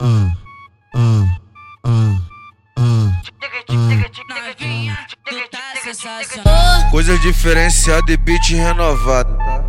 ah, 0.00 0.30
ah, 0.94 1.24
ah, 1.84 2.18
ah. 2.78 3.28
Coisa 6.90 7.18
diferenciada 7.18 8.12
e 8.12 8.16
beat 8.16 8.50
renovado, 8.50 9.36
tá? 9.36 9.64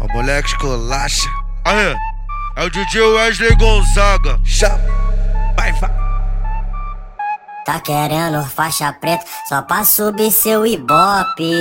O 0.00 0.12
moleque 0.12 0.48
escolacha. 0.48 1.28
Aí, 1.64 1.96
é 2.56 2.64
o 2.64 2.70
DJ 2.70 3.00
Wesley 3.00 3.56
Gonzaga. 3.56 4.38
Chama, 4.44 4.78
vai, 5.56 5.72
vai. 5.72 5.90
Tá 7.64 7.80
querendo 7.80 8.44
faixa 8.44 8.92
preta 8.92 9.24
só 9.48 9.62
pra 9.62 9.84
subir 9.84 10.30
seu 10.30 10.66
ibope. 10.66 11.52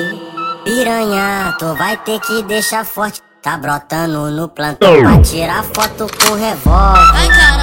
Piranha, 0.65 1.55
tu 1.57 1.73
vai 1.75 1.95
ter 1.97 2.20
que 2.20 2.43
deixar 2.43 2.85
forte. 2.85 3.21
Tá 3.41 3.57
brotando 3.57 4.31
no 4.31 4.47
plantão 4.47 5.01
pra 5.01 5.21
tirar 5.21 5.63
foto 5.63 6.07
com 6.17 6.33
revólver. 6.33 7.62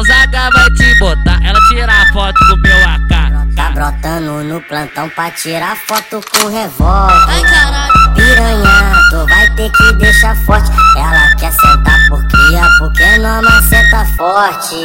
Ai, 0.00 0.06
sentimento, 0.06 0.30
o 0.30 0.30
Gonzaga 0.30 0.50
vai 0.52 0.70
te 0.70 0.98
botar. 0.98 1.38
Ela 1.42 1.58
tira 1.68 1.92
a 1.92 2.12
foto 2.12 2.38
com 2.48 2.56
meu 2.56 2.88
AK. 2.88 3.54
Tá 3.54 3.70
brotando 3.70 4.44
no 4.44 4.60
plantão 4.62 5.08
pra 5.10 5.30
tirar 5.30 5.76
foto 5.76 6.20
com 6.32 6.48
revólver. 6.48 7.24
Ai 7.28 7.42
caralho, 7.42 8.14
Piranha, 8.14 9.02
tu 9.10 9.26
vai 9.26 9.50
ter 9.54 9.70
que 9.70 9.92
deixar 9.94 10.36
forte. 10.44 10.70
Ela 10.96 11.34
quer 11.36 11.52
sentar 11.52 11.98
por 12.08 12.26
cria, 12.28 12.62
porque 12.78 13.18
não 13.18 13.42
maceta 13.42 14.04
forte. 14.16 14.76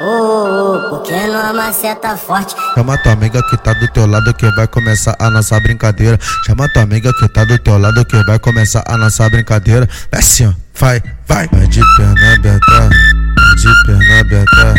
Uh, 0.00 0.04
uh, 0.04 0.90
porque 0.90 1.26
não 1.26 1.54
maceta 1.54 2.16
forte. 2.16 2.56
Chama 2.74 2.98
tua 2.98 3.12
amiga 3.12 3.40
que 3.48 3.56
tá 3.58 3.72
do 3.74 3.86
teu 3.92 4.06
lado 4.06 4.34
que 4.34 4.50
vai 4.52 4.66
começar 4.66 5.14
a 5.18 5.30
nossa 5.30 5.60
brincadeira. 5.60 6.18
Chama 6.44 6.68
tua 6.72 6.82
amiga 6.82 7.12
que 7.12 7.28
tá 7.28 7.44
do 7.44 7.58
teu 7.58 7.78
lado 7.78 8.04
que 8.04 8.20
vai 8.24 8.38
começar 8.38 8.82
a 8.86 8.96
nossa 8.96 9.28
brincadeira. 9.30 9.88
Vai 10.10 10.20
assim, 10.20 10.46
ó, 10.46 10.52
vai, 10.74 11.00
vai. 11.28 11.46
Vai 11.52 11.66
de 11.68 11.82
perna 11.96 12.34
aberta, 12.34 12.66
vai 12.68 13.21
de 13.56 13.86
perna 13.86 14.20
aberta. 14.20 14.74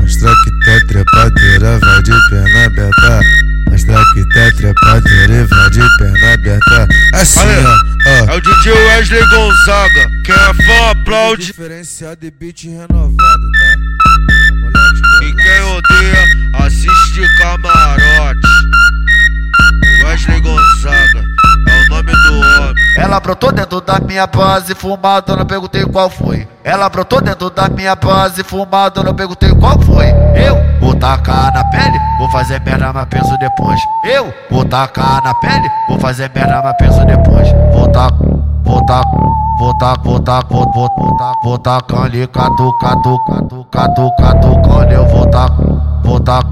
Mostra 0.00 0.34
que 0.44 0.50
tá 0.64 0.86
trepadeira, 0.86 1.78
vai 1.78 2.02
de 2.02 2.28
perna 2.30 2.64
aberta. 2.66 3.20
Mostra 3.70 4.04
que 4.14 4.28
tá 4.28 4.52
trepadeira 4.56 5.46
vai 5.46 5.70
de 5.70 5.98
perna 5.98 6.32
aberta. 6.32 6.88
Assim, 7.14 7.40
ó, 7.40 8.28
ó. 8.28 8.32
É 8.32 8.36
o 8.36 8.40
DJ 8.40 8.72
Wesley 8.72 9.26
Gonzaga. 9.28 10.10
Quem 10.24 10.34
é 10.34 10.54
fã 10.54 10.90
aplaude. 10.90 11.46
Diferenciado 11.46 12.26
e 12.26 12.30
beat 12.30 12.64
renovado, 12.64 13.16
tá? 13.16 13.78
E 15.22 15.32
quem 15.32 15.60
odeia, 15.62 16.24
assiste 16.64 17.38
camarote. 17.38 18.48
Wesley 20.04 20.40
Gonzaga 20.40 21.27
nome 21.98 22.12
do 22.12 22.38
homem. 22.38 22.74
Ela 22.96 23.20
brotou 23.20 23.52
dentro 23.52 23.80
da 23.80 23.98
minha 24.00 24.26
base 24.26 24.74
fumada, 24.74 25.36
não 25.36 25.46
perguntei 25.46 25.84
qual 25.84 26.10
foi. 26.10 26.46
Ela 26.64 26.88
brotou 26.88 27.20
dentro 27.20 27.50
da 27.50 27.68
minha 27.68 27.94
base 27.94 28.42
fumada, 28.42 29.02
não 29.02 29.14
perguntei 29.14 29.54
qual 29.54 29.78
foi. 29.80 30.06
Eu 30.34 30.56
vou 30.80 30.94
tacar 30.94 31.52
na 31.52 31.64
pele, 31.64 31.98
vou 32.18 32.30
fazer 32.30 32.60
merda, 32.60 32.92
mas 32.92 33.06
penso 33.06 33.36
depois. 33.38 33.80
Eu 34.04 34.32
vou 34.50 34.64
tacar 34.64 35.22
na 35.22 35.34
pele, 35.34 35.68
vou 35.88 35.98
fazer 35.98 36.30
merda, 36.34 36.60
mas 36.62 36.76
penso 36.76 37.04
depois. 37.04 37.48
Vou 37.72 37.88
tacar, 37.88 38.18
vou 38.64 38.84
tacar. 38.84 39.28
Vou 39.58 39.74
tacar, 39.74 40.04
vou 40.04 40.20
tacar, 40.20 40.48
vou, 40.48 40.72
vou, 40.72 40.88
vou 41.42 41.58
tacar, 41.58 41.82
vou 41.98 42.04
ali, 42.04 42.28
catu, 42.28 42.72
catu, 42.78 43.18
catu, 43.26 43.66
catu, 43.72 44.12
catu, 44.16 44.60
quando 44.62 44.92
eu 44.92 45.04
vou 45.08 45.26
tacar, 45.26 46.00
vou 46.04 46.20
tacar, 46.20 46.48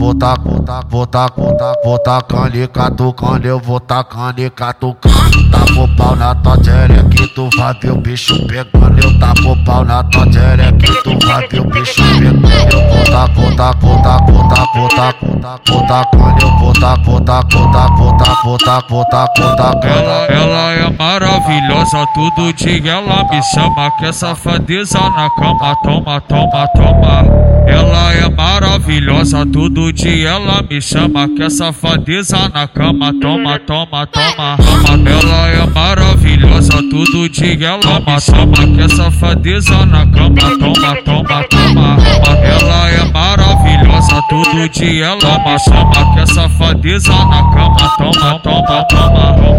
vou 0.00 0.14
tacando, 0.14 0.64
vou 0.88 1.06
tacando, 1.06 1.56
vou 1.84 1.98
tacando 1.98 2.56
e 2.56 3.46
eu 3.46 3.60
vou 3.60 3.78
tacando 3.78 4.40
e 4.40 4.48
catucando. 4.48 5.50
Tapo 5.50 5.86
pau 5.94 6.16
na 6.16 6.34
tua 6.36 6.56
que 6.56 7.26
tu 7.34 7.50
vai 7.54 7.74
ver 7.82 7.92
o 7.92 7.96
bicho 7.96 8.34
pegando. 8.46 8.98
Eu 8.98 9.18
tapo 9.18 9.54
pau 9.66 9.84
na 9.84 10.02
tua 10.04 10.24
que 10.24 11.02
tu 11.02 11.26
vai 11.26 11.46
ver 11.48 11.60
o 11.60 11.64
bicho 11.64 12.02
pegando. 12.02 12.48
Eu 12.72 12.88
vou 12.88 13.04
tacando, 13.04 13.56
tapo, 13.56 14.02
tapo, 14.02 14.48
tapo, 14.48 14.88
tapo, 14.96 15.38
tapo, 15.38 15.86
tacando. 15.86 16.40
Eu 16.40 16.58
vou 16.58 16.72
taco, 16.72 17.20
taco, 17.20 17.72
taco, 17.72 18.16
taco, 18.16 18.58
taco, 18.58 19.04
taco, 19.10 19.56
taco. 19.56 19.86
Ela, 19.86 20.24
ela 20.26 20.72
é 20.72 20.90
maravilhosa, 20.98 22.06
tudo 22.14 22.52
dia 22.54 22.92
ela 22.92 23.22
me 23.24 23.42
chama. 23.42 23.90
Que 23.98 24.06
essa 24.06 24.28
safadeza 24.28 24.98
na 24.98 25.28
cama, 25.30 25.76
toma, 25.82 26.20
toma, 26.22 26.68
toma. 26.68 27.50
Ela 27.66 28.14
é 28.14 28.28
maravilhosa, 28.28 29.44
tudo 29.46 29.89
todo 29.90 29.92
dia 29.92 30.30
ela 30.30 30.62
me 30.62 30.80
chama 30.80 31.28
que 31.28 31.42
é 31.42 31.50
safadeza 31.50 32.48
na 32.48 32.68
cama, 32.68 33.12
toma, 33.20 33.58
toma, 33.58 34.06
toma. 34.06 34.56
toma. 34.56 35.10
Ela 35.10 35.48
é 35.48 35.66
maravilhosa, 35.66 36.82
todo 36.88 37.28
dia 37.28 37.68
ela 37.68 38.00
me 38.00 38.20
chama 38.20 38.54
que 38.54 38.80
é 38.80 38.88
safadeza 38.88 39.84
na 39.86 40.06
cama, 40.06 40.36
toma, 40.58 40.96
toma, 41.02 41.44
toma. 41.44 41.44
toma. 41.44 41.96
Ela 42.44 42.90
é 42.90 43.04
maravilhosa, 43.12 44.22
todo 44.28 44.68
dia 44.68 45.06
ela 45.06 45.38
me 45.40 45.58
chama 45.58 46.14
que 46.14 46.20
é 46.20 46.26
safadeza 46.26 47.12
na 47.12 47.50
cama, 47.50 47.96
toma, 47.98 48.38
toma, 48.38 48.84
toma. 48.84 49.10
Passa, 49.40 49.49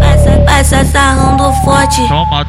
passa 0.61 0.85
sarrando 0.85 1.51
forte. 1.63 2.01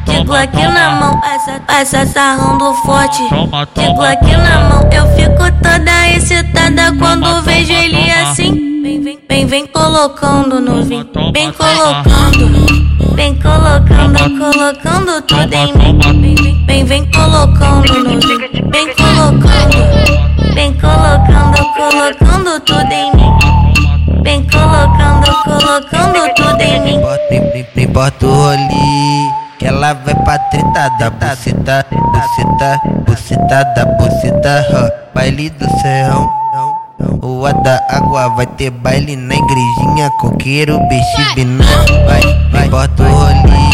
De 0.05 0.23
Glock 0.23 0.51
toma. 0.51 0.69
na 0.69 0.91
mão, 0.91 1.19
passa, 1.19 1.59
passa 1.65 2.05
sarrando 2.05 2.73
forte. 2.85 3.23
De 3.23 3.93
Glock 3.93 4.19
toma. 4.19 4.37
na 4.37 4.69
mão, 4.69 4.89
eu 4.91 5.07
fico 5.15 5.51
toda 5.63 6.09
excitada 6.09 6.95
quando 6.99 7.41
vejo 7.41 7.73
ele 7.73 8.11
assim. 8.11 8.81
Vem, 8.83 9.01
vem, 9.01 9.19
vem, 9.27 9.45
vem 9.47 9.65
colocando 9.65 10.59
no 10.61 10.83
vinho. 10.83 11.09
Vem 11.33 11.51
colocando. 11.53 12.93
Vem 13.15 13.35
colocando, 13.35 14.19
colocando 14.37 15.21
tudo 15.23 15.53
em 15.53 15.73
mim. 15.73 15.99
Vem, 15.99 16.19
vem, 16.19 16.65
vem, 16.67 16.85
vem 16.85 17.11
colocando 17.11 17.93
no 18.03 18.19
vinho. 18.19 18.69
Vem 18.71 18.93
colocando. 18.93 20.53
Vem 20.53 20.73
colocando, 20.73 21.73
colocando 21.75 22.59
tudo 22.59 22.91
em 22.91 23.15
mim. 23.15 23.62
Vem 24.23 24.41
colocando, 24.49 25.31
colocando 25.43 26.33
tudo 26.35 26.61
em 26.61 26.81
mim. 26.81 27.01
Nem 27.75 27.85
importa 27.85 28.25
o 28.25 28.33
roli, 28.33 29.31
que 29.59 29.65
ela 29.65 29.93
vai 29.93 30.15
pra 30.15 30.39
treta 30.39 30.89
da 30.97 31.09
buceta, 31.09 31.85
buceta, 31.91 32.81
buceta 33.05 33.63
da 33.75 33.85
buceta, 33.85 34.65
ó. 34.73 35.13
baile 35.13 35.49
do 35.49 35.69
serrão. 35.81 36.31
Rua 37.21 37.53
da 37.53 37.85
água 37.89 38.29
vai 38.29 38.45
ter 38.45 38.69
baile 38.69 39.15
na 39.15 39.35
igrejinha, 39.35 40.09
coqueiro, 40.11 40.79
bicho, 40.87 41.35
binã. 41.35 41.65
Vai, 42.05 42.21
vai, 42.51 42.67
importa 42.67 43.03
o 43.03 43.05
roli, 43.05 43.72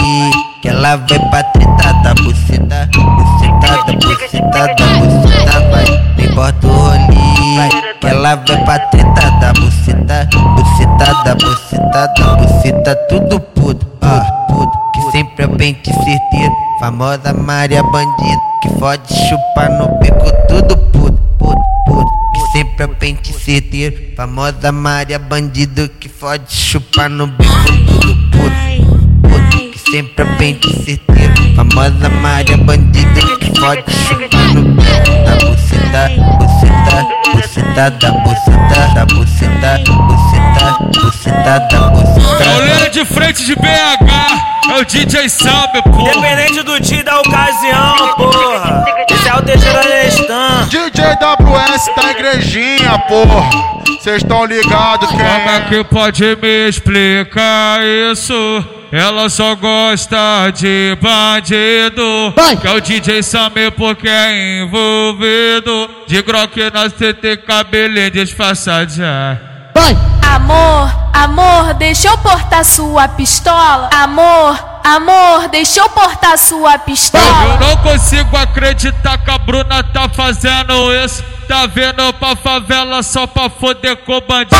que 0.62 0.68
ela 0.68 0.98
vai 0.98 1.20
pra 1.30 1.44
treta 1.44 1.94
da 2.04 2.14
buceta, 2.16 2.90
buceta 2.94 3.84
da 3.86 3.94
buceta 3.94 4.76
da 4.76 4.88
buceta, 5.00 5.70
vai. 5.72 5.86
Não 6.18 6.26
importa 6.26 6.68
o 6.68 6.72
roli, 6.72 7.70
que 8.00 8.08
ela 8.08 8.36
vai 8.36 8.64
pra 8.66 8.80
treta 8.80 9.32
da 9.40 9.54
buceta, 9.54 10.30
buceta 10.56 11.24
da 11.24 11.36
buceta 11.36 12.08
da 12.18 12.36
buceta, 12.36 12.96
tudo 13.08 13.40
puto, 13.40 13.88
ó, 14.02 14.48
puto, 14.48 14.78
que 14.94 15.12
sempre 15.12 15.46
é 15.46 15.48
pente 15.48 15.94
certeiro. 15.94 16.54
Famosa 16.80 17.34
Maria 17.34 17.84
Bandida, 17.84 18.42
que 18.62 18.70
fode 18.80 19.14
chupar 19.14 19.70
no 19.70 19.88
beco, 20.00 20.32
tudo 20.48 20.78
puto, 20.78 21.18
puto, 21.38 21.62
puto, 21.86 22.12
que 22.34 22.52
sempre 22.52 22.84
é 22.84 22.88
pente 22.88 23.34
certeiro. 23.34 23.96
Famosa 24.16 24.72
Maria 24.72 25.20
Bandido, 25.20 25.90
que 26.00 26.10
fode 26.10 26.52
chupar 26.54 27.10
no 27.10 27.28
beco, 27.28 27.54
tudo 27.92 28.16
puto, 28.32 28.50
puto, 29.22 29.59
sempre 29.92 30.24
é 30.24 30.36
pente 30.38 30.70
certeiro. 30.84 31.56
Famosa 31.56 32.10
Maria 32.22 32.58
Bandida, 32.58 33.22
que 33.38 33.60
fode 33.60 33.84
chupar 33.92 34.54
no 34.54 34.64
beco, 34.74 35.12
da 35.26 35.36
buceta, 35.46 36.10
buceta, 36.38 37.08
buceta 37.34 37.92
da 37.92 38.12
buceta, 38.12 38.94
da 38.94 39.06
buceta, 39.06 39.80
buceta, 40.08 40.78
buceta 41.02 41.60
da 41.60 41.90
buceta. 41.90 42.44
Pauleira 42.44 42.90
de 42.90 43.06
frente 43.06 43.46
de 43.46 43.56
BH, 43.56 44.72
é 44.72 44.80
o 44.80 44.86
DJ 44.86 45.30
Sambe, 45.30 45.82
porra. 45.84 46.02
Independente 46.02 46.64
do 46.64 46.80
dia 46.80 47.00
e 47.00 47.04
da 47.04 47.20
ocasião, 47.20 48.16
porra. 48.16 48.86
Esse 49.10 49.28
é 49.28 49.36
o 49.36 49.42
Teixeira 49.42 49.84
Nestan. 49.84 50.68
DJ 50.70 51.06
WS 51.16 51.92
da 51.96 52.12
igrejinha, 52.12 53.00
porra. 53.08 53.50
Cês 54.02 54.24
tão 54.24 54.46
ligados 54.46 55.10
quem 55.10 55.18
Como 55.18 55.50
é 55.50 55.58
é? 55.58 55.62
que 55.62 55.84
pode 55.84 56.24
me 56.42 56.70
explicar 56.70 57.82
isso? 58.12 58.79
Ela 58.92 59.30
só 59.30 59.56
gosta 59.56 60.50
de 60.52 60.98
bandido. 61.02 62.34
Que 62.60 62.68
é 62.68 62.72
o 62.72 62.82
DJ 62.82 63.22
Samir 63.24 63.72
porque 63.72 64.08
é 64.08 64.62
envolvido. 64.64 65.90
De 66.08 66.22
Glock 66.22 66.56
nós 66.74 66.94
TT 66.94 67.38
cabelinho 67.46 68.10
disfarçadinho. 68.12 69.06
Amor, 70.36 70.92
amor, 71.14 71.74
deixa 71.76 72.08
eu 72.08 72.18
portar 72.18 72.64
sua 72.64 73.08
pistola. 73.08 73.90
Amor, 73.94 74.58
amor, 74.84 75.48
deixa 75.50 75.80
eu 75.80 75.90
portar 75.90 76.38
sua 76.38 76.74
Eu 76.74 76.80
pistola. 76.80 77.58
não 77.60 77.78
consigo 77.78 78.36
acreditar 78.38 79.18
que 79.18 79.32
a 79.32 79.38
Bruna 79.38 79.84
tá 79.84 80.08
fazendo 80.10 80.94
isso. 81.04 81.24
Tá 81.50 81.66
vendo 81.66 82.14
pra 82.14 82.36
favela 82.36 83.02
só 83.02 83.26
pra 83.26 83.50
foder 83.50 83.98
com 84.06 84.22
bandido. 84.22 84.56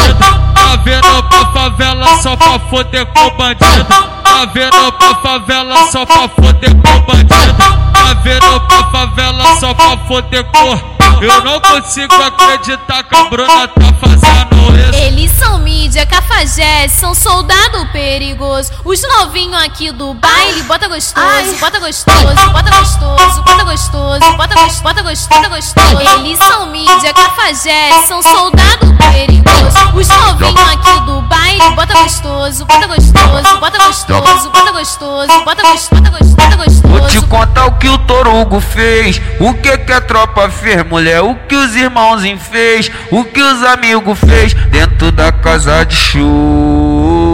Tá 0.56 0.76
vendo 0.84 1.24
pra 1.30 1.46
favela 1.54 2.18
só 2.18 2.36
pra 2.36 2.60
foder 2.68 3.06
com 3.06 3.30
bandido. 3.38 3.86
Tá 4.24 4.46
vendo 4.52 4.92
pra 4.94 5.14
favela 5.22 5.92
só 5.92 6.04
pra 6.04 6.28
foder 6.30 6.72
com 6.72 7.02
bandido. 7.02 7.54
Tá 7.94 8.14
vendo 8.24 8.62
pra 8.62 8.92
favela 8.92 9.60
só 9.60 9.72
pra 9.76 9.98
foder 10.08 10.44
com. 10.46 11.00
Eu 11.22 11.44
não 11.44 11.60
consigo 11.60 12.16
acreditar 12.24 13.04
que 13.04 13.16
a 13.16 13.26
Bruna 13.26 13.68
tá 13.68 13.94
fazendo 14.00 14.90
isso. 14.90 15.00
Eles 15.00 15.32
são 15.32 15.60
mídia, 15.60 16.06
cafajeste, 16.06 16.98
são 16.98 17.14
soldado 17.14 17.86
perigoso. 17.92 18.72
Os 18.86 19.02
novinhos 19.02 19.62
aqui 19.62 19.92
do 19.92 20.14
baile, 20.14 20.64
bota 20.64 20.88
gostoso, 20.88 21.56
bota 21.60 21.80
gostoso, 21.80 22.52
bota 22.54 22.72
gostoso, 22.72 23.44
bota 23.44 23.64
gostoso, 23.66 24.38
bota 24.38 24.56
gostoso, 24.56 25.30
bota 25.30 25.50
gostoso. 25.50 26.00
Eles 26.00 26.38
são 26.40 26.68
mídia, 26.68 26.79
cafajeste, 27.14 28.08
são 28.08 28.22
soldado 28.22 28.96
perigoso. 29.12 29.50
Os 29.94 30.08
novinhos 30.08 30.60
aqui 30.74 31.00
do 31.06 31.22
baile, 31.24 31.76
bota 31.76 31.94
gostoso, 31.94 32.66
bota 32.66 32.88
gostoso, 32.88 33.60
bota 33.60 33.78
gostoso, 33.78 34.52
bota 34.52 34.72
gostoso, 34.72 35.44
bota 35.44 35.62
gostoso, 35.62 36.36
bota 36.36 36.58
gostoso, 36.58 36.88
Vou 36.88 37.08
te 37.08 37.22
contar 37.28 37.66
o 37.66 37.72
que 37.74 37.90
o 37.90 37.98
Torugo 38.00 38.60
fez, 38.60 39.22
o 39.40 39.54
que 39.54 39.78
que 39.78 39.92
a 39.92 40.02
tropa 40.02 40.50
fez, 40.50 40.86
mulher, 40.86 41.22
o 41.22 41.36
que 41.48 41.56
os 41.56 41.76
irmãozinhos 41.76 42.44
fez, 42.44 42.92
o 43.12 43.24
que 43.24 43.42
os 43.42 43.64
amigos 43.64 44.20
fez 44.20 44.54
dentro 44.54 45.12
da 45.12 45.32
casa 45.32 45.86
de 45.86 45.96
show. 45.96 47.30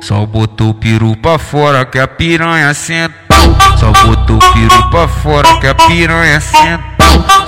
Só 0.00 0.24
botou 0.24 0.70
o 0.70 0.74
peru 0.74 1.16
pra 1.16 1.38
fora 1.38 1.84
que 1.84 1.98
a 1.98 2.06
piranha 2.06 2.72
sentou. 2.72 3.36
Só 3.78 3.92
botou 4.06 4.36
o 4.36 4.52
peru 4.52 4.90
pra 4.90 5.08
fora 5.08 5.58
que 5.60 5.66
a 5.66 5.74
piranha 5.74 6.40
sentou. 6.40 6.87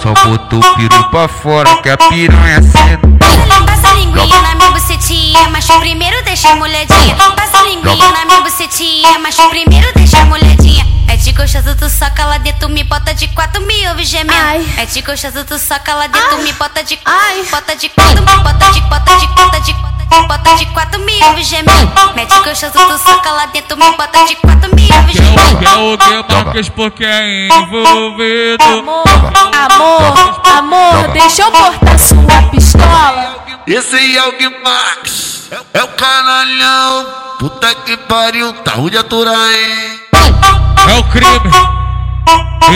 Só 0.02 0.14
botou 0.24 0.58
o 0.58 0.74
peru 0.76 1.04
pra 1.10 1.28
fora 1.28 1.76
que 1.82 1.90
a 1.90 1.96
piranha 1.96 2.62
sentou. 2.62 3.66
Passa 3.66 3.88
a 3.88 3.94
linguinha 3.94 4.42
na 4.42 4.54
minha 4.54 4.70
bucetinha, 4.70 5.48
mas 5.50 5.66
primeiro 5.66 6.22
deixa 6.24 6.54
molhadinha. 6.56 7.14
Passa 7.36 7.58
a 7.58 7.62
linguinha 7.64 8.10
na 8.12 8.24
minha 8.24 8.40
bucetinha, 8.40 9.18
mas 9.18 9.36
primeiro 9.36 9.92
deixa 9.94 10.24
molhadinha. 10.24 10.86
É 11.08 11.16
de 11.16 11.32
gostoso, 11.32 11.76
tu 11.76 11.90
soca 11.90 12.24
lá 12.24 12.38
dentro, 12.38 12.68
me 12.68 12.84
bota 12.84 13.12
de 13.12 13.28
quatro, 13.28 13.60
me 13.66 13.88
ouve 13.88 14.04
gemendo. 14.04 14.40
Ai. 14.40 14.64
É 14.78 14.86
de 14.86 15.02
gostoso, 15.02 15.44
tu 15.44 15.58
soca 15.58 15.94
lá 15.94 16.06
dentro, 16.06 16.38
me 16.38 16.52
bota 16.52 16.82
de 16.82 16.96
quatro, 16.96 17.44
bota 17.50 17.76
de 17.76 17.88
quatro, 17.88 18.22
me 18.22 18.42
bota 18.42 18.70
de 18.72 18.80
bota 18.82 19.16
de 19.16 19.26
bota 19.26 19.60
de 19.60 19.74
bota 20.10 20.54
de 20.56 20.66
quatro, 20.66 21.00
me 21.00 21.22
ouve 21.24 21.42
gemendo. 21.42 21.92
Mete 22.14 22.34
gostoso, 22.42 22.72
tu 22.72 22.98
soca 22.98 23.30
lá 23.30 23.46
dentro, 23.46 23.76
me 23.76 23.96
bota 23.96 24.24
de 24.24 24.36
quatro, 24.36 24.74
me 24.74 24.88
ouve 24.92 25.18
é 25.64 25.74
o 25.76 25.96
que 25.98 26.04
é 26.04 26.18
o 26.18 26.24
que 26.24 26.34
Marques 26.34 26.68
porque 26.68 27.04
é 27.04 27.46
envolvido. 27.46 28.62
Amor, 28.62 29.04
amor, 29.52 30.40
amor, 30.58 31.08
deixa 31.12 31.42
eu 31.42 31.50
portar 31.50 31.98
sua 31.98 32.42
pistola. 32.50 33.36
Esse 33.66 34.16
é 34.16 34.26
o 34.26 34.32
Guimax, 34.32 35.50
é 35.72 35.82
o 35.82 35.88
canalhão. 35.88 37.06
Puta 37.38 37.74
que 37.74 37.96
pariu, 37.96 38.52
tá 38.52 38.72
ruim 38.72 38.90
de 38.90 38.98
aturar, 38.98 39.34
hein? 39.34 40.00
É 40.88 40.98
o 40.98 41.04
crime 41.04 41.50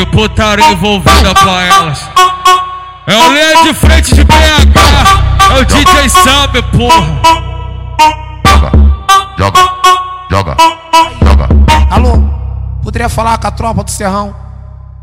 e 0.00 0.06
putaria 0.06 0.70
envolvida 0.70 1.34
pra 1.34 1.62
elas. 1.64 2.08
É 3.06 3.16
o 3.16 3.32
linha 3.32 3.62
de 3.64 3.74
frente 3.74 4.14
de 4.14 4.24
BH. 4.24 5.23
É 5.50 5.60
o 5.60 5.64
DJ 5.64 6.08
Sammy, 6.08 6.62
porra. 6.72 7.20
Joga, 9.38 9.60
joga, 10.30 10.56
joga. 11.22 11.48
Alô, 11.90 12.28
poderia 12.82 13.08
falar 13.08 13.38
com 13.38 13.46
a 13.46 13.50
tropa 13.50 13.84
do 13.84 13.90
Serrão? 13.90 14.34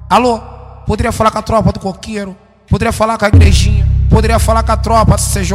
Alô, 0.09 0.39
poderia 0.85 1.11
falar 1.11 1.31
com 1.31 1.38
a 1.38 1.41
tropa 1.41 1.71
do 1.71 1.79
Coqueiro? 1.79 2.35
Poderia 2.69 2.91
falar 2.91 3.17
com 3.17 3.25
a 3.25 3.27
igrejinha? 3.27 3.88
Poderia 4.09 4.39
falar 4.39 4.63
com 4.63 4.71
a 4.71 4.77
tropa 4.77 5.15
do 5.15 5.21
CJ? 5.21 5.53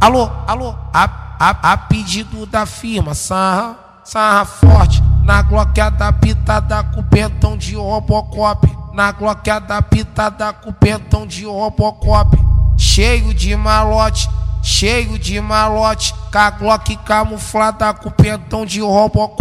Alô, 0.00 0.30
alô, 0.46 0.74
a, 0.92 1.08
a, 1.38 1.72
a 1.72 1.76
pedido 1.76 2.46
da 2.46 2.66
firma, 2.66 3.14
sarra, 3.14 3.76
sarra 4.04 4.44
forte. 4.44 5.02
Na 5.24 5.42
gloqueada 5.42 6.12
pitada 6.14 6.82
com 6.82 7.02
pentão 7.04 7.56
de 7.56 7.76
Robocop. 7.76 8.68
Na 8.92 9.12
gloqueada 9.12 9.80
pitada 9.82 10.52
com 10.52 10.72
pentão 10.72 11.26
de 11.26 11.44
Robocop. 11.44 12.51
Cheio 12.82 13.32
de 13.32 13.54
malote, 13.54 14.28
cheio 14.60 15.16
de 15.16 15.40
malote. 15.40 16.12
Com 16.32 16.38
a 16.38 16.50
Glock 16.50 16.96
camuflada 17.04 17.94
com 17.94 18.10
pentão 18.10 18.66
de 18.66 18.80
Robocop. 18.80 19.40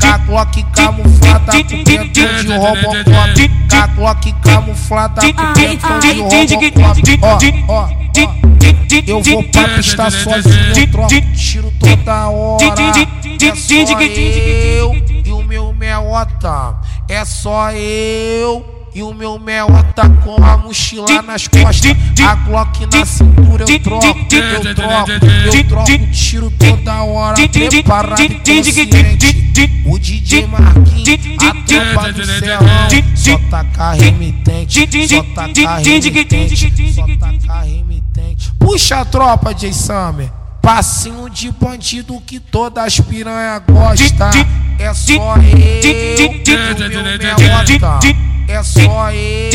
Com 0.00 0.06
a 0.06 0.16
Glock 0.16 0.64
camuflada 0.72 1.52
com 1.52 1.84
pentão 1.84 2.40
de 2.40 2.48
Robocop. 2.48 3.48
Com 3.68 3.76
a 3.76 3.86
Glock 3.86 4.32
camuflada 4.42 5.20
com 5.20 5.52
pentão 5.52 5.98
de 6.00 6.54
Robocop. 6.54 7.20
Ó, 7.68 7.74
ó, 7.74 7.84
ó. 7.84 7.88
Eu 9.06 9.22
vou 9.22 9.42
pra 9.44 9.68
pista 9.68 10.10
sozinho, 10.10 10.90
troco 10.90 11.08
tiro 11.36 11.70
toda 11.78 12.30
hora. 12.30 12.64
É 13.42 13.54
só 13.54 13.92
eu 13.92 14.94
e 15.22 15.30
o 15.30 15.42
meu 15.42 15.74
meota. 15.74 16.76
É 17.06 17.26
só 17.26 17.70
eu 17.72 18.79
e 18.94 19.02
o 19.02 19.14
meu 19.14 19.38
meota 19.38 20.08
com 20.24 20.42
a 20.44 20.56
mochila 20.56 21.22
nas 21.22 21.46
costas. 21.46 21.96
A 22.26 22.34
Glock 22.34 22.86
na 22.92 23.04
cintura 23.04 23.64
eu 23.68 23.80
troco, 23.80 24.06
eu 24.06 24.74
troco, 24.74 25.10
eu 25.54 25.64
troco 25.64 26.10
tiro 26.12 26.50
toda 26.50 27.02
hora. 27.02 27.36
Preparado 27.48 28.22
e 28.22 28.28
consciente. 28.28 29.50
O 29.86 29.98
DJ 29.98 30.46
Marquinhos, 30.46 31.20
a 31.38 31.54
tropa 31.66 32.12
do 32.12 32.24
serrão. 32.24 32.66
Só 33.14 33.38
tacar 33.50 33.96
remitente, 33.96 35.08
só 35.08 35.22
tacar 35.34 35.80
remitente, 35.82 36.92
só 36.92 37.06
tacar 37.18 37.64
remitente. 37.64 38.52
Puxa 38.58 39.00
a 39.00 39.04
tropa, 39.04 39.54
J. 39.54 39.72
Summer. 39.72 40.30
Passinho 40.62 41.30
de 41.30 41.50
bandido 41.50 42.20
que 42.20 42.38
todas 42.38 42.84
as 42.84 43.00
piranha 43.00 43.58
gosta. 43.60 44.30
É 44.78 44.92
só 44.94 45.36
eu 45.36 45.82
e 45.82 46.96
o 46.96 47.02
meu 47.02 47.02
meota. 47.18 48.29
É 48.50 48.62
só 48.62 49.12
eu. 49.12 49.50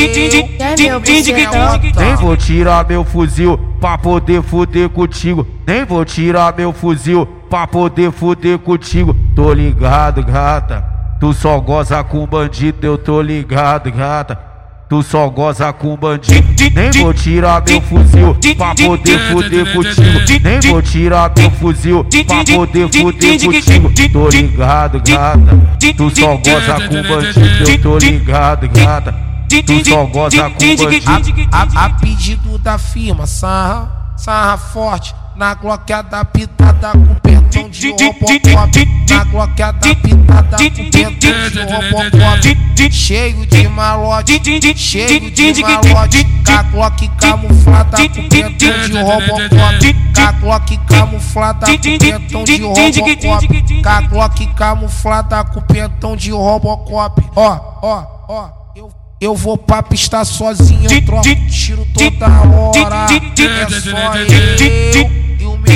Nem 2.00 2.16
vou 2.16 2.38
tirar 2.38 2.88
meu 2.88 3.04
fuzil 3.04 3.58
pra 3.80 3.98
poder 3.98 4.42
fuder 4.42 4.90
contigo. 4.90 5.46
Nem 5.68 5.84
vou 5.84 6.06
tirar 6.06 6.56
meu 6.56 6.72
fuzil 6.72 7.26
pra 7.50 7.68
poder 7.68 8.12
fuder 8.12 8.58
contigo. 8.60 9.16
Tô 9.36 9.52
ligado, 9.54 10.24
gata. 10.24 10.84
Tu 11.20 11.34
só 11.34 11.60
goza 11.60 12.04
com 12.04 12.26
bandido, 12.26 12.86
eu 12.86 12.98
tô 12.98 13.22
ligado, 13.22 13.92
gata. 13.92 14.55
Tu 14.88 15.02
só 15.02 15.28
goza 15.30 15.74
com 15.74 15.98
bandido. 15.98 16.46
Nem 16.76 16.92
vou 16.92 17.14
tirar 17.14 17.64
meu 17.68 17.82
fuzil 17.82 18.36
pra 18.56 18.76
poder 18.76 19.20
fuder 19.32 19.74
contigo. 19.74 20.42
Nem 20.44 20.60
vou 20.60 20.82
tirar 20.82 21.32
meu 21.36 21.52
fuzil 21.52 22.04
pra 22.04 22.44
poder 22.44 22.90
fuder 22.92 23.44
contigo. 23.44 23.92
Tô 24.14 24.30
ligado, 24.30 25.02
gata. 25.08 25.78
Tu 25.98 26.16
só 26.16 26.38
goza 26.38 26.74
com 26.88 27.02
bandido, 27.02 27.72
eu 27.72 27.82
tô 27.82 27.98
ligado, 27.98 28.70
gata. 28.70 29.16
Tu 29.50 29.86
só 29.90 30.06
goza 30.06 30.50
com 30.52 30.76
bandido. 30.76 31.50
A, 31.52 31.62
a, 31.62 31.86
a 31.86 31.90
pedido 31.90 32.58
da 32.60 32.78
firma, 32.78 33.26
sarra, 33.26 34.14
sarra 34.16 34.58
forte. 34.58 35.16
Na 35.36 35.54
gloqueada 35.54 36.24
pitada 36.24 36.92
com 36.92 37.16
pentão 37.16 37.70
de 37.70 37.90
Robocop. 37.90 39.06
Na 39.10 39.24
gloqueada 39.26 39.96
pitada 39.96 40.58
com 40.58 40.90
pentão 40.90 41.50
de 41.50 41.60
Robocop. 41.60 42.92
Cheio 42.92 43.46
de 43.46 43.68
malote, 43.68 44.42
cheio 44.78 45.30
de 45.32 45.62
malote. 45.62 46.26
Com 46.46 46.52
a 46.54 46.64
Glock 46.64 47.10
camuflada 47.18 47.98
com 47.98 48.30
pentão 48.30 48.88
de 48.88 48.98
Robocop. 48.98 49.94
Com 50.16 50.22
a 50.22 50.32
Glock 50.32 50.78
camuflada 50.88 51.68
com 51.68 51.98
pentão 51.98 52.44
de 52.46 52.62
Robocop. 52.62 53.82
Com 53.84 53.90
a 53.90 54.02
Glock 54.02 54.48
camuflada 54.54 55.44
com 55.44 55.62
pentão 55.62 56.16
de 56.16 56.32
Robocop. 56.32 57.22
Ó, 57.36 57.60
ó, 57.82 58.06
ó. 58.30 58.50
Eu 58.74 58.90
eu 59.20 59.34
vou 59.34 59.58
pra 59.58 59.82
pista 59.82 60.24
sozinho, 60.24 60.90
eu 60.92 61.06
troco 61.06 61.24
tiro 61.50 61.86
toda 61.94 62.28
hora. 62.28 63.08
É 63.12 63.70
só 63.70 64.16
eu 64.18 65.25
e 65.40 65.46
o 65.46 65.58
meu. 65.58 65.76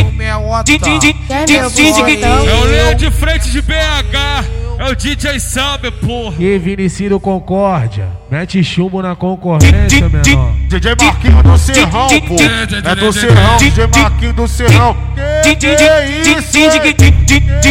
É 1.30 1.70
só 1.70 2.06
É 2.08 2.28
o 2.28 2.46
eu. 2.46 2.72
linha 2.72 2.96
de 2.96 3.12
frente 3.12 3.50
de 3.52 3.62
BH. 3.62 4.46
É 4.80 4.86
o 4.90 4.96
DJ 4.96 5.40
Sammy, 5.42 5.92
porra. 5.92 6.36
E 6.40 6.58
Vinicido 6.58 7.20
Concórdia, 7.20 8.08
mete 8.32 8.64
chumbo 8.64 9.02
na 9.02 9.14
concorrência, 9.14 10.08
menor. 10.08 10.54
DJ 10.70 10.96
Marquinhos 11.02 11.44
do 11.44 11.58
Serrão, 11.58 12.08
pô. 12.22 12.36
É 12.90 12.96
do 12.96 13.12
Serrão, 13.12 13.58
DJ 13.58 13.88
Marquinhos 13.88 14.36
do 14.36 14.48
Serrão. 14.48 14.96
Que, 15.44 15.56
que 15.58 15.68
isso? 15.68 16.58
hein? 16.58 16.70
Que 17.62 17.70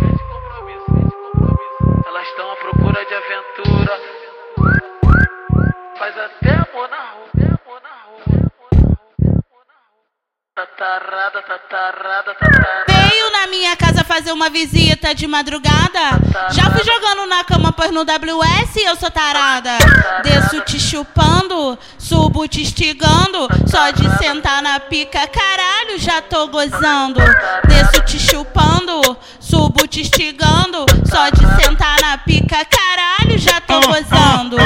Veio 12.88 13.32
na 13.32 13.48
minha 13.48 13.76
casa 13.76 14.04
fazer 14.04 14.32
uma 14.32 14.50
visita 14.50 15.14
de 15.14 15.28
madrugada. 15.28 16.20
Já 16.52 16.72
fui 16.72 16.84
jogando 16.84 17.28
na 17.28 17.44
cama, 17.44 17.72
pois 17.72 17.92
no 17.92 18.02
WS 18.02 18.78
eu 18.78 18.96
sou 18.96 19.12
tarada. 19.12 19.78
Desço 20.24 20.60
te 20.62 20.80
chupando, 20.80 21.78
subo 22.00 22.48
te 22.48 22.64
estigando. 22.64 23.48
Só 23.68 23.92
de 23.92 24.10
sentar 24.18 24.64
na 24.64 24.80
pica, 24.80 25.28
caralho, 25.28 26.00
já 26.00 26.20
tô 26.20 26.48
gozando. 26.48 27.20
Desço 27.68 28.02
te 28.04 28.20
chupando, 28.20 29.16
subo 29.40 29.86
te 29.88 30.02
estigando. 30.02 30.86
Só 31.06 31.30
de 31.30 31.64
sentar 31.64 32.02
na 32.02 32.18
pica, 32.18 32.66
caralho, 32.66 33.38
já 33.38 33.62
tô 33.62 33.80
gozando. 33.82 34.58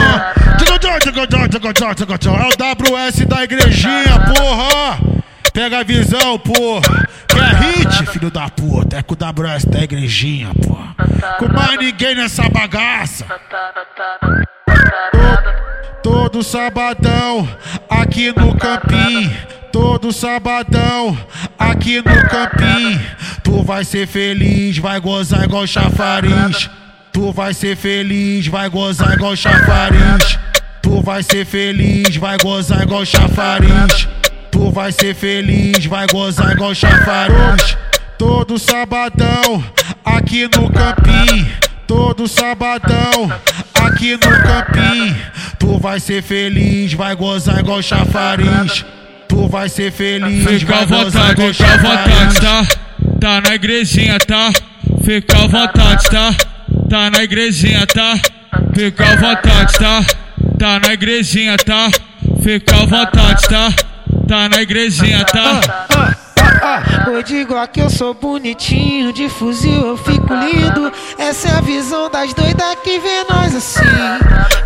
É 2.34 2.48
o 2.48 2.52
WS 2.52 3.26
da 3.26 3.44
igrejinha, 3.44 4.20
porra! 4.34 5.16
Pega 5.56 5.80
a 5.80 5.84
visão, 5.84 6.38
porra! 6.38 7.08
Quer 7.30 7.56
hit, 7.56 8.12
filho 8.12 8.30
da 8.30 8.50
puta? 8.50 8.98
É 8.98 9.02
com 9.02 9.14
o 9.14 9.18
WS 9.18 9.64
da 9.64 9.86
igrejinha, 9.86 10.50
porra! 10.54 10.94
Com 11.40 11.48
mais 11.48 11.78
ninguém 11.78 12.14
nessa 12.14 12.50
bagaça! 12.50 13.26
Todo 16.04 16.44
sabadão 16.44 17.48
aqui 17.90 18.34
no 18.38 18.54
campinho. 18.58 19.34
Todo 19.72 20.12
sabadão 20.12 21.18
aqui 21.58 22.00
no 22.00 22.30
campinho. 22.30 23.02
Tu 23.42 23.64
vai 23.64 23.86
ser 23.86 24.08
feliz, 24.08 24.78
vai 24.78 25.00
gozar 25.00 25.46
igual 25.46 25.66
chafariz. 25.66 26.70
Tu 27.14 27.32
vai 27.32 27.54
ser 27.54 27.78
feliz, 27.78 28.46
vai 28.48 28.68
gozar 28.68 29.14
igual 29.14 29.38
chafariz. 29.38 30.38
Tu 30.82 31.02
vai 31.02 31.24
ser 31.24 31.46
feliz, 31.46 32.18
vai 32.18 32.38
gozar 32.40 32.82
igual 32.82 33.06
chafariz. 33.06 34.06
Tu 34.66 34.72
vai 34.72 34.92
ser 34.92 35.14
feliz, 35.14 35.86
vai 35.86 36.08
gozar 36.08 36.54
igual 36.54 36.74
chafariz. 36.74 37.78
Todo 38.18 38.58
sabadão 38.58 39.64
aqui 40.04 40.46
no 40.46 40.72
campinho. 40.72 41.48
Todo 41.86 42.28
sabadão 42.28 43.32
aqui 43.76 44.14
no 44.14 44.20
campinho. 44.20 45.16
Tu 45.60 45.78
vai 45.78 46.00
ser 46.00 46.24
feliz, 46.24 46.94
vai 46.94 47.16
gozar 47.16 47.60
igual 47.60 47.80
chafariz. 47.84 48.84
Tu 49.30 49.48
vai 49.48 49.70
ser 49.70 49.92
feliz, 49.92 50.44
Fica 50.44 50.74
vai 50.78 50.86
gozar 50.88 51.06
vontade, 51.06 51.32
igual 51.34 51.54
fica 51.54 51.72
à 51.72 51.78
vontade, 51.78 52.42
tá? 52.42 52.68
Tá 53.22 53.42
na 53.42 53.56
igrejinha, 53.56 54.18
tá? 54.18 54.52
Fica 55.04 55.38
à 55.38 55.48
vontade, 55.48 56.10
tá? 56.10 56.36
Tá 56.90 57.12
na 57.12 57.24
igrejinha, 57.24 57.86
tá? 57.86 58.18
Fica 58.74 59.12
à 59.12 59.16
vontade, 59.16 59.74
tá? 59.78 60.06
Tá 60.58 60.80
na 60.80 60.92
igrejinha, 60.92 61.56
tá? 61.56 61.92
Fica 62.42 62.76
à 62.76 62.86
vontade, 62.86 63.48
tá? 63.48 63.95
Tá 64.28 64.50
na 64.50 64.62
igrejinha, 64.62 65.24
tá? 65.26 66.18
Eu 67.08 67.22
digo 67.22 67.56
aqui 67.56 67.80
eu 67.80 67.90
sou 67.90 68.14
bonitinho, 68.14 69.14
de 69.14 69.30
fuzil 69.30 69.86
eu 69.88 69.98
fico 69.98 70.34
lindo. 70.34 70.92
Essa 71.18 71.50
é 71.50 71.58
a 71.58 71.62
visão 71.62 72.10
das 72.10 72.34
doidas 72.34 72.76
que 72.84 72.98
vê 73.00 73.24
nós 73.30 73.56
assim. 73.56 73.82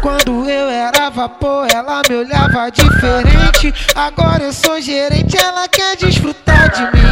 Quando 0.02 0.50
eu 0.50 0.70
era 0.70 1.10
vapor, 1.10 1.68
ela 1.70 2.02
me 2.08 2.16
olhava 2.16 2.70
diferente. 2.70 3.74
Agora 3.94 4.44
eu 4.44 4.54
sou 4.54 4.80
gerente, 4.80 5.38
ela 5.38 5.68
quer 5.68 5.98
desfrutar 5.98 6.72
de 6.72 6.84
mim. 6.84 7.10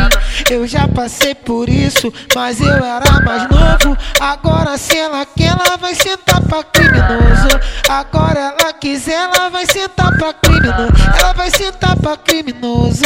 Eu 0.50 0.65
já 0.65 0.88
passei 0.88 1.36
por 1.36 1.67
isso, 1.67 2.13
mas 2.34 2.62
eu 2.62 2.84
era 2.84 3.22
mais 3.25 3.44
novo. 3.50 3.98
Agora 4.20 4.77
se 4.77 4.98
ela 4.98 5.25
quer, 5.25 5.50
ela 5.50 5.75
vai 5.77 5.96
sentar 5.96 6.41
pra 6.41 6.63
criminoso. 6.63 7.60
Agora 7.89 8.39
ela 8.39 8.74
quiser, 8.74 9.29
ela 9.34 9.50
vai 9.50 9.65
sentar 9.65 10.17
pra 10.17 10.34
criminoso. 10.34 10.94
Ela 11.20 11.34
vai 11.34 11.50
sentar 11.51 11.98
pra 11.98 12.15
criminoso. 12.15 13.06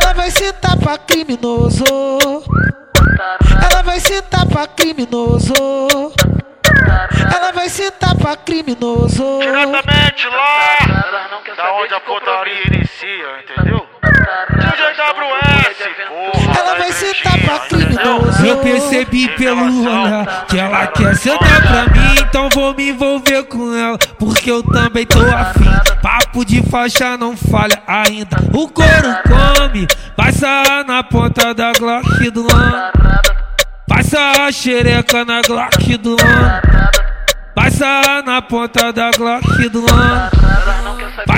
Ela 0.00 0.12
vai 0.14 0.30
sentar 0.30 0.76
pra 0.78 0.98
criminoso. 0.98 1.84
Ela 3.62 3.82
vai 3.82 4.00
sentar 4.00 4.46
pra 4.46 4.66
criminoso. 4.66 5.52
Ela 7.34 7.52
vai 7.52 7.68
sentar 7.68 8.16
pra 8.16 8.36
criminoso. 8.36 9.38
Diretamente 9.40 10.26
lá, 10.28 11.18
da 11.56 11.72
onde 11.74 11.94
a 11.94 12.00
putaria 12.00 12.66
inicia, 12.66 13.40
entendeu? 13.42 13.89
Porra. 16.08 16.58
Ela 16.58 16.74
vai 16.76 16.92
sentar 16.92 17.38
pra 17.38 17.58
criminoso. 17.60 18.46
Eu 18.46 18.58
percebi 18.58 19.28
pelo 19.36 19.82
olhar 19.82 20.46
que 20.46 20.58
ela 20.58 20.86
quer 20.88 21.16
sentar 21.16 21.62
pra 21.62 21.84
mim, 21.92 22.14
então 22.20 22.48
vou 22.50 22.74
me 22.74 22.90
envolver 22.90 23.44
com 23.44 23.74
ela, 23.74 23.98
porque 24.18 24.50
eu 24.50 24.62
também 24.62 25.06
tô 25.06 25.20
afim. 25.20 25.70
Papo 26.02 26.44
de 26.44 26.62
faixa 26.62 27.16
não 27.16 27.36
falha 27.36 27.80
ainda, 27.86 28.36
o 28.52 28.68
couro 28.68 29.16
come, 29.28 29.86
vai 30.16 30.32
sarrar 30.32 30.84
na 30.86 31.02
ponta 31.02 31.52
da 31.54 31.72
Glock 31.72 32.30
do 32.30 32.40
ano. 32.52 32.92
Vai 33.88 34.02
sarrar 34.04 34.48
a 34.48 34.52
xereca 34.52 35.24
na 35.24 35.42
Glock 35.42 35.96
do 35.98 36.12
ano. 36.12 36.62
Vai 37.54 37.70
sarrar 37.70 38.24
na 38.24 38.40
ponta 38.40 38.92
da 38.92 39.10
Glock 39.10 39.68
do 39.68 39.80
ano. 39.92 40.30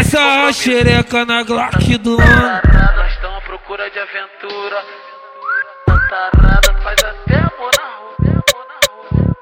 Sarrar 0.05 0.49
a 0.49 0.52
xereca 0.52 1.25
na 1.25 1.43
Glock 1.43 1.97
do 1.99 2.21
ano. 2.21 2.61
Elas 2.75 3.12
estão 3.12 3.35
à 3.37 3.41
procura 3.41 3.91
de 3.91 3.99
aventura. 3.99 4.85
Tatarada, 5.87 6.75
faz 6.83 7.02
até 7.02 7.37
amor 7.38 7.71
na 7.79 7.85
rua. 7.97 8.14
Amor 8.29 8.67
na 8.69 8.79
rua. 8.88 9.33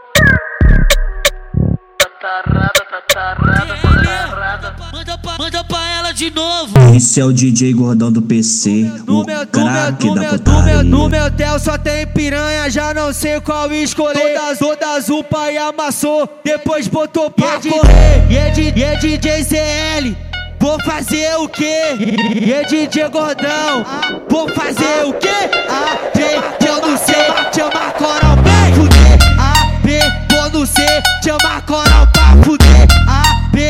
Manda 5.40 5.64
pra 5.64 5.90
ela 5.92 6.12
de 6.12 6.30
novo. 6.30 6.74
Esse 6.94 7.18
é 7.18 7.24
o 7.24 7.32
DJ 7.32 7.72
Gordão 7.72 8.12
do 8.12 8.20
PC, 8.20 8.84
o 9.08 9.24
craque 9.50 10.14
da 10.14 10.36
No 10.36 10.62
meu, 10.62 10.84
no 10.84 11.08
meu 11.08 11.24
hotel 11.24 11.58
só 11.58 11.78
tem 11.78 12.06
piranha, 12.08 12.68
já 12.68 12.92
não 12.92 13.10
sei 13.10 13.40
qual 13.40 13.72
escolher. 13.72 14.34
Todas, 14.34 14.58
todas 14.58 15.08
o 15.08 15.24
pai 15.24 15.56
amassou, 15.56 16.28
depois 16.44 16.88
botou 16.88 17.30
pra 17.30 17.58
correr. 17.58 18.26
E 18.28 18.36
é, 18.36 18.50
di- 18.50 18.70
e 18.76 18.84
é 18.84 18.96
DJ 18.96 19.42
CL, 19.44 20.14
vou 20.60 20.78
fazer 20.84 21.34
o 21.38 21.48
quê? 21.48 21.96
E 22.44 22.52
é 22.52 22.62
DJ 22.66 23.08
Gordão, 23.08 23.82
vou 24.28 24.46
fazer 24.50 25.06
o 25.06 25.14
quê? 25.14 25.28
A, 25.70 26.18
B, 26.18 26.66
eu 26.68 26.82
não 26.86 26.98
sei, 26.98 27.14
chama 27.56 27.90
coral 27.92 28.36
pra 28.42 28.74
fuder. 28.74 29.18
A, 29.40 29.78
B, 29.78 30.00
vou 30.30 30.50
não 30.50 30.66
sei, 30.66 31.00
chama 31.24 31.62
coral 31.62 32.06
pra 32.12 32.36
fuder. 32.44 32.86
A, 33.08 33.22
B, 33.50 33.68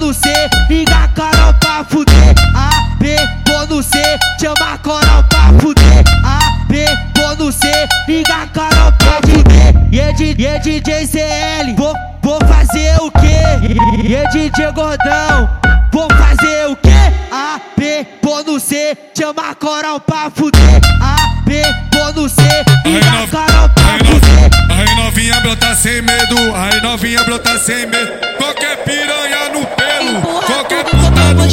não 0.00 0.12
sei, 0.12 0.48
liga 0.68 1.08
coral 1.14 1.54
pra 1.54 1.84
fuder. 1.84 2.34
A, 2.54 2.96
B, 2.98 3.16
vou 3.46 3.66
não 3.66 3.82
sei, 3.82 4.16
chama 4.40 4.78
coral 4.78 5.24
pra 5.24 5.52
fuder. 5.60 6.04
A, 6.24 6.66
B, 6.68 6.84
vou 7.16 7.36
não 7.36 7.52
sei, 7.52 7.86
liga 8.06 8.46
coral 8.54 8.92
pra 8.92 9.20
fuder. 9.28 9.74
E 9.92 10.00
é, 10.00 10.12
di- 10.12 10.34
e 10.38 10.46
é 10.46 10.58
DJ 10.58 11.06
CL, 11.06 11.74
vou, 11.76 11.94
vou 12.22 12.38
fazer 12.46 12.96
o 13.00 13.10
quê? 13.10 14.04
E 14.04 14.14
é 14.14 14.26
DJ 14.28 14.72
Gordão, 14.72 15.48
vou 15.92 16.08
fazer 16.14 16.66
o 16.68 16.76
quê? 16.76 16.90
A, 17.32 17.60
B, 17.76 18.06
vou 18.22 18.44
não 18.44 18.58
sei, 18.60 18.96
chama 19.16 19.54
coral 19.54 20.00
pra 20.00 20.30
fuder. 20.34 20.80
A, 21.00 21.16
B, 21.44 21.62
vou 21.92 22.12
não 22.14 22.28
sei, 22.28 22.44
liga 22.84 23.26
coral 23.30 23.68
pra 23.70 23.98
fuder. 24.04 24.28
Aí 24.70 24.94
novinha 24.96 25.40
brota 25.40 25.74
sem 25.74 26.00
medo, 26.02 26.36
aí 26.54 26.80
novinha 26.82 27.24
brota 27.24 27.58
sem 27.58 27.86
medo. 27.86 28.12
Qualquer 28.36 28.76
qualquer 30.22 30.84
puta 30.84 31.34
no 31.34 31.44
Eu 31.44 31.50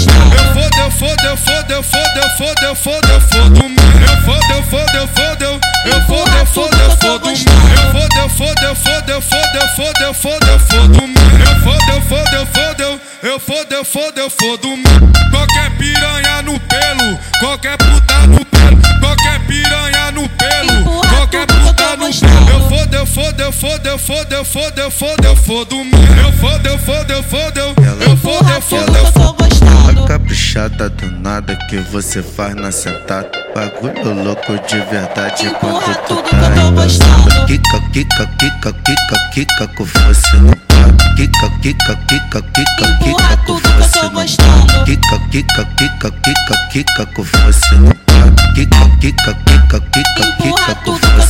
fodo, 0.53 0.77
eu 0.77 0.91
fodo, 0.91 1.25
eu 1.25 1.37
fodo, 1.37 1.71
eu 1.71 1.83
fodo, 1.83 2.19
eu 2.19 2.29
fodo, 2.29 2.63
eu 2.63 2.75
fodo, 2.75 3.07
eu 3.09 3.21
fodo. 3.21 3.65
Eu 4.05 4.21
fodo, 4.23 4.53
eu 4.53 4.63
fodo, 4.63 4.97
eu 4.97 5.07
fodo, 5.07 5.43
eu 5.43 5.59
eu 5.85 6.01
fodo, 6.01 6.31
eu 6.31 6.45
fodo, 6.47 6.77
eu 6.81 6.89
fodo. 6.97 7.29
Eu 7.29 7.91
fodo, 7.91 8.17
eu 8.17 8.29
fodo, 8.29 8.61
eu 8.63 8.75
fodo, 8.75 9.09
eu 9.11 9.21
fodo, 9.21 9.55
eu 9.55 9.69
fodo, 9.69 10.01
eu 10.01 10.13
fodo, 10.13 10.47
eu 10.47 10.59
fodo. 10.59 10.85
Eu 11.45 11.55
fodo, 11.61 11.91
eu 11.91 12.01
fodo, 12.01 12.35
eu 12.35 12.45
fodo, 12.47 13.01
eu 13.21 13.39
fodo, 13.39 13.73
eu 13.73 13.85
fodo, 13.85 14.19
eu 14.19 14.29
fodo, 14.29 14.67
mano. 14.69 15.11
Qualquer 15.29 15.69
piranha 15.77 16.41
no 16.41 16.59
pelo, 16.59 17.19
qualquer 17.39 17.77
puta 17.77 18.27
no 18.27 18.45
pelo, 18.45 18.99
qualquer 18.99 19.39
piranha 19.45 20.11
no 20.11 20.27
pelo, 20.29 21.01
qualquer 21.09 21.45
puta 21.45 21.97
no 21.97 22.09
pelo. 22.09 22.49
Eu 22.49 22.69
fodo, 22.69 22.95
eu 22.95 23.05
fodo, 23.05 23.41
eu 23.41 23.51
fodo, 23.51 23.87
eu 23.87 23.99
fodo, 23.99 24.33
eu 24.33 24.45
fodo, 24.45 24.79
eu 24.79 24.91
fodo, 24.91 25.25
eu 25.25 25.35
fodo. 25.35 25.75
Eu 26.25 26.31
fodo, 26.33 26.67
eu 26.67 26.79
fodo, 26.79 27.11
eu 27.13 27.23
fodo, 27.23 27.74
eu 28.25 28.55
eu 28.55 28.61
fodo, 28.61 28.97
eu 28.97 29.05
eu 29.05 29.11
fodo. 29.11 29.45
A 30.03 30.07
caprichada 30.07 30.89
do 30.89 31.11
nada 31.19 31.55
que 31.69 31.77
você 31.91 32.21
faz 32.21 32.55
na 32.55 32.71
sentada. 32.71 33.29
Bagulho 33.53 34.23
louco 34.23 34.53
de 34.67 34.79
verdade 34.91 35.49
quando 35.59 35.95
tu 36.07 36.15
tá 36.23 36.61
embasado. 36.67 37.45
Kika, 37.47 37.79
kika, 37.93 38.25
kika, 38.37 38.73
kika, 38.73 39.29
kika 39.33 39.67
com 39.77 39.85
você 39.85 40.35
no. 40.37 40.55
Kika, 41.15 41.49
kika, 41.61 41.95
kika, 42.07 42.41
kika, 42.41 42.85
Empurra 42.85 43.29
kika 43.29 43.37
com 43.37 43.45
tudo 43.45 43.61
que 43.61 43.67
eu 43.67 44.01
tô 44.01 44.09
gostando. 44.09 44.11
para. 44.11 44.83
Kika, 44.85 45.19
kika, 45.31 45.65
kika, 45.77 46.11
kika, 46.11 46.55
kika 46.71 47.05
com 47.05 47.23
não 47.77 47.93
para. 48.05 48.53
Kika, 48.55 48.85
kika, 48.99 49.33
kika, 49.33 49.79
kika, 49.79 50.23
kika 50.41 50.75
com 50.83 50.97
força 50.97 51.24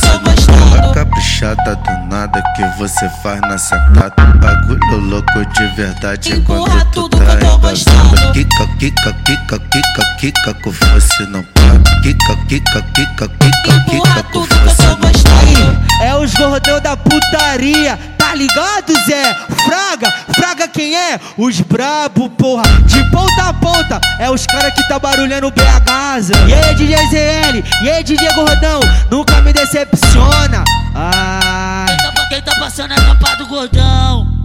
Caprichada 1.36 1.76
do 1.76 2.06
nada 2.06 2.42
que 2.54 2.64
você 2.78 3.10
faz 3.22 3.38
na 3.42 3.58
sentada. 3.58 4.14
Bagulho 4.40 5.00
louco 5.00 5.44
de 5.52 5.66
verdade 5.76 6.40
quando 6.46 6.84
tu 6.92 7.10
tá 7.10 7.34
embasada. 7.34 8.32
Kika, 8.32 8.66
kika, 8.78 9.12
kika, 9.12 9.58
kika, 9.58 10.16
kika 10.18 10.54
com 10.54 10.72
força 10.72 11.26
não 11.26 11.44
para. 11.52 11.78
Kika, 12.02 12.36
kika, 12.48 12.80
kika, 12.80 13.28
kika, 13.28 13.84
kika 13.84 14.22
com 14.32 14.46
força 14.46 14.88
não 14.88 15.12
para. 15.12 16.06
É 16.06 16.14
os 16.16 16.32
gordão 16.32 16.80
da 16.80 16.96
putaria, 16.96 17.98
ligado, 18.36 18.92
Zé? 19.06 19.34
Fraga, 19.64 20.10
fraga 20.34 20.68
quem 20.68 20.94
é? 20.94 21.18
Os 21.36 21.60
brabo, 21.60 22.28
porra, 22.30 22.64
de 22.84 23.02
ponta 23.10 23.48
a 23.48 23.52
ponta. 23.54 24.00
É 24.20 24.30
os 24.30 24.46
cara 24.46 24.70
que 24.70 24.86
tá 24.88 24.98
barulhando 24.98 25.50
BH, 25.50 26.20
Zé. 26.20 26.34
E 26.46 26.54
aí, 26.54 26.74
DJ 26.74 26.96
ZL, 27.08 27.84
e 27.84 27.90
aí, 27.90 28.04
DJ 28.04 28.32
Gordão, 28.34 28.80
nunca 29.10 29.40
me 29.40 29.52
decepciona. 29.52 30.62
Ah. 30.94 31.86
Quem 32.28 32.42
tá 32.42 32.52
passando 32.58 32.92
é 32.92 32.96
capa 32.96 33.36
do 33.36 33.46
gordão. 33.46 34.36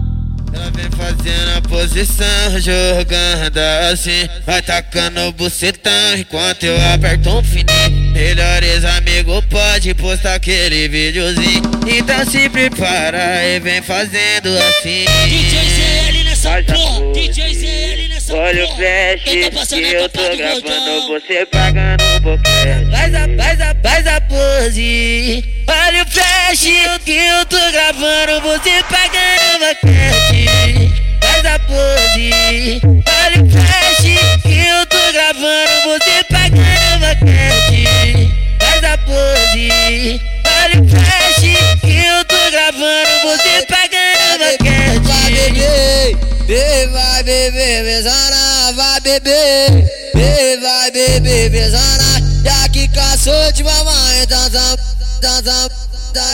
Ela 0.54 0.70
vem 0.70 0.90
fazendo 0.90 1.56
a 1.56 1.62
posição, 1.62 2.60
jogando 2.60 3.58
assim 3.90 4.28
Vai 4.44 4.60
tacando 4.60 5.20
o 5.22 5.32
bucetão 5.32 6.14
enquanto 6.18 6.64
eu 6.64 6.76
aperto 6.92 7.30
um 7.30 7.42
fininho 7.42 8.12
Melhores 8.12 8.84
amigos 8.84 9.42
pode 9.82 9.94
postar 9.94 10.34
aquele 10.34 10.88
videozinho. 10.88 11.62
Então 11.88 12.24
se 12.24 12.48
prepara 12.48 13.44
e 13.44 13.58
vem 13.58 13.82
fazendo 13.82 14.56
assim. 14.56 15.04
DJ 15.24 15.58
ZL 15.58 16.24
nessa 16.24 16.62
porra, 16.62 17.12
DJ 17.12 17.54
ZL 17.54 18.08
nessa 18.08 18.32
porra. 18.32 18.46
Olha 18.46 18.64
o 18.64 18.76
flash 18.76 19.66
tá 19.66 19.76
que 19.76 19.82
eu 19.82 20.08
tô 20.08 20.36
gravando. 20.36 21.08
Você 21.08 21.46
pagando 21.46 22.04
um 22.04 22.20
boquete 22.20 22.90
Faz 22.92 23.14
a, 23.14 23.28
faz 23.36 23.60
a, 23.60 23.74
faz 23.82 24.06
a 24.06 24.20
pose. 24.20 25.44
Olha 25.66 26.02
o 26.02 26.06
flash 26.06 27.00
que 27.04 27.16
eu 27.16 27.46
tô 27.46 27.56
gravando 27.72 28.40
Você 28.42 28.84
pagando 28.84 29.58
boquete 29.58 30.46
Faz 31.20 31.44
a 31.44 31.58
pose. 31.58 32.80
Olha 32.84 33.42
o 33.42 33.50
flash 33.50 34.42
que 34.42 34.58
eu 34.60 34.86
tô 34.86 35.12
gravando 35.12 35.98
Você 35.98 36.24
pagando 36.30 37.00
boquete 37.00 37.91
a 39.52 40.64
Olha 40.64 40.80
o 40.80 40.88
flash 40.88 41.80
que 41.80 42.06
eu 42.06 42.24
tô 42.24 42.50
gravando 42.50 43.12
Você 43.24 43.66
pagando 43.66 44.38
boquete 44.38 44.82
Vai 45.02 45.30
beber, 45.30 46.16
bebe, 46.46 46.86
vai 46.92 47.22
beber, 47.22 47.84
besana, 47.84 48.72
vai 48.72 49.00
beber, 49.00 49.70
bebe, 50.14 50.60
vai 50.60 50.90
beber, 50.90 51.50
besana, 51.50 52.20
já 52.44 52.68
que 52.68 52.88
caçou 52.88 53.52
de 53.52 53.64
mamãe, 53.64 54.26
tam, 54.26 54.50
já 54.50 54.76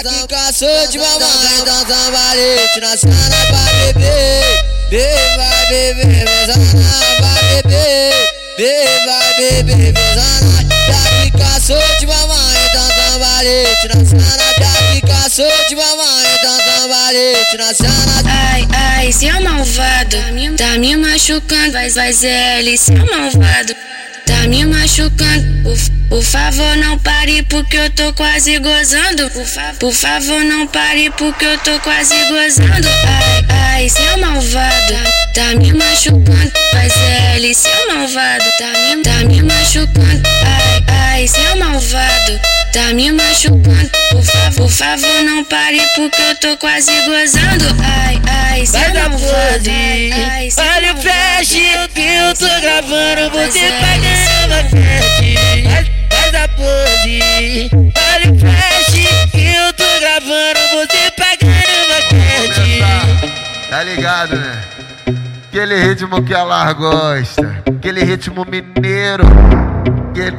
que 0.03 0.27
caçou 0.29 0.89
de 0.89 0.99
mamãe, 0.99 1.65
tam, 1.65 2.13
valete 2.13 2.81
na 2.81 2.97
cena, 2.97 3.37
vai 3.51 3.93
beber, 3.93 4.65
bebe, 4.91 5.37
vai 5.37 5.67
beber, 5.69 6.25
besana, 6.25 7.21
vai 7.21 7.63
beber, 7.63 8.38
bebe, 8.59 9.07
vai 9.07 9.35
beber, 9.63 9.95
já 9.95 11.23
que 11.23 11.31
caçou 11.39 11.81
de 12.01 12.07
mamãe, 12.07 12.57
então 12.67 12.89
tam, 12.89 13.19
valete 13.21 13.89
na 13.89 14.05
cena, 14.05 14.27
já 14.59 14.93
que 14.93 15.01
caçou 15.07 15.67
de 15.69 15.77
mamãe, 15.77 16.27
então 16.35 16.59
tam, 16.59 16.89
valete 16.89 17.57
na 17.57 17.73
cena. 17.75 18.23
Ai, 18.27 18.67
ai, 18.75 19.13
seu 19.13 19.41
malvado, 19.41 20.17
tá 20.57 20.77
me 20.79 20.97
machucando. 20.97 21.73
Vai, 21.73 21.89
vai, 21.89 22.13
Zé, 22.13 22.61
seu 22.77 22.97
malvado, 22.97 23.77
tá 24.29 24.47
me 24.47 24.65
machucando. 24.67 25.63
Por, 25.63 25.77
por 26.09 26.23
favor, 26.23 26.77
não 26.77 26.99
pare, 26.99 27.43
porque 27.45 27.77
eu 27.77 27.91
tô 27.91 28.13
quase 28.13 28.59
gozando. 28.59 29.31
Por, 29.31 29.47
por 29.81 29.93
favor, 29.93 30.45
não 30.45 30.67
pare, 30.67 31.11
porque 31.17 31.45
eu 31.45 31.59
tô 31.59 31.81
quase 31.81 32.15
gozando. 32.27 32.89
Ai, 33.07 33.47
ai, 33.49 33.89
seu 33.89 34.19
malvado, 34.19 34.95
tá 35.35 35.55
me 35.55 35.73
machucando. 35.73 36.53
Vai, 36.73 36.89
Zé, 36.89 37.55
seu 37.55 37.89
malvado, 37.89 38.45
tá 38.59 38.97
me, 38.97 39.03
tá 39.03 39.25
me 39.25 39.43
machucando. 39.43 40.29
Ai, 40.45 40.85
ai, 40.89 41.29
seu 41.29 41.57
malvado, 41.57 42.41
tá 42.73 42.93
me 42.95 43.13
machucando. 43.13 43.91
Por, 44.11 44.23
fa 44.23 44.51
por 44.57 44.71
favor, 44.71 45.23
não 45.25 45.45
pare, 45.45 45.81
porque 45.97 46.21
eu 46.23 46.37
tô 46.37 46.57
quase 46.59 46.93
gozando. 47.03 47.77
Ai, 47.83 48.21
ai, 48.27 48.67
seu 48.67 48.81
Faz 48.81 48.97
a 48.97 49.09
malvado. 49.09 49.23
pose, 49.23 49.71
Ai, 49.71 50.13
ai, 50.13 50.51
seu 50.51 50.65
olha 50.65 50.95
o 50.95 50.97
flash 50.97 51.49
que 51.95 52.01
eu 52.01 52.35
tô 52.35 52.61
gravando, 52.61 53.31
você 53.31 53.69
Faz 53.69 53.81
pagando 53.81 54.55
a 54.55 54.65
frente. 54.71 55.35
Faz 56.11 56.35
a 56.35 56.49
pose, 56.49 57.71
olha 57.75 58.33
o 58.33 58.39
flash 58.39 59.31
que 59.31 59.45
eu 59.47 59.73
tô 59.75 60.01
gravando, 60.01 60.61
você 60.73 61.11
pagando 61.17 61.93
a 61.93 62.03
frente. 62.09 63.69
Tá 63.71 63.83
ligado, 63.83 64.37
né? 64.37 64.65
Aquele 65.49 65.81
ritmo 65.81 66.23
que 66.23 66.35
ela 66.35 66.73
gosta, 66.73 67.63
aquele 67.67 68.05
ritmo 68.05 68.45
mineiro, 68.45 69.25
que, 70.15 70.33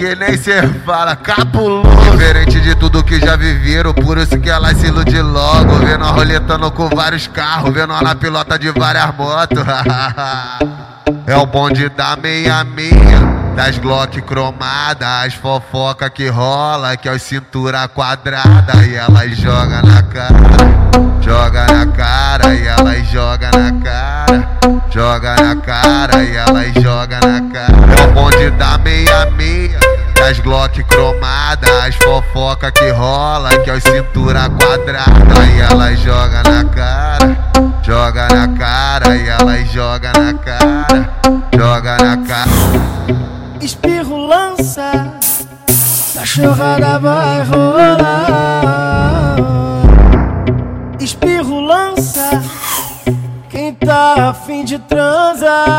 que 0.00 0.16
nem 0.16 0.34
cê 0.34 0.66
fala, 0.86 1.14
capuloso. 1.14 2.10
Diferente 2.10 2.58
de 2.58 2.74
tudo 2.74 3.04
que 3.04 3.20
já 3.20 3.36
viveram, 3.36 3.92
por 3.92 4.16
isso 4.16 4.40
que 4.40 4.48
ela 4.48 4.74
se 4.74 4.86
ilude 4.86 5.20
logo. 5.20 5.74
Vendo 5.74 6.04
a 6.04 6.10
roletando 6.10 6.70
com 6.70 6.88
vários 6.88 7.26
carros, 7.26 7.74
vendo 7.74 7.92
ela 7.92 8.14
pilota 8.14 8.58
de 8.58 8.70
várias 8.70 9.14
motos. 9.14 9.62
É 11.26 11.36
o 11.36 11.44
bonde 11.44 11.88
da 11.88 12.16
meia 12.16 12.62
meia, 12.64 13.20
das 13.56 13.78
Glock 13.78 14.20
cromadas, 14.22 15.26
as 15.26 15.34
fofoca 15.34 16.08
que 16.08 16.28
rola, 16.28 16.96
que 16.96 17.08
é 17.08 17.12
os 17.12 17.22
cintura 17.22 17.86
quadrada 17.88 18.84
e 18.86 18.94
ela 18.94 19.28
joga 19.28 19.82
na 19.82 20.02
cara, 20.02 20.34
joga 21.20 21.66
na 21.66 21.86
cara 21.86 22.54
e 22.54 22.66
ela 22.66 22.94
joga 23.04 23.50
na 23.50 23.80
cara, 23.80 24.48
joga 24.90 25.34
na 25.34 25.56
cara 25.56 26.22
e 26.22 26.36
ela 26.36 26.80
joga 26.80 27.20
na 27.20 27.52
cara. 27.52 27.74
É 27.98 28.08
o 28.08 28.12
bonde 28.12 28.50
da 28.50 28.78
meia 28.78 29.30
meia, 29.32 29.78
das 30.20 30.38
Glock 30.38 30.84
cromadas, 30.84 31.70
as 31.82 31.96
fofoca 31.96 32.70
que 32.70 32.90
rola, 32.90 33.48
que 33.60 33.70
é 33.70 33.72
os 33.74 33.82
cintura 33.82 34.50
quadrada 34.50 35.46
e 35.56 35.60
ela 35.60 35.94
joga 35.96 36.42
na 36.42 36.62
cara, 36.66 37.38
joga 37.82 38.28
na 38.28 38.48
cara 38.48 39.16
e 39.16 39.26
ela 39.26 39.64
joga 39.64 40.12
na 40.12 40.34
cara, 40.34 41.10
joga 41.56 41.96
na 41.96 42.18
cara. 42.18 42.50
Espirro 43.62 44.26
lança, 44.26 45.14
cachorrada 46.14 46.98
vai 46.98 47.42
rolar. 47.44 49.36
Espirro 51.00 51.60
lança, 51.60 52.42
quem 53.48 53.72
tá 53.74 54.28
afim 54.28 54.66
de 54.66 54.78
transar. 54.80 55.70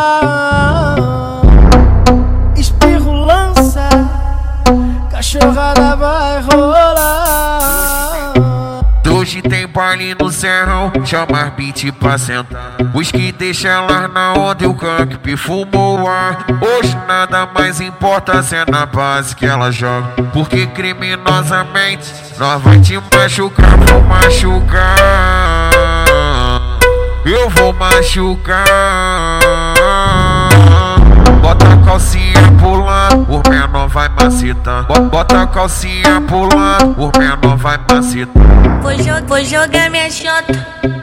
Baile 9.82 10.14
no 10.20 10.30
serrão, 10.32 10.92
chama 11.04 11.42
as 11.42 11.50
beat 11.54 11.92
pra 11.94 12.16
sentar. 12.16 12.74
Os 12.94 13.12
que 13.12 13.32
deixa 13.32 13.68
elas 13.68 14.14
na 14.14 14.34
onda 14.34 14.64
e 14.64 14.68
o 14.68 14.76
canque 14.76 15.36
fumou 15.36 16.02
o 16.02 16.08
ar. 16.08 16.46
Hoje 16.62 16.96
nada 17.08 17.48
mais 17.52 17.82
importa 17.82 18.44
se 18.44 18.56
é 18.56 18.64
na 18.70 18.86
base 18.86 19.36
que 19.36 19.44
ela 19.44 19.72
joga. 19.72 20.08
Porque 20.34 20.68
criminosamente 20.68 22.14
nós 22.38 22.62
vai 22.62 22.80
te 22.80 23.00
machucar, 23.12 23.76
vou 23.78 24.04
machucar. 24.04 25.72
Eu 27.26 27.50
vou 27.50 27.74
machucar. 27.74 29.40
Bota 31.42 31.66
a 31.74 31.78
calcinha 31.84 32.52
pulando, 32.60 33.26
o 33.36 33.50
menor 33.50 33.88
vai. 33.88 34.08
Bo- 34.10 35.02
Bota 35.10 35.42
a 35.42 35.48
calcinha 35.48 36.22
pulando, 36.28 36.96
o 37.00 37.12
menor 37.18 37.58
vai 37.58 37.80
macetando. 37.90 38.71
Vou, 38.82 38.94
jo 38.94 39.26
vou 39.28 39.44
jogar 39.44 39.90
minha 39.90 40.10
chota 40.10 40.54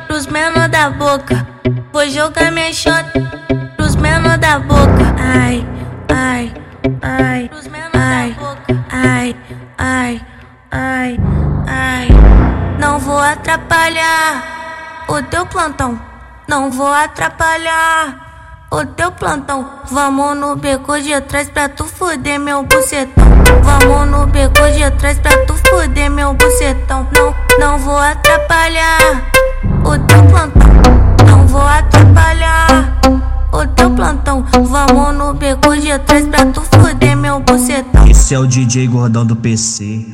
pros 0.06 0.26
menor 0.26 0.68
da 0.68 0.90
boca. 0.90 1.46
Vou 1.92 2.08
jogar 2.08 2.50
minha 2.50 2.72
chota 2.72 3.12
pros 3.76 3.96
menor 3.96 4.36
da 4.38 4.58
boca. 4.58 5.14
Ai, 5.18 5.66
ai, 6.12 6.52
ai, 7.02 7.50
ai, 7.94 8.36
ai, 8.90 9.36
ai, 9.78 10.20
ai, 10.70 11.18
ai. 11.66 12.08
Não 12.78 12.98
vou 12.98 13.18
atrapalhar 13.18 15.04
o 15.08 15.22
teu 15.22 15.46
plantão. 15.46 16.00
Não 16.48 16.70
vou 16.70 16.92
atrapalhar 16.92 18.27
o 18.70 18.84
teu 18.84 19.10
plantão. 19.12 19.66
Vamos 19.90 20.36
no 20.36 20.56
beco 20.56 21.00
de 21.00 21.18
trás 21.22 21.48
pra 21.48 21.68
tu 21.68 21.84
fuder 21.84 22.38
meu 22.38 22.62
bucetão. 22.64 23.24
Vamos 23.62 24.10
no 24.10 24.26
beco 24.26 24.70
de 24.72 24.90
trás 24.98 25.18
pra 25.18 25.44
tu 25.46 25.54
fuder 25.54 26.10
meu 26.10 26.34
bucetão. 26.34 27.06
Não, 27.12 27.34
não 27.58 27.78
vou 27.78 27.96
atrapalhar 27.96 29.30
o 29.84 29.98
teu 30.06 30.22
plantão. 30.24 30.68
Não 31.26 31.46
vou 31.46 31.62
atrapalhar 31.62 33.00
o 33.52 33.66
teu 33.68 33.90
plantão. 33.90 34.44
Vamos 34.52 35.14
no 35.14 35.34
beco 35.34 35.76
de 35.76 35.98
trás 36.00 36.26
pra 36.26 36.46
tu 36.46 36.60
fuder 36.60 37.16
meu 37.16 37.40
bucetão. 37.40 38.06
Esse 38.06 38.34
é 38.34 38.38
o 38.38 38.46
DJ 38.46 38.86
gordão 38.86 39.24
do 39.24 39.36
PC. 39.36 40.06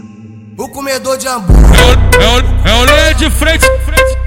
O 0.56 0.68
comedor 0.68 1.16
de 1.16 1.26
hambúrguer. 1.26 1.64
É 2.20 2.28
o, 2.28 2.68
é 2.68 3.10
é 3.10 3.10
o 3.10 3.14
de 3.14 3.28
frente. 3.30 3.66
frente. 3.84 4.23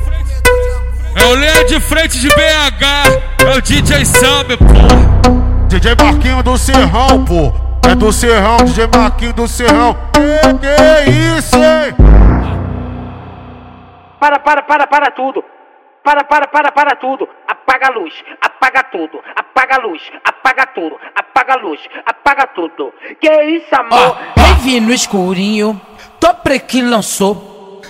É 1.19 1.25
o 1.25 1.33
Leia 1.33 1.65
de 1.65 1.79
frente 1.79 2.19
de 2.19 2.29
BH. 2.29 3.45
É 3.45 3.57
o 3.57 3.61
DJ 3.61 4.05
Sammy, 4.05 4.57
pô. 4.57 5.67
DJ 5.67 5.95
Marquinho 5.95 6.43
do 6.43 6.57
Serrão, 6.57 7.25
pô. 7.25 7.53
É 7.89 7.95
do 7.95 8.11
Serrão, 8.11 8.57
DJ 8.57 8.87
Marquinho 8.95 9.33
do 9.33 9.47
Serrão. 9.47 9.97
Que, 10.13 10.59
que 10.59 10.67
é 10.67 11.09
isso, 11.37 11.55
hein? 11.55 11.95
Para, 14.19 14.39
para, 14.39 14.61
para, 14.61 14.87
para 14.87 15.11
tudo. 15.11 15.43
Para, 16.03 16.23
para, 16.23 16.47
para, 16.47 16.71
para 16.71 16.95
tudo. 16.95 17.27
Apaga 17.47 17.87
a 17.87 17.99
luz, 17.99 18.13
apaga 18.41 18.83
tudo. 18.83 19.19
Apaga 19.35 19.75
a 19.75 19.79
luz, 19.79 20.01
apaga 20.23 20.65
tudo. 20.67 20.97
Apaga 21.15 21.53
a 21.53 21.57
luz, 21.57 21.79
apaga 22.05 22.47
tudo. 22.47 22.93
Que 23.19 23.43
isso, 23.43 23.75
amor? 23.75 24.17
Revi 24.37 24.79
no 24.79 24.93
escurinho, 24.93 25.79
Topre 26.19 26.59
que 26.59 26.81
lançou. 26.81 27.46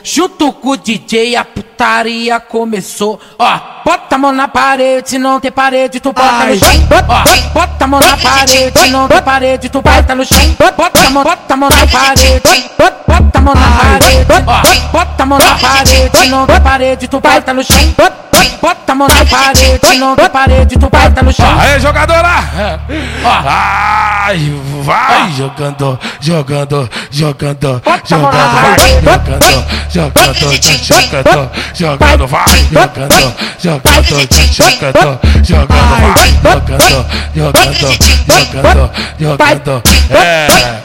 Junto 0.10 0.54
com 0.54 0.70
o 0.70 0.78
DJ, 0.78 1.36
a 1.36 1.44
putaria 1.44 2.40
começou. 2.40 3.20
Ó, 3.38 3.60
bota 3.88 4.16
a 4.16 4.18
mão 4.18 4.34
na 4.34 4.50
parede, 4.50 5.12
se 5.12 5.18
não 5.18 5.40
tem 5.40 5.50
parede, 5.50 6.02
tu 6.02 6.12
bota 6.12 6.46
no 6.46 6.58
chão. 6.58 6.88
Bota 7.54 7.86
a 7.86 7.88
mão 7.88 8.02
na 8.02 8.18
parede, 8.18 8.78
se 8.78 8.90
não 8.90 9.08
tem 9.08 9.22
parede, 9.22 9.70
tu 9.70 9.82
bota 9.82 10.14
no 10.14 10.26
chão. 10.26 10.56
Bota 10.76 11.08
a 11.08 11.10
mão, 11.10 11.24
bota 11.24 11.54
a 11.54 11.58
mão 11.58 11.70
na 11.70 11.88
parede, 11.88 12.42
bota, 12.78 13.38
a 13.38 13.42
mão 13.42 13.56
na 13.56 13.72
parede. 13.72 14.26
Bota 14.92 15.24
a 15.24 15.26
mão 15.26 15.40
na 15.40 15.58
parede, 15.58 16.18
se 16.18 16.28
não 16.28 16.46
tem 16.46 16.60
parede, 16.60 17.08
tu 17.08 17.22
bota 17.22 17.54
no 17.54 17.64
chão. 17.64 17.78
Bota, 17.98 18.18
bota 18.62 18.92
a 18.92 18.96
mão 18.96 19.08
na 19.08 19.26
parede, 19.26 19.80
se 19.88 19.98
não 19.98 20.16
tem 20.18 20.30
parede, 20.30 20.78
tu 20.78 20.90
bota 20.90 21.24
no 21.24 21.32
chão. 21.32 21.58
Aê, 21.58 21.80
jogadora! 21.80 22.44
Ai, 23.24 24.54
vai 24.84 25.32
jogando, 25.32 25.98
jogando, 26.20 26.90
jogando, 27.10 27.82
jogando, 27.82 27.82
vai 27.86 28.02
jogando, 28.06 28.98
jogando, 29.02 30.48
jogando, 30.88 31.52
jogando, 31.74 32.28
vai 32.28 32.68
jogando, 32.70 33.36
jogando, 33.58 33.77
jogando, 34.52 35.20
jogando, 35.44 35.68
vai 36.14 36.30
jogando, 36.44 37.06
jogando, 37.36 37.76
jogando, 38.28 38.92
jogando. 39.20 39.84
É. 40.10 40.78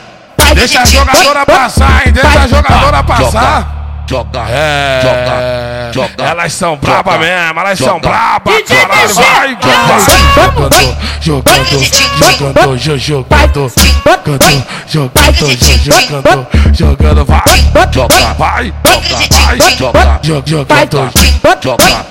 Deixa 0.55 0.83
a 0.83 0.85
jogadora 0.85 1.47
passar, 1.47 2.07
hein? 2.07 2.13
Deixa 2.13 2.41
a 2.41 2.47
jogadora 2.47 3.03
passar. 3.03 3.79
Joga, 4.05 4.45
É, 4.51 5.01
joga, 5.93 6.07
joga. 6.09 6.25
elas 6.25 6.53
são 6.53 6.77
braba 6.77 7.17
mesmo, 7.19 7.61
elas 7.61 7.79
são 7.79 7.87
Joga. 7.95 8.09
braba, 8.11 8.51
DJ 8.51 8.77
caralho, 8.77 9.15
vai, 9.15 9.57
jogando, 9.63 10.05
jogando, 10.35 10.97
jogando, 11.23 11.65
jo- 11.65 11.85
jogando, 12.19 12.99
jogando, 12.99 13.69
jogando, 14.87 15.57
jo- 15.57 15.79
jogando, 15.85 16.47
jogando, 16.75 17.25
vai, 17.25 17.43
Joga, 17.93 18.35
vai, 18.35 18.75
joga, 18.85 19.17
vai, 19.31 19.59
joga, 19.79 20.21
jo- 20.23 20.43
jogando, 20.45 21.11
joga. 21.63 22.07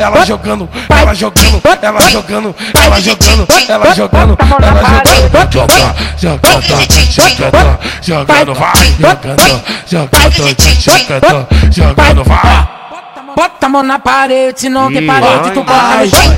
Ela 0.00 0.24
jogando, 0.24 0.68
ela 0.88 1.14
jogando, 1.14 1.58
ela 1.82 2.04
jogando, 2.04 2.54
ela 2.74 3.00
jogando, 3.00 3.46
ela 3.68 3.94
jogando, 3.94 4.36
ela 4.62 4.80
jogando, 4.84 5.18
joga, 7.26 7.78
jogando, 8.02 8.54
vai, 8.54 8.94
jogando, 8.98 9.62
jogando, 9.86 11.46
jogando, 11.72 12.24
vai. 12.24 12.83
Bota 13.36 13.66
a 13.66 13.68
mão 13.68 13.82
na 13.82 13.98
parede, 13.98 14.60
se 14.60 14.68
não 14.68 14.92
tem 14.92 15.06
parede, 15.06 15.50
tu 15.50 15.62
bota 15.64 15.96
no 15.98 16.10
chão. 16.10 16.36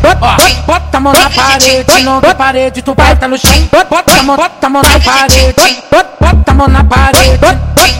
Bota, 0.66 0.96
a 0.96 1.00
mão 1.00 1.12
na 1.12 1.30
parede, 1.30 1.92
se 1.92 2.02
não 2.02 2.20
tem 2.20 2.35
parede, 2.35 2.82
tu 2.82 2.94
bota 2.94 3.28
no 3.28 3.38
chão. 3.38 3.68
Bota 3.90 4.18
a 4.18 4.22
mão, 4.22 4.37
bota 4.37 4.66
a 4.66 4.70
mão 4.70 4.82
na 4.82 5.00
parede, 5.00 5.54
bota, 5.90 6.50
a 6.50 6.54
mão 6.54 6.68
na 6.68 6.85
parede, 6.85 7.38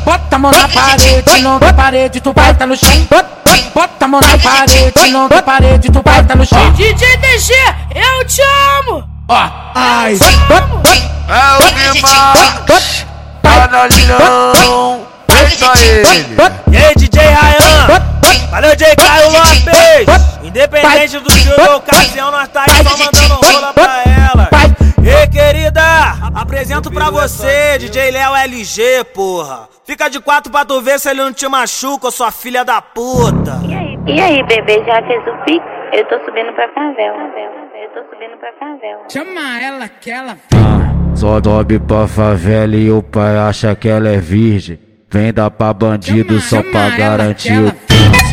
bota, 0.04 0.37
a 0.37 0.38
mão 0.38 0.50
na 0.50 0.68
parede, 0.68 1.30
se 1.30 1.42
não 1.42 1.59
tem 1.59 1.74
parede, 1.74 2.20
tu 2.20 2.32
bota 2.32 2.66
no 2.66 2.76
chão. 2.76 2.90
Bota, 3.74 4.04
a 4.04 4.09
mão 4.09 4.20
na 4.20 4.38
parede, 4.38 4.92
se 4.98 5.11
não 5.11 5.28
tem 5.28 5.42
parede, 5.42 5.90
tu 5.90 6.02
bota 6.02 6.35
no 6.35 6.46
chão. 6.46 6.72
DJ 6.72 7.16
DG, 7.18 7.52
eu 7.94 8.24
te 8.26 8.42
amo! 8.80 9.04
Ó, 9.28 9.50
ai, 9.74 10.16
É 11.28 11.64
o 11.64 11.72
Bimax, 11.72 13.06
Ele. 15.46 16.37
E 16.72 16.76
aí, 16.76 16.94
DJ 16.96 17.22
Ryan? 17.22 18.16
Valeu, 18.50 18.76
DJ 18.76 18.96
Caio 18.96 19.30
Lopes! 19.30 20.42
Independente 20.42 21.18
do 21.18 21.30
jogo 21.30 21.70
ou 21.70 21.76
ocasião, 21.76 22.30
nós 22.30 22.48
tá 22.48 22.64
aí 22.68 22.85
só 22.85 22.96
mandando 22.96 23.35
rola 23.35 23.72
pra 23.72 24.02
ela. 24.04 24.50
Ei, 25.04 25.26
querida, 25.28 25.82
apresento 26.35 26.90
pra 26.90 27.11
você, 27.11 27.78
DJ 27.78 28.11
Léo 28.11 28.35
LG, 28.35 29.04
porra. 29.14 29.68
Fica 29.85 30.09
de 30.09 30.20
quatro 30.20 30.50
pra 30.50 30.64
tu 30.64 30.80
ver 30.80 30.98
se 30.98 31.09
ele 31.11 31.22
não 31.22 31.32
te 31.32 31.46
machuca, 31.48 32.11
sua 32.11 32.30
filha 32.30 32.64
da 32.64 32.80
puta. 32.80 33.61
E 34.06 34.20
aí, 34.20 34.42
bebê, 34.44 34.82
já 34.85 35.02
fez 35.02 35.22
o 35.26 35.44
pix? 35.44 35.64
Eu 35.92 36.04
tô 36.09 36.18
subindo 36.24 36.52
pra 36.54 36.68
favela. 36.74 37.16
Eu 37.82 37.90
tô 37.90 38.11
subindo 38.11 38.37
pra 38.38 38.52
favela. 38.59 39.02
Chama 39.09 39.61
ela 39.61 39.88
que 39.88 40.11
ela 40.11 40.37
Só 41.14 41.40
sobe 41.42 41.78
pra 41.78 42.06
favela 42.06 42.76
e 42.76 42.90
o 42.90 43.02
pai 43.02 43.37
acha 43.37 43.74
que 43.74 43.88
ela 43.88 44.09
é 44.09 44.18
virgem. 44.18 44.86
Venda 45.11 45.51
pra 45.51 45.73
bandido 45.73 46.40
só 46.40 46.62
pra 46.62 46.90
garantir 46.90 47.53
o. 47.53 47.73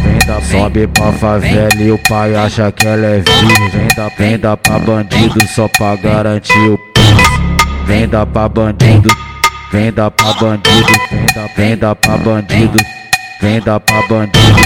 Venda, 0.04 0.42
sobe 0.42 0.88
pra 0.88 1.12
favela 1.14 1.76
e 1.76 1.92
o 1.92 2.00
pai 2.10 2.36
acha 2.36 2.72
que 2.72 2.88
ela 2.88 3.06
é 3.06 3.20
virgem. 3.20 3.70
Venda, 3.70 4.12
venda 4.18 4.58
pra 4.58 4.80
bandido 4.80 5.48
só 5.48 5.68
pra 5.78 5.96
garantir 5.96 6.70
o. 6.70 6.80
Venda 7.86 8.26
pra 8.26 8.50
bandido, 8.50 9.10
venda 9.72 10.10
pra 10.10 10.34
bandido, 10.34 10.94
venda, 11.12 11.50
venda 11.56 11.96
pra 11.96 12.18
bandido, 12.18 12.78
venda 13.42 13.80
pra 13.80 14.02
bandido. 14.08 14.63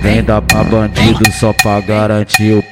Venda 0.00 0.40
pra 0.40 0.64
bandido 0.64 1.30
só 1.32 1.52
pra 1.52 1.80
garantir 1.80 2.54
o. 2.54 2.64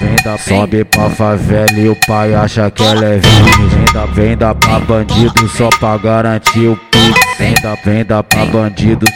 Venda, 0.00 0.36
sobe 0.38 0.84
pra 0.84 1.08
favela 1.08 1.72
e 1.78 1.88
o 1.88 1.96
pai 2.06 2.34
acha 2.34 2.70
que 2.70 2.82
ela 2.82 3.04
é 3.04 3.18
virgem. 3.18 3.68
Venda, 3.68 4.06
venda 4.06 4.54
pra 4.54 4.78
bandido 4.80 5.48
só 5.48 5.68
pra 5.78 5.96
garantir 5.96 6.66
o 6.66 6.76
pix. 6.76 7.20
Venda, 7.38 7.78
venda 7.84 8.22
pra 8.22 8.44
bandido. 8.46 9.06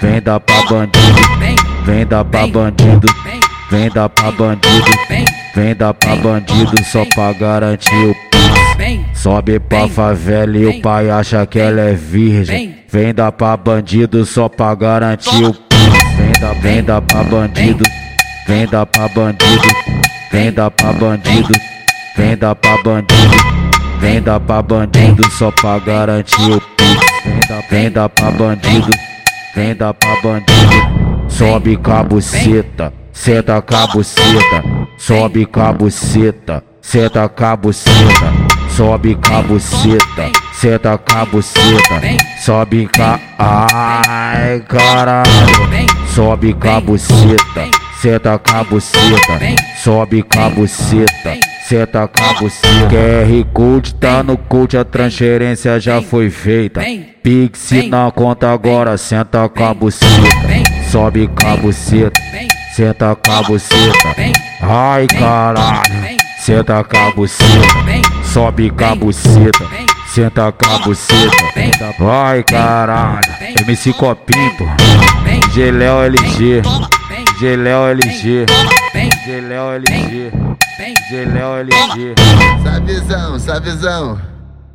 Venda 0.00 0.40
pra 0.40 0.62
bandido. 0.62 0.98
Venda 1.84 2.24
pra 2.24 2.46
bandido. 2.46 3.08
Venda 3.70 4.08
pra 4.08 4.30
bandido. 4.32 4.90
Venda 5.54 5.94
pra 5.94 6.16
bandido 6.16 6.84
só 6.84 7.04
pra 7.06 7.32
garantir 7.32 7.94
o 7.94 8.14
pix. 8.30 8.96
Sobe 9.14 9.58
pra 9.58 9.88
favela 9.88 10.56
e 10.56 10.66
o 10.66 10.80
pai 10.80 11.08
acha 11.08 11.46
que 11.46 11.58
ela 11.58 11.80
é 11.80 11.94
virgem. 11.94 12.76
Venda 12.88 13.30
pra 13.32 13.56
bandido 13.56 14.24
só 14.26 14.48
pra 14.48 14.74
garantir 14.74 15.44
o. 15.44 15.65
Venda, 16.60 17.00
pra 17.02 17.22
bandido. 17.24 17.84
Venda 18.46 18.86
pra 18.86 19.08
bandido. 19.08 19.68
Venda 20.32 20.70
pra 20.70 20.92
bandido. 20.92 21.52
Venda 22.16 22.54
pra 22.54 22.82
bandido. 22.82 23.36
Venda 24.00 24.40
pra 24.40 24.62
bandido 24.62 25.30
só 25.30 25.50
pra 25.50 25.78
garantir 25.78 26.52
o 26.52 26.60
pix. 26.60 27.00
Venda, 27.24 27.64
venda 27.70 28.08
pra 28.08 28.30
bandido. 28.30 28.90
Venda 29.54 29.94
pra 29.94 30.20
bandido. 30.22 31.26
Sobe 31.28 31.76
com 31.76 31.92
a 31.92 32.02
buceta. 32.02 32.92
Senta 33.12 33.62
com 33.62 33.74
a 33.74 33.86
buceta. 33.86 34.64
Sobe 34.98 35.46
com 35.46 35.60
a 35.62 35.72
buceta. 35.72 36.62
Senta 36.80 37.28
com 37.28 37.44
a 37.44 37.56
buceta. 37.56 38.32
Sobe 38.68 39.14
com 39.14 39.34
a 39.34 39.42
buceta. 39.42 40.45
Senta 40.60 40.96
com 40.96 41.18
a 41.18 41.24
buceta. 41.26 42.00
Sobe 42.40 42.88
com 42.96 43.02
a. 43.02 43.20
Ai, 43.38 44.60
caralho. 44.60 45.30
Sobe 46.14 46.54
com 46.54 46.70
a 46.70 46.80
buceta. 46.80 47.68
Senta 48.00 48.38
com 48.38 48.56
a 48.56 48.64
buceta. 48.64 49.38
Sobe 49.84 50.22
com 50.22 50.40
a 50.40 50.48
buceta. 50.48 51.38
Senta 51.68 52.08
com 52.08 52.24
a 52.24 52.32
buceta. 52.40 52.88
QR 52.88 53.44
Code 53.52 53.94
tá 53.96 54.22
no 54.22 54.38
code, 54.38 54.78
a 54.78 54.84
transferência 54.84 55.78
já 55.78 56.00
foi 56.00 56.30
feita. 56.30 56.80
Pix 57.22 57.72
na 57.88 58.10
conta 58.10 58.50
agora, 58.50 58.96
senta 58.96 59.46
com 59.50 59.64
a 59.64 59.74
buceta. 59.74 60.08
Sobe 60.90 61.28
com 61.28 61.48
a 61.48 61.56
buceta. 61.58 62.18
Senta 62.74 63.14
com 63.14 63.32
a 63.32 63.42
buceta. 63.42 64.14
Ai 64.62 65.06
caralho. 65.06 66.16
Senta 66.38 66.82
com 66.82 66.96
a 66.96 67.10
buceta. 67.10 68.24
Sobe 68.24 68.70
com 68.70 68.84
a 68.84 68.94
buceta. 68.94 69.95
Senta 70.16 70.50
com 70.50 70.64
a 70.64 70.78
buceta. 70.78 71.94
Vai 71.98 72.42
caralho. 72.42 73.20
MC 73.60 73.92
Copinho, 73.92 74.50
pô. 74.56 74.64
DJ 75.48 75.70
Léo 75.72 76.02
LG. 76.04 76.62
DJ 77.34 77.56
Léo 77.56 77.86
LG. 77.88 78.46
DJ 78.94 79.40
Léo 79.42 79.72
LG. 79.72 80.32
Léo 81.34 81.56
LG. 81.58 82.14
Sabizão, 82.64 83.38
sabizão. 83.38 84.18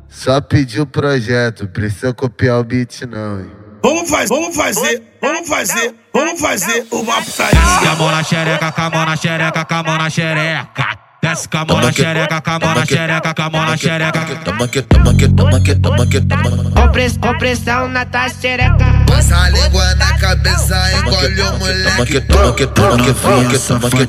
Só 0.08 0.40
pediu 0.40 0.84
o 0.84 0.86
projeto, 0.86 1.66
precisa 1.66 2.14
copiar 2.14 2.60
o 2.60 2.62
beat 2.62 3.02
não, 3.02 3.40
hein? 3.40 3.50
Vamos 3.82 4.08
fazer, 4.08 4.28
vamos 4.28 4.54
fazer, 4.56 5.02
vamos 5.20 5.48
fazer, 5.48 5.94
vamos 6.14 6.40
fazer 6.40 6.86
uma 6.92 7.20
putaria. 7.20 7.58
E 7.82 7.88
a 7.88 7.96
mão 7.96 8.12
na 8.12 8.22
xereca, 8.22 8.70
com 8.70 8.80
a 8.80 8.90
mão 8.90 9.06
na 9.06 9.16
xereca, 9.16 9.64
com 9.64 9.74
a 9.74 9.82
mão 9.82 9.98
na 9.98 10.08
xereca. 10.08 11.11
Desce 11.24 11.48
com 11.48 11.58
a 11.58 11.64
mão 11.64 11.80
na 11.80 11.92
xereca, 11.92 12.40
com 12.40 12.50
a 12.50 12.58
mão 12.58 12.74
na 12.74 12.84
xereca, 12.84 13.32
com 13.32 13.42
a 13.42 13.50
mão 13.50 13.64
na 13.64 13.76
xereca. 13.76 14.26
Toma 14.44 14.66
que, 14.66 14.82
toma 14.82 15.14
que, 15.14 15.28
toma 15.28 15.60
que, 15.60 15.74
toma 15.76 16.06
que, 16.08 16.20
toma 16.20 16.72
Compress, 16.72 17.16
compressão 17.16 17.86
na 17.86 18.04
tua 18.04 18.28
xereca. 18.28 19.04
Passa 19.06 19.36
a 19.36 19.48
língua 19.50 19.94
na 19.94 20.18
cabeça, 20.18 20.92
engole 20.98 21.40
o 21.42 21.58
moleque. 21.60 21.90
Toma 21.92 22.06
que, 22.06 22.20
toma 22.20 22.52
que, 22.54 22.66
toma 22.66 22.96
que, 22.98 23.14
toma 23.14 23.48
que, 23.48 23.58
toma 23.58 23.90
que, 23.90 24.06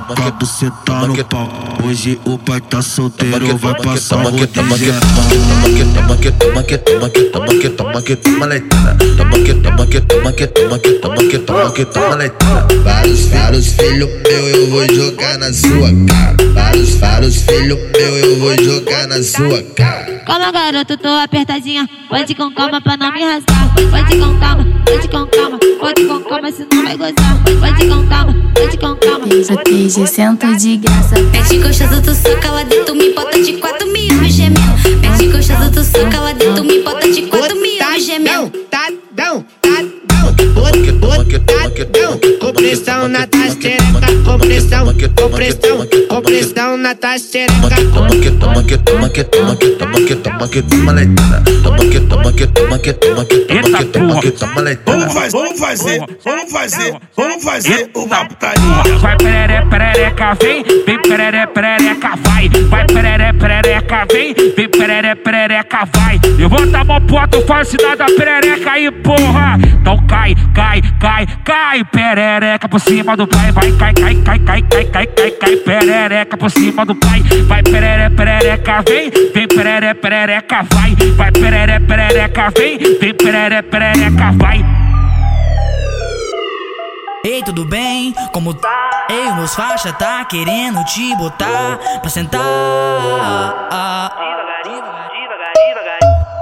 toma 0.00 0.14
que, 0.16 0.30
buceta 0.38 1.06
no 1.06 1.24
pau. 1.26 1.48
Hoje 1.84 2.18
o 2.24 2.38
pai 2.38 2.60
tá 2.62 2.80
solteiro, 2.80 3.58
vai 3.58 3.74
passar 3.82 4.26
o 4.26 4.32
que, 4.32 4.46
toma 4.46 4.78
que, 4.78 4.92
toma 5.94 6.16
que, 6.16 6.32
toma 6.32 6.62
que, 6.62 6.78
toma 6.78 7.10
que, 7.10 7.18
toma 7.18 7.50
que, 7.50 7.68
toma 7.68 8.02
que, 8.02 8.16
toma 8.16 8.46
leitada. 8.46 8.96
Toma 9.14 9.38
que, 9.44 9.54
toma 9.54 9.86
que, 9.86 10.00
toma 10.00 10.32
que, 10.32 10.46
toma 10.46 10.78
que, 10.78 10.92
toma 10.94 11.18
que, 11.18 11.38
toma 11.38 11.70
que, 11.70 11.84
toma 11.84 12.14
leitada. 12.14 12.74
Vários, 12.82 13.26
vários 13.26 13.72
filhos 13.74 14.08
meu 14.22 14.48
eu 14.48 14.70
vou 14.70 14.94
jogar 14.94 15.36
na 15.36 15.52
sua 15.52 15.90
cara. 16.08 16.45
Vários, 16.54 16.94
vários 16.96 17.42
filhos 17.42 17.78
meu 17.92 18.16
eu 18.16 18.38
vou 18.38 18.56
jogar 18.62 19.06
na 19.06 19.22
sua 19.22 19.62
cara. 19.74 20.22
Calma, 20.26 20.50
garoto, 20.52 20.96
tô 20.96 21.08
apertadinha. 21.08 21.88
Pode 22.08 22.34
com 22.34 22.50
calma 22.52 22.80
pra 22.80 22.96
não 22.96 23.12
me 23.12 23.22
rasgar. 23.22 23.74
Pode 23.90 24.18
com 24.18 24.38
calma, 24.38 24.66
pode 24.84 25.08
com 25.08 25.26
calma, 25.26 25.58
pode 25.80 26.04
com 26.04 26.20
calma, 26.20 26.52
senão 26.52 26.84
vai 26.84 26.96
gozar. 26.96 27.42
Pode 27.60 27.88
com 27.88 28.06
calma, 28.08 28.34
pode 28.54 28.78
com 28.78 28.96
calma. 28.96 29.26
Beija, 29.26 29.62
beija, 29.64 30.06
senta 30.06 30.54
de 30.54 30.76
graça. 30.78 31.16
Mete 31.32 31.58
gostoso, 31.58 32.02
tu 32.02 32.14
soca 32.14 32.50
lá 32.50 32.62
dentro, 32.64 32.94
me 32.94 33.12
bota 33.12 33.42
de 33.42 33.52
quatro 33.54 33.86
mil 33.92 34.24
gemendo. 34.24 34.60
Mete 35.00 35.28
gostoso, 35.28 35.70
tu 35.72 35.84
soca 35.84 36.20
lá 36.20 36.32
dentro, 36.32 36.64
me 36.64 36.82
bota 36.82 37.10
de 37.10 37.22
quatro 37.22 37.56
mil 37.56 38.00
gemendo. 38.00 38.50
Tadão, 38.70 39.44
tadão. 39.60 40.06
Botadão, 41.86 42.18
compressão 42.40 43.08
na 43.08 43.26
tua 44.38 44.48
xereca, 44.60 45.08
compressão, 45.22 45.78
compressão, 45.78 46.06
compressão 46.08 46.76
na 46.76 46.94
tua 46.94 47.18
xereca. 47.18 47.76
Toma 47.92 48.08
que, 48.10 48.30
toma 48.30 48.62
que, 48.62 48.78
toma 48.78 49.08
que, 49.08 49.24
toma 49.24 49.56
que, 49.56 49.70
toma 49.70 50.00
que, 50.00 50.16
toma 50.16 50.48
que, 50.48 50.62
toma 50.62 50.92
leitada. 50.92 51.42
Toma 51.62 51.78
que, 51.78 52.00
toma 52.00 52.32
que, 52.32 52.46
toma 52.46 52.78
que, 52.78 52.92
toma 52.92 53.24
que, 53.24 53.38
toma 53.40 53.78
que, 53.78 53.84
toma 53.84 54.20
que, 54.20 54.30
toma 54.30 54.60
leitada. 54.60 54.98
Vamos 54.98 55.14
fazer, 55.14 55.38
vamos 55.38 55.60
fazer, 55.60 56.00
vamos 56.24 56.52
fazer, 56.52 56.96
vamos 57.16 57.44
fazer 57.44 57.90
uma 57.94 58.24
putaria. 58.26 58.98
Vai 59.00 59.16
perere, 59.16 59.66
perereca, 59.66 60.34
vem, 60.40 60.64
vem 60.86 61.02
perere, 61.02 61.46
perereca, 61.48 62.10
vai. 62.22 62.48
Vai 62.68 62.86
perere, 62.86 63.32
perereca, 63.38 64.06
vem, 64.12 64.34
vem 64.56 64.68
perere, 64.68 65.14
perereca, 65.16 65.88
vai. 65.94 66.20
Levanta 66.36 66.78
a 66.78 66.84
mão 66.84 67.00
pro 67.00 67.18
alto, 67.18 67.42
faz 67.46 67.68
sinal 67.68 67.96
da 67.96 68.06
perereca 68.06 68.72
aí, 68.72 68.90
porra. 68.90 69.58
Então 69.80 69.96
cai, 70.06 70.34
cai, 70.54 70.82
cai, 71.00 71.26
cai, 71.44 71.84
perereca 71.84 72.68
por 72.68 72.80
cima 72.80 73.16
do 73.16 73.26
pai, 73.26 73.52
vai, 73.52 73.72
cai, 73.72 73.94
cai, 73.94 74.14
cai, 74.26 74.40
cai, 74.40 74.62
cai, 74.62 74.84
cai, 74.86 75.06
cai, 75.06 75.30
cai, 75.30 75.56
perereca 75.58 76.36
por 76.36 76.50
cima 76.50 76.84
do 76.84 76.96
pai, 76.96 77.22
vai, 77.46 77.62
perere, 77.62 78.10
perereca, 78.10 78.82
vem, 78.82 79.08
vem, 79.32 79.46
perere, 79.46 79.94
perereca, 79.94 80.66
vai, 80.74 80.96
vai, 81.16 81.30
perere, 81.30 81.78
perereca, 81.86 82.50
vem, 82.56 82.76
vem, 82.98 83.14
perere, 83.14 83.62
perereca, 83.62 84.32
vai. 84.32 84.64
Ei, 87.24 87.42
tudo 87.42 87.64
bem? 87.64 88.12
Como 88.32 88.54
tá? 88.54 89.06
Ei, 89.08 89.32
meus 89.34 89.54
faixa 89.54 89.92
tá 89.92 90.24
querendo 90.24 90.84
te 90.84 91.14
botar 91.16 91.78
pra 92.00 92.10
sentar. 92.10 92.40
Devagarinho, 94.18 94.82
devagarinho, 95.12 95.74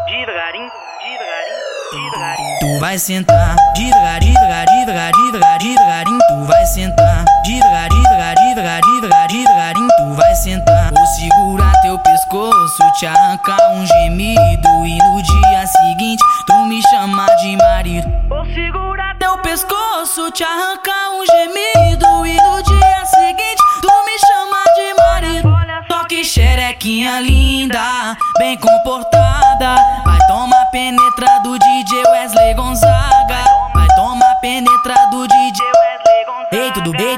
devagarinho, 0.06 0.70
devagarinho. 1.02 2.58
Tu 2.60 2.80
vai 2.80 2.98
sentar 2.98 3.56
devagar, 3.74 4.20
devagar, 4.20 4.66
devagar, 4.66 5.12
devagar, 5.12 5.58
devagarinho. 5.58 6.18
Tu 6.28 6.44
vai 6.44 6.66
sentar 6.66 7.13
devagar, 7.44 7.88
devagar, 7.90 8.34
devagar, 8.34 8.80
devagar, 8.80 9.28
devagarinho. 9.28 9.88
Tu 9.96 10.14
vai 10.14 10.34
sentar. 10.34 10.90
Vou 10.90 11.06
segurar 11.06 11.72
teu 11.82 11.98
pescoço, 11.98 12.92
te 12.98 13.06
arrancar 13.06 13.70
um 13.72 13.86
gemido 13.86 14.68
e 14.86 14.98
no 14.98 15.22
dia 15.22 15.66
seguinte 15.66 16.22
tu 16.46 16.66
me 16.66 16.80
chamar 16.90 17.34
de 17.36 17.56
marido. 17.56 18.08
Vou 18.28 18.44
segurar 18.46 19.16
teu 19.18 19.36
pescoço, 19.38 20.30
te 20.32 20.42
arrancar 20.42 21.10
um 21.12 21.26
gemido 21.26 22.26
e 22.26 22.36
no 22.36 22.62
dia 22.62 23.06
seguinte 23.06 23.62
tu 23.82 23.92
me 24.04 24.18
chamar 24.26 24.64
de 24.74 24.94
marido. 24.94 25.54
Só 25.90 26.04
que 26.04 26.24
xerequinha 26.24 27.20
linda, 27.20 28.16
bem 28.38 28.56
comportada. 28.56 29.76
Vai 30.04 30.18
tomar 30.26 30.64
penetra 30.70 31.40
do 31.42 31.58
DJ 31.58 32.04
Wesley 32.10 32.54
Gonzaga. 32.54 33.44
Vai 33.74 33.86
tomar 33.96 34.34
penetra 34.36 34.94
do 35.10 35.26
DJ 35.28 35.73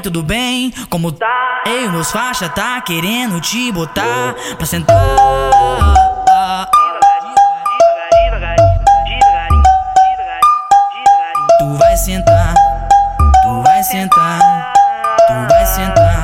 tudo 0.07 0.23
bem? 0.23 0.71
Como 0.89 1.11
tá? 1.11 1.63
Ei, 1.65 1.89
meus 1.89 2.11
faixa 2.11 2.47
tá 2.47 2.79
querendo 2.79 3.41
te 3.41 3.69
botar 3.73 4.33
pra 4.55 4.65
sentar. 4.65 4.95
Tu 11.59 11.73
vai 11.73 11.97
sentar, 11.97 12.53
tu 13.43 13.61
vai 13.63 13.83
sentar, 13.83 14.73
tu 15.27 15.33
vai 15.49 15.65
sentar, 15.65 16.23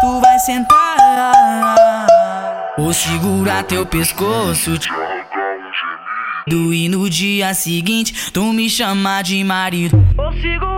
tu 0.00 0.20
vai 0.20 0.38
sentar. 0.38 2.06
Vou 2.78 2.94
segurar 2.94 3.62
teu 3.64 3.84
pescoço. 3.84 4.78
te 4.78 4.88
Do 6.48 6.72
e 6.72 6.88
no 6.88 7.10
dia 7.10 7.52
seguinte 7.52 8.30
tu 8.30 8.52
me 8.54 8.70
chamar 8.70 9.22
de 9.22 9.44
marido. 9.44 10.02
Vou 10.16 10.32
segurar 10.32 10.75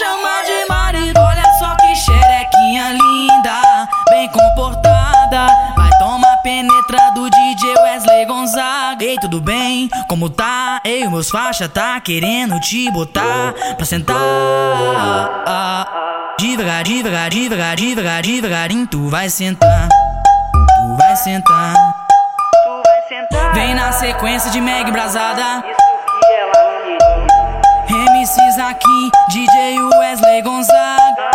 tu 0.00 0.06
me 0.06 0.22
chamar 0.22 0.44
de 0.44 0.66
marido. 0.68 1.20
Olha 1.20 1.44
só 1.58 1.74
que 1.76 1.94
xerequinha 1.94 2.92
linda, 2.92 3.88
bem 4.08 4.28
comportada. 4.30 5.46
Vai 5.76 5.90
tomar 5.98 6.36
penetra 6.38 7.10
do 7.14 7.28
DJ 7.28 7.74
Wesley 7.82 8.26
Gonzaga. 8.26 9.04
Ei, 9.04 9.18
tudo 9.18 9.40
bem? 9.40 9.88
Como 10.08 10.30
tá? 10.30 10.80
Ei, 10.84 11.06
meus 11.08 11.30
faixa 11.30 11.68
tá 11.68 12.00
querendo 12.00 12.58
te 12.60 12.90
botar 12.90 13.54
pra 13.76 13.84
sentar. 13.84 14.16
Devagar, 16.38 16.84
devagar, 16.84 17.30
devagar, 17.30 17.76
devagar, 17.76 18.22
devagarinho 18.22 18.86
tu 18.86 19.08
vai 19.08 19.28
sentar. 19.28 19.88
Tu 19.88 20.96
vai 20.96 21.16
sentar. 21.16 21.74
Vem 23.52 23.74
na 23.74 23.92
sequência 23.92 24.50
de 24.50 24.60
Meg 24.60 24.90
Brasada. 24.90 25.62
MC 28.20 28.36
Zaquim, 28.54 29.10
DJ 29.30 29.80
Wesley 29.98 30.42
Gonzaga. 30.42 31.30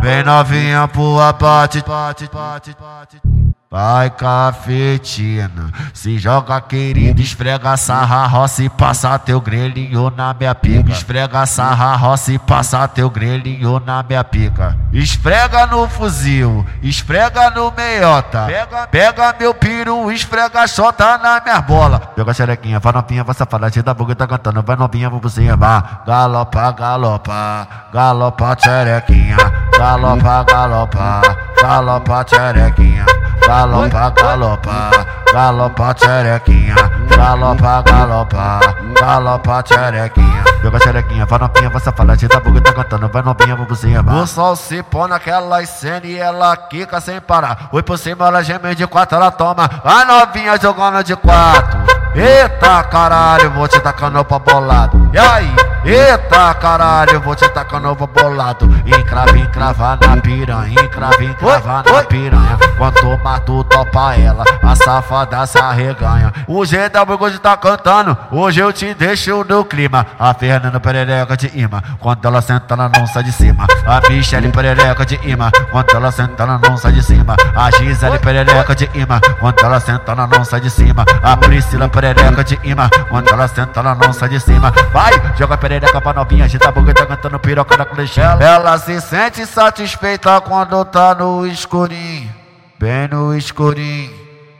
Vem 0.00 0.24
novinha 0.24 0.88
pro 0.88 1.20
abate, 1.20 1.82
bate, 1.86 2.26
bate, 2.32 2.74
bate. 2.80 3.39
Vai 3.72 4.10
cafetina, 4.10 5.70
se 5.94 6.18
joga 6.18 6.60
querido, 6.60 7.22
esfrega 7.22 7.76
sarra 7.76 8.26
roça 8.26 8.64
e 8.64 8.68
passa 8.68 9.16
teu 9.16 9.40
grelhinho 9.40 10.10
na 10.10 10.34
minha 10.34 10.52
pica. 10.56 10.90
Esfrega 10.90 11.46
sarra 11.46 11.94
roça 11.94 12.32
e 12.32 12.38
passa 12.40 12.88
teu 12.88 13.08
grelhinho 13.08 13.78
na 13.86 14.02
minha 14.02 14.24
pica. 14.24 14.76
Esfrega 14.92 15.68
no 15.68 15.88
fuzil, 15.88 16.66
esfrega 16.82 17.48
no 17.50 17.70
meiota. 17.70 18.46
Pega, 18.46 18.86
pega 18.88 19.36
meu 19.38 19.54
piru, 19.54 20.10
esfrega 20.10 20.66
chota 20.66 21.16
na 21.18 21.40
minha 21.40 21.60
bola. 21.60 22.00
Pega 22.00 22.32
a 22.32 22.34
xerequinha, 22.34 22.80
vai 22.80 22.92
novinha, 22.92 23.22
vai 23.22 23.36
safada, 23.36 23.70
cheia 23.70 23.84
da 23.84 23.94
boca 23.94 24.16
tá 24.16 24.26
cantando. 24.26 24.64
Vai 24.64 24.74
novinha, 24.74 25.08
vou 25.08 25.20
por 25.20 25.30
cima. 25.30 26.00
Galopa, 26.04 26.72
galopa, 26.72 27.68
galopa 27.92 28.56
xerequinha. 28.60 29.36
Galopa, 29.78 30.42
galopa, 30.42 31.22
galopa 31.62 32.26
xerequinha. 32.28 33.06
Galopa, 33.46 33.59
galopa, 33.66 34.90
galopa 35.32 35.94
xerequinha. 35.94 36.74
Galopa, 37.14 37.82
galopa, 37.82 38.60
galopa 38.98 39.62
xerequinha. 39.66 40.44
Pega 40.62 40.76
a 40.76 40.80
xerequinha, 40.80 41.26
vai 41.26 41.38
novinha, 41.38 41.68
vai 41.68 41.80
safada, 41.80 42.16
cheia 42.16 42.28
da 42.28 42.40
boca 42.40 42.60
tá 42.60 42.72
cantando. 42.72 43.08
Vai 43.08 43.22
novinha, 43.22 43.56
por 43.56 43.76
cima. 43.76 44.22
O 44.22 44.26
sol 44.26 44.56
se 44.56 44.82
põe 44.82 45.08
naquela 45.08 45.64
cena 45.66 46.06
e 46.06 46.16
ela 46.18 46.56
quica 46.56 47.00
sem 47.00 47.20
parar. 47.20 47.68
Oi 47.72 47.82
por 47.82 47.98
cima, 47.98 48.26
ela 48.26 48.42
geme 48.42 48.74
de 48.74 48.86
quatro, 48.86 49.16
ela 49.16 49.30
toma. 49.30 49.68
Vai 49.84 50.04
novinha 50.06 50.58
jogando 50.60 51.02
de 51.04 51.16
quatro. 51.16 51.80
Eita 52.14 52.82
caralho, 52.84 53.50
vou 53.50 53.68
te 53.68 53.78
tacando 53.80 54.24
pra 54.24 54.38
bolado. 54.38 55.10
E 55.12 55.18
aí? 55.18 55.54
Eita 55.82 56.52
caralho, 56.54 57.20
vou 57.20 57.34
te 57.34 57.48
tacando 57.48 57.96
pra 57.96 58.06
bolado. 58.06 58.66
Encrava, 58.86 59.38
encrava 59.38 59.98
na 60.06 60.16
piranha, 60.18 60.68
encrava, 60.68 61.24
encrava 61.24 61.82
na 61.82 62.02
piranha. 62.02 62.58
Quanto 62.76 63.18
mais 63.24 63.40
tu 63.40 63.64
topa 63.64 64.14
ela, 64.14 64.44
a 64.62 64.76
safada 64.76 65.46
se 65.46 65.58
arreganha. 65.58 66.32
O 66.46 66.62
GW 66.64 67.24
hoje 67.24 67.38
tá 67.38 67.56
cantando, 67.56 68.16
hoje 68.30 68.60
eu 68.60 68.70
te 68.72 68.92
deixo 68.92 69.42
no 69.44 69.64
clima. 69.64 70.06
A 70.18 70.34
Fernanda 70.34 70.78
Perereca 70.78 71.34
de 71.34 71.50
imã, 71.58 71.80
quando 71.98 72.26
ela 72.26 72.42
senta 72.42 72.74
ela 72.74 72.90
não 72.94 73.06
sai 73.06 73.22
de 73.22 73.32
cima. 73.32 73.66
A 73.86 74.06
Michelle 74.08 74.48
Perereca 74.52 75.06
de 75.06 75.18
imã, 75.24 75.50
quando 75.70 75.90
ela 75.94 76.12
senta 76.12 76.42
ela 76.42 76.60
não 76.62 76.76
sai 76.76 76.92
de 76.92 77.02
cima. 77.02 77.36
A 77.56 77.70
Gisele 77.70 78.18
Perereca 78.18 78.74
de 78.74 78.90
imã, 78.92 79.18
quando 79.38 79.58
ela 79.60 79.80
senta 79.80 80.12
ela 80.12 80.26
não 80.26 80.44
sai 80.44 80.60
de 80.60 80.70
cima. 80.70 81.06
A 81.22 81.36
Priscila 81.38 81.88
Perereca 81.88 82.44
de 82.44 82.58
imã, 82.64 82.90
quando 83.08 83.30
ela 83.30 83.48
senta 83.48 83.80
ela 83.80 83.94
não 83.94 84.12
sai 84.12 84.28
de 84.28 84.40
cima. 84.40 84.70
Vai, 84.92 85.12
joga 85.38 85.56
perereca 85.56 85.69
perereca 85.70 86.00
pra 86.00 86.12
novinha, 86.12 86.46
agita 86.46 86.68
a 86.68 86.72
boca 86.72 86.90
e 86.90 86.94
tá 86.94 87.06
cantando 87.06 87.38
piroca 87.38 87.76
da 87.76 87.84
colechela. 87.84 88.42
Ela 88.42 88.76
se 88.76 89.00
sente 89.00 89.46
satisfeita 89.46 90.40
quando 90.40 90.84
tá 90.84 91.14
no 91.14 91.46
escurinho, 91.46 92.28
bem 92.76 93.06
no 93.06 93.36
escurinho, 93.36 94.10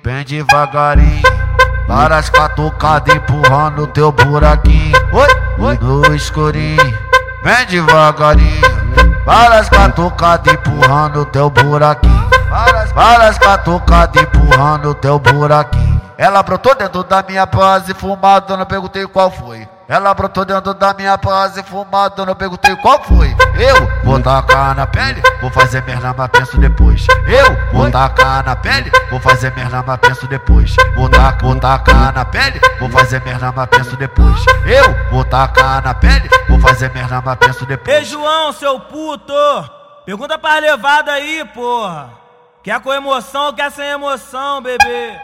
bem 0.04 0.24
devagarinho. 0.24 1.22
Várias 1.88 2.30
catucadas 2.30 3.12
empurrando 3.12 3.88
teu 3.88 4.12
buraquinho. 4.12 4.96
Oi, 5.12 5.28
oi. 5.58 5.78
No 5.82 6.14
escurinho, 6.14 6.98
bem 7.42 7.66
devagarinho. 7.68 8.60
Várias 9.26 9.68
catucadas 9.68 10.54
empurrando 10.54 11.24
teu 11.24 11.50
buraquinho. 11.50 12.30
Várias, 12.92 12.92
várias 12.94 13.38
catucadas 13.38 14.22
empurrando 14.22 14.94
teu 14.94 15.18
buraquinho. 15.18 16.00
Ela 16.16 16.42
brotou 16.42 16.74
dentro 16.74 17.02
da 17.02 17.22
minha 17.22 17.46
base 17.46 17.94
fumada, 17.94 18.56
não 18.56 18.66
perguntei 18.66 19.06
qual 19.06 19.30
foi. 19.30 19.66
Ela 19.88 20.12
brotou 20.14 20.44
dentro 20.44 20.74
da 20.74 20.94
minha 20.94 21.16
base 21.16 21.62
fumada, 21.62 22.24
não 22.26 22.34
perguntei 22.34 22.76
qual 22.76 23.02
foi. 23.02 23.34
Eu 23.56 24.04
vou 24.04 24.20
tacar 24.20 24.76
na 24.76 24.86
pele, 24.86 25.22
vou 25.40 25.50
fazer 25.50 25.82
merda, 25.82 26.14
mas 26.16 26.28
penso 26.28 26.58
depois. 26.58 27.06
Eu 27.26 27.72
vou 27.72 27.90
tacar 27.90 28.44
na 28.44 28.54
pele, 28.54 28.90
vou 29.10 29.18
fazer 29.18 29.52
merda, 29.56 29.82
mas 29.84 29.98
penso 29.98 30.26
depois. 30.26 30.76
Vou 30.94 31.08
tacar, 31.08 31.38
vou 31.40 31.58
tacar 31.58 32.12
na 32.12 32.24
pele, 32.24 32.60
vou 32.78 32.90
fazer 32.90 33.24
merda, 33.24 33.52
mas 33.52 33.66
penso 33.66 33.96
depois. 33.96 34.44
Eu 34.66 35.10
vou 35.10 35.24
tacar 35.24 35.82
na 35.82 35.94
pele, 35.94 36.28
vou 36.48 36.60
fazer 36.60 36.92
merda, 36.92 37.22
mas 37.24 37.36
penso 37.36 37.66
depois. 37.66 37.96
Ei, 37.96 38.04
João, 38.04 38.52
seu 38.52 38.78
puto! 38.78 39.32
Pergunta 40.04 40.38
pra 40.38 40.58
levada 40.58 41.12
aí, 41.12 41.44
porra! 41.54 42.19
Quer 42.62 42.78
com 42.80 42.92
emoção 42.92 43.46
ou 43.46 43.52
quer 43.54 43.70
sem 43.70 43.86
emoção, 43.86 44.60
bebê? 44.60 45.18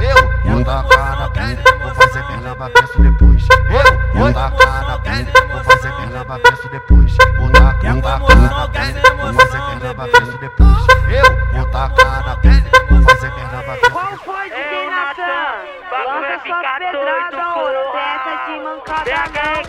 Eu 0.00 0.52
vou 0.52 0.64
tacar 0.64 1.18
na 1.18 1.30
pele, 1.30 1.58
vou 1.82 1.92
fazer 1.96 2.22
merda, 2.28 2.54
mas 2.56 2.72
penso 2.72 3.02
depois. 3.02 3.48
Eu 3.50 4.20
vou 4.20 4.32
tacar 4.32 4.86
na 4.86 4.98
pele, 5.00 5.32
vou 5.50 5.64
fazer 5.64 5.92
merda, 5.96 6.24
mas 6.28 6.42
penso 6.42 6.68
depois. 6.68 7.16
Vou 7.38 7.50
tacar, 7.50 7.92
vou 7.92 8.02
tacar 8.02 8.50
na 8.50 8.68
pele, 8.68 9.00
vou 9.20 9.34
fazer 9.34 9.58
merda, 9.62 9.94
mas 9.96 10.10
penso 10.12 10.38
depois. 10.38 10.76
Eu 11.10 11.52
vou 11.54 11.70
tacar 11.72 12.24
na 12.24 12.36
pele, 12.36 12.70
vou 12.88 13.02
fazer 13.02 13.34
merda, 13.34 13.64
mas 13.66 13.80
penso 13.80 13.82
depois. 13.82 14.20
foi, 14.22 14.50
DJ 14.50 14.86
Natan? 14.88 15.76
Lança 15.90 16.40
suas 16.46 16.66
pedradas, 16.78 17.56
ouro, 17.56 17.92
dessa 17.94 18.32
de 18.46 18.60
mancada. 18.60 19.10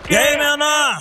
E 0.07 0.15
aí, 0.15 0.37
menor? 0.37 0.99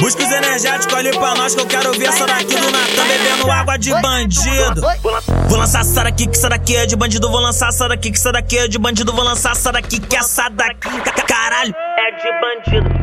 Busca 0.00 0.22
os 0.22 0.30
energéticos 0.32 0.94
ali 0.94 1.10
pra 1.10 1.34
nós 1.34 1.54
que 1.54 1.60
eu 1.62 1.66
quero 1.66 1.92
ver 1.92 2.06
essa 2.08 2.26
daqui 2.26 2.54
do 2.56 2.70
Natan 2.70 3.06
bebendo 3.08 3.50
água 3.50 3.78
de 3.78 3.90
bandido. 4.00 4.80
Vou 5.48 5.58
lançar 5.58 5.80
essa 5.80 6.04
daqui 6.04 6.26
que 6.26 6.36
essa 6.36 6.48
daqui 6.48 6.76
é 6.76 6.86
de 6.86 6.96
bandido. 6.96 7.30
Vou 7.30 7.40
lançar 7.40 7.68
essa 7.68 7.88
daqui 7.88 8.10
que 8.10 8.16
essa 8.18 8.32
daqui 8.32 8.58
é 8.58 8.68
de 8.68 8.78
bandido. 8.78 9.12
Vou 9.12 9.24
lançar 9.24 9.52
essa 9.52 9.72
daqui 9.72 9.98
que 10.00 10.16
essa 10.16 10.48
daqui, 10.50 10.90
ca- 11.00 11.22
caralho, 11.26 11.74
é 11.98 12.10
de 12.12 12.80
bandido. 12.80 12.94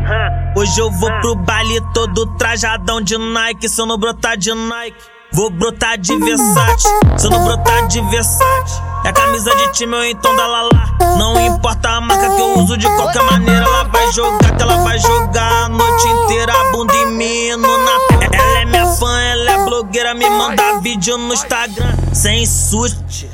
Hoje 0.55 0.79
eu 0.79 0.91
vou 0.91 1.11
pro 1.21 1.35
baile 1.35 1.79
todo 1.93 2.25
trajadão 2.37 3.01
de 3.01 3.17
Nike. 3.17 3.69
Se 3.69 3.81
eu 3.81 3.85
não 3.85 3.97
brotar 3.97 4.37
de 4.37 4.53
Nike, 4.53 4.97
vou 5.31 5.49
brotar 5.49 5.97
de 5.97 6.17
Versace. 6.17 6.87
Se 7.17 7.27
eu 7.27 7.31
não 7.31 7.43
brotar 7.43 7.87
de 7.87 8.01
Versace, 8.01 8.81
é 9.03 9.11
camisa 9.11 9.55
de 9.55 9.71
time 9.73 9.95
ou 9.95 10.05
então 10.05 10.35
da 10.35 10.47
Lala. 10.47 10.69
Não 11.17 11.39
importa 11.39 11.89
a 11.89 12.01
marca 12.01 12.29
que 12.29 12.41
eu 12.41 12.59
uso, 12.59 12.77
de 12.77 12.87
qualquer 12.87 13.23
maneira 13.23 13.65
ela 13.65 13.83
vai 13.85 14.11
jogar. 14.11 14.55
Que 14.55 14.61
ela 14.61 14.77
vai 14.83 14.99
jogar 14.99 15.65
a 15.65 15.69
noite 15.69 16.07
inteira, 16.07 16.53
a 16.53 16.71
bunda 16.71 16.93
em 16.93 17.11
mim 17.11 17.51
no 17.57 17.77
Natal. 17.77 18.19
Ela 18.31 18.59
é 18.59 18.65
minha 18.65 18.87
fã, 18.87 19.19
ela 19.19 19.51
é 19.51 19.65
blogueira, 19.65 20.13
me 20.13 20.29
manda 20.29 20.79
vídeo 20.81 21.17
no 21.17 21.33
Instagram. 21.33 21.95
Sem 22.13 22.45
sutiã, 22.45 23.29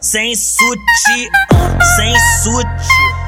sem 0.00 0.34
sutiã, 0.34 1.30
sem 1.96 2.14
sutiã. 2.42 3.24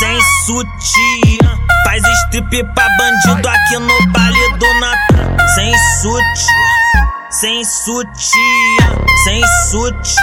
Sem 0.00 0.20
sutiã, 0.44 1.56
faz 1.84 2.02
strip 2.24 2.64
pra 2.74 2.88
bandido 2.98 3.48
aqui 3.48 3.78
no 3.78 4.12
baile 4.12 4.58
do 4.58 4.74
Natan. 4.80 5.36
Sem 5.54 5.72
sutiã, 6.00 6.54
sem 7.40 7.64
sutiã, 7.64 8.12
sem 9.24 9.42
sutiã, 9.68 10.22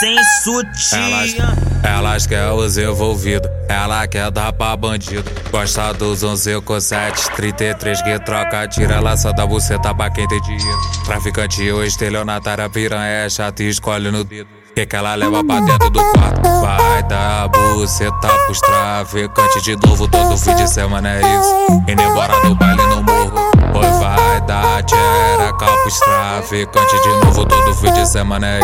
sem 0.00 0.16
sutiã. 0.42 1.54
Elas 1.82 2.26
quer 2.26 2.50
os 2.50 2.78
envolvidos, 2.78 3.50
ela 3.68 4.06
quer 4.06 4.30
dar 4.30 4.50
pra 4.52 4.74
bandido. 4.74 5.30
Gosta 5.50 5.92
dos 5.92 6.22
11 6.22 6.62
com 6.62 6.80
7, 6.80 7.30
33 7.32 8.00
que 8.00 8.18
troca, 8.20 8.66
tira, 8.68 9.16
só 9.18 9.32
dá 9.32 9.46
buceta 9.46 9.94
pra 9.94 10.10
quem 10.10 10.26
tem 10.26 10.40
dinheiro. 10.40 10.80
Traficante 11.04 11.70
ou 11.70 11.84
estelionatária, 11.84 12.70
piranha 12.70 13.26
é 13.26 13.28
chata 13.28 13.62
e 13.62 13.68
escolhe 13.68 14.10
no 14.10 14.24
dedo. 14.24 14.48
Que 14.74 14.86
que 14.86 14.96
ela 14.96 15.14
leva 15.14 15.44
pra 15.44 15.60
dentro 15.60 15.90
do 15.90 16.02
quarto? 16.12 16.42
Vai 16.62 17.02
dar 17.02 17.48
buceta 17.48 18.28
pros 18.46 18.60
traficantes 18.60 19.62
de 19.62 19.76
novo, 19.76 20.08
todo 20.08 20.38
fim 20.38 20.54
de 20.56 20.68
semana 20.68 21.16
é 21.16 21.20
isso. 21.20 21.82
Indo 21.86 22.02
embora 22.02 22.40
do 22.40 22.54
baile 22.54 22.82
no 22.86 23.02
morro. 23.02 23.43
Oi, 23.74 23.90
vai 24.00 24.40
dar 24.42 24.82
tchereca 24.84 25.66
pros 25.82 25.98
traficantes 26.00 27.02
de 27.02 27.24
novo, 27.24 27.44
todo 27.44 27.74
fim 27.74 27.92
de 27.92 28.06
semana 28.06 28.46
é. 28.46 28.60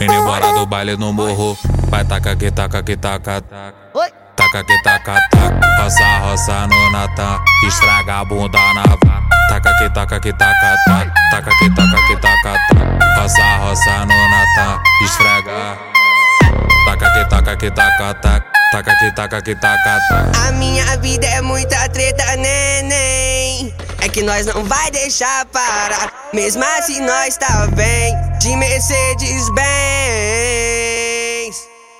Indo 0.00 0.12
embora 0.12 0.52
do 0.52 0.66
baile 0.66 0.96
no 0.96 1.12
morro. 1.12 1.56
Vai 1.88 2.04
taca 2.04 2.36
que 2.36 2.50
taca 2.50 2.82
que 2.82 2.96
taca 2.96 3.40
taca. 3.40 3.74
Que 4.64 4.82
taca 4.82 5.14
taca. 5.30 5.82
Roça, 5.82 6.18
roça 6.18 6.66
no 6.66 6.90
Natan. 6.90 7.40
Estraga 7.66 8.20
a 8.20 8.24
bunda 8.24 8.58
na 8.74 8.82
vaca. 8.82 9.22
Taca 9.48 9.74
que 9.78 9.90
taca 9.90 10.20
que 10.20 10.32
taca 10.32 10.76
taca. 10.86 11.12
Taca 11.30 11.50
que 11.58 11.70
taca 11.74 12.06
que 12.06 12.16
taca 12.16 12.58
taca. 12.68 13.20
Roça, 13.20 13.56
roça 13.58 14.06
no 14.06 14.28
Natan. 14.28 14.82
Esfrega. 15.02 15.78
Taca 16.86 17.10
que 17.12 17.24
taca 17.30 17.56
que 17.56 17.70
taca 17.70 18.14
taca. 18.14 18.55
Taca 18.72 18.96
que 18.96 19.12
taca 19.12 19.40
que 19.42 19.54
taca 19.54 20.00
taca. 20.08 20.48
A 20.48 20.52
minha 20.52 20.96
vida 20.98 21.24
é 21.26 21.40
muita 21.40 21.88
treta, 21.88 22.36
neném. 22.36 23.72
É 24.00 24.08
que 24.08 24.22
nós 24.22 24.44
não 24.46 24.64
vai 24.64 24.90
deixar 24.90 25.46
parar. 25.46 26.12
Mesmo 26.32 26.64
assim, 26.76 27.00
nós 27.00 27.36
tá 27.36 27.68
bem. 27.74 28.14
De 28.40 28.56
Mercedes 28.56 29.48
Benz. 29.50 29.66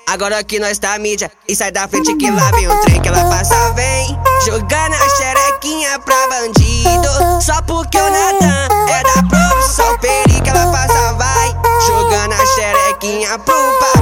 Agora 0.09 0.43
que 0.43 0.59
nós 0.59 0.79
tá 0.79 0.99
mídia. 0.99 1.31
E 1.49 1.55
sai 1.55 1.71
da 1.71 1.87
frente 1.87 2.15
que 2.17 2.31
lá 2.31 2.51
vem 2.51 2.67
o 2.69 2.81
trem 2.81 3.01
que 3.01 3.09
ela 3.09 3.25
passa, 3.31 3.73
vem. 3.73 4.19
Jogando 4.45 4.95
a 4.95 5.09
xerequinha 5.17 5.99
pra 6.01 6.29
bandido. 6.29 7.41
Só 7.41 7.63
porque 7.63 7.97
o 7.97 8.11
Natan 8.11 8.69
é 8.91 9.03
da 9.03 9.23
profissão 9.29 9.97
peri 9.99 10.41
que 10.41 10.51
ela 10.51 10.71
passa, 10.73 11.13
vai. 11.15 11.49
Jogando 11.87 12.33
a 12.33 12.47
xerequinha 12.47 13.39
pro 13.39 13.55
papai. 13.79 13.96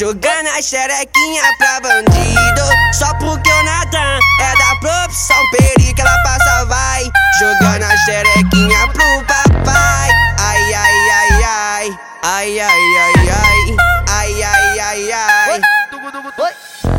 Jogando 0.00 0.46
a 0.56 0.62
xerequinha 0.62 1.42
pra 1.58 1.78
bandido. 1.82 2.62
Só 2.94 3.12
porque 3.18 3.52
o 3.52 3.62
Natan 3.64 4.18
é 4.40 4.56
da 4.56 4.76
profissão 4.76 5.36
peri 5.50 5.92
que 5.92 6.00
ela 6.00 6.16
passa, 6.22 6.64
vai. 6.64 7.02
Jogando 7.38 7.82
a 7.82 7.94
xerequinha 7.98 8.88
pro 8.94 9.24
papai. 9.26 10.10
Ai, 10.38 10.72
ai, 10.72 11.10
ai, 11.10 11.44
ai. 11.44 11.98
Ai, 12.22 12.60
ai, 12.60 12.96
ai, 12.96 13.12
ai. 13.28 13.76
Ai, 14.08 14.42
ai, 14.42 14.80
ai, 14.80 15.12
ai. 15.12 15.60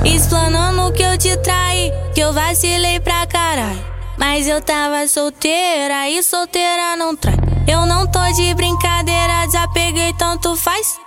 Explanando 0.05 0.93
que 0.93 1.01
eu 1.01 1.17
te 1.17 1.35
traí, 1.37 1.91
que 2.13 2.21
eu 2.21 2.31
vacilei 2.31 2.99
pra 2.99 3.25
caralho. 3.25 3.83
Mas 4.15 4.45
eu 4.45 4.61
tava 4.61 5.07
solteira 5.07 6.07
e 6.07 6.21
solteira 6.21 6.95
não 6.95 7.15
trai. 7.15 7.33
Eu 7.67 7.87
não 7.87 8.05
tô 8.05 8.21
de 8.33 8.53
brincadeira, 8.53 9.47
desapeguei, 9.47 10.13
tanto 10.13 10.55
faz. 10.55 10.99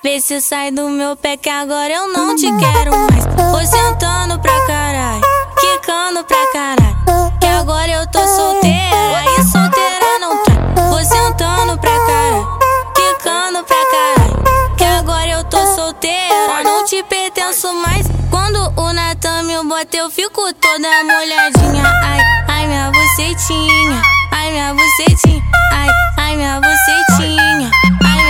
Vê 0.00 0.20
se 0.20 0.40
sai 0.40 0.70
do 0.70 0.88
meu 0.88 1.16
pé 1.16 1.36
que 1.36 1.50
agora 1.50 1.92
eu 1.92 2.12
não 2.12 2.36
te 2.36 2.46
quero 2.56 2.96
mais. 3.10 3.26
Vou 3.50 3.66
sentando 3.66 4.38
pra 4.38 4.52
caralho, 4.64 5.20
quicando 5.58 6.22
pra 6.22 6.46
caralho. 6.52 7.38
Que 7.40 7.46
agora 7.46 7.90
eu 7.90 8.06
tô 8.06 8.20
solteira 8.20 9.24
e 9.36 9.42
solteira 9.42 10.18
não 10.20 10.40
trai. 10.44 10.56
Vou 10.88 11.04
sentando 11.04 11.76
pra 11.78 11.90
caralho, 11.90 12.58
quicando 12.94 13.64
pra 13.64 13.76
caralho. 13.90 14.76
Que 14.76 14.84
agora 14.84 15.30
eu 15.30 15.42
tô 15.42 15.66
solteira, 15.74 16.62
não 16.62 16.84
te 16.84 17.02
pertenço 17.02 17.74
mais. 17.74 18.06
Quando 18.30 18.72
o 18.80 18.92
Natan 18.92 19.42
me 19.42 19.60
bota, 19.64 19.96
eu 19.96 20.08
fico 20.10 20.42
toda 20.54 20.88
molhadinha. 21.02 21.82
Ai, 22.04 22.20
ai, 22.46 22.66
minha 22.68 22.92
bucetinha. 22.92 24.00
Ai, 24.30 24.52
minha 24.52 24.74
bucetinha. 24.74 25.42
Ai, 25.72 25.88
ai, 26.18 26.36
minha 26.36 26.60
bucetinha. 26.60 27.87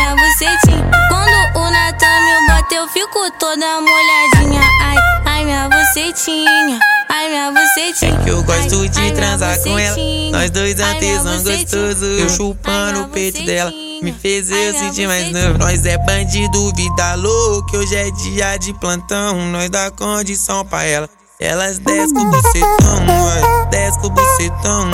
Ai, 0.08 0.14
minha 0.14 0.26
bucetinha. 0.26 0.90
Quando 1.08 1.58
o 1.58 1.70
Natan 1.70 2.20
me 2.20 2.46
bota, 2.46 2.74
eu 2.74 2.88
fico 2.88 3.30
toda 3.38 3.78
molhadinha. 3.78 4.62
Ai, 4.80 4.96
ai, 5.26 5.44
minha 5.44 5.68
bucetinha. 5.68 6.80
Ai, 7.10 7.28
minha 7.28 7.52
bucetinha. 7.52 8.18
É 8.18 8.24
que 8.24 8.30
eu 8.30 8.42
gosto 8.42 8.80
Ai, 8.80 8.88
de 8.88 9.00
ai, 9.00 9.10
transar 9.12 9.62
com 9.62 9.78
ela. 9.78 9.96
Nós 10.32 10.50
dois 10.50 10.80
Ai, 10.80 10.96
antesão 10.96 11.42
gostoso. 11.42 12.06
Eu 12.06 12.30
chupando 12.30 13.02
o 13.02 13.08
peito 13.08 13.44
dela. 13.44 13.70
Me 13.70 14.12
fez 14.12 14.50
eu 14.50 14.72
sentir 14.78 15.06
mais 15.06 15.30
novo. 15.30 15.58
Nós 15.58 15.84
é 15.84 15.98
bandido, 15.98 16.72
vida 16.74 17.14
louca. 17.14 17.76
Hoje 17.76 17.94
é 17.94 18.10
dia 18.10 18.56
de 18.56 18.72
plantão. 18.72 19.36
Nós 19.50 19.68
dá 19.68 19.90
condição 19.90 20.64
pra 20.64 20.84
ela. 20.84 21.08
Elas 21.38 21.78
desce 21.78 22.14
com 22.14 22.20
o 22.20 22.30
bucetão, 22.30 23.06
vai. 23.06 23.66
Desce 23.70 23.98
com 24.00 24.06
o 24.06 24.10
bucetão. 24.10 24.90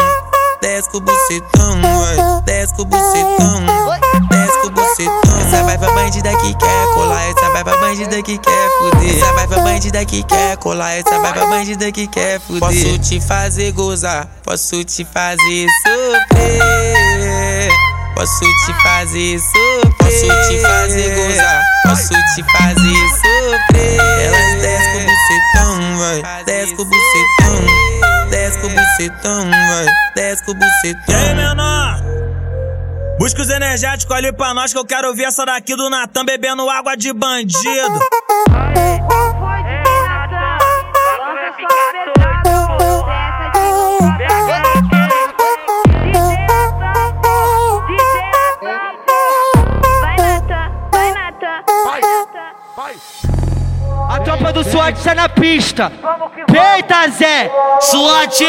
Desce 0.61 0.91
com 0.91 0.99
o 0.99 1.01
bucetão, 1.01 1.81
vai. 1.83 2.43
Desce 2.43 2.75
com 2.75 2.83
o 2.83 2.85
bucetão. 2.85 4.14
Bucetão. 4.75 5.22
Essa 5.41 5.62
vai 5.62 5.79
pra 5.79 5.91
bandida 5.93 6.37
que 6.37 6.55
quer 6.55 6.95
colar, 6.95 7.25
essa 7.31 7.51
vai 7.51 7.64
pra 7.64 7.77
bandida 7.79 8.22
que 8.22 8.39
quer 8.39 8.68
fuder. 8.79 9.16
Essa 9.16 9.33
vai 9.33 9.47
pra 9.47 9.61
bandida 9.61 10.05
que 10.05 10.22
quer 10.25 10.57
colar, 10.57 10.93
essa 10.93 11.18
vai 11.20 11.33
pra 11.33 11.47
bandida 11.47 11.93
que 11.93 12.07
quer 12.07 12.41
fuder. 12.41 12.61
Posso 12.61 12.99
te 12.99 13.20
fazer 13.20 13.72
gozar, 13.72 14.29
posso 14.43 14.85
te 14.85 15.05
fazer 15.05 15.68
sofrer. 15.83 17.68
Posso 18.14 18.41
te 18.41 18.72
fazer 18.83 19.39
sofrer, 19.41 19.95
posso 19.99 20.49
te 20.49 20.61
fazer 20.61 21.14
gozar, 21.14 21.62
posso 21.83 22.14
te 22.35 22.45
fazer 22.53 23.09
sofrer. 23.20 23.99
Elas 24.25 24.61
desce 24.62 24.89
com 24.93 24.99
o 24.99 25.05
bucetão, 25.05 25.99
vai, 25.99 26.45
desce 26.45 26.75
com 26.75 26.83
o 26.83 26.85
bucetão, 26.85 28.31
desce 28.31 28.59
o 28.59 28.68
bucetão, 28.68 29.51
vai, 29.51 29.87
desce 30.14 30.43
o 30.49 30.55
bucetão. 30.55 31.03
E 31.09 31.14
aí, 31.14 31.35
menor? 31.35 32.24
Busca 33.19 33.43
os 33.43 33.51
energéticos 33.51 34.15
ali 34.15 34.33
pra 34.33 34.53
nós 34.53 34.73
que 34.73 34.79
eu 34.79 34.85
quero 34.85 35.09
ouvir 35.09 35.25
essa 35.25 35.45
daqui 35.47 35.75
do 35.77 35.89
Natan 35.89 36.25
bebendo 36.25 36.69
água 36.69 36.97
de 36.97 37.12
bandido. 37.12 38.01
A 54.09 54.21
tropa 54.21 54.53
do 54.53 54.65
SWAT 54.65 55.03
tá 55.03 55.15
na 55.15 55.29
pista. 55.29 55.93
Peita, 56.51 57.09
Zé! 57.11 57.51
SWAT, 57.81 58.41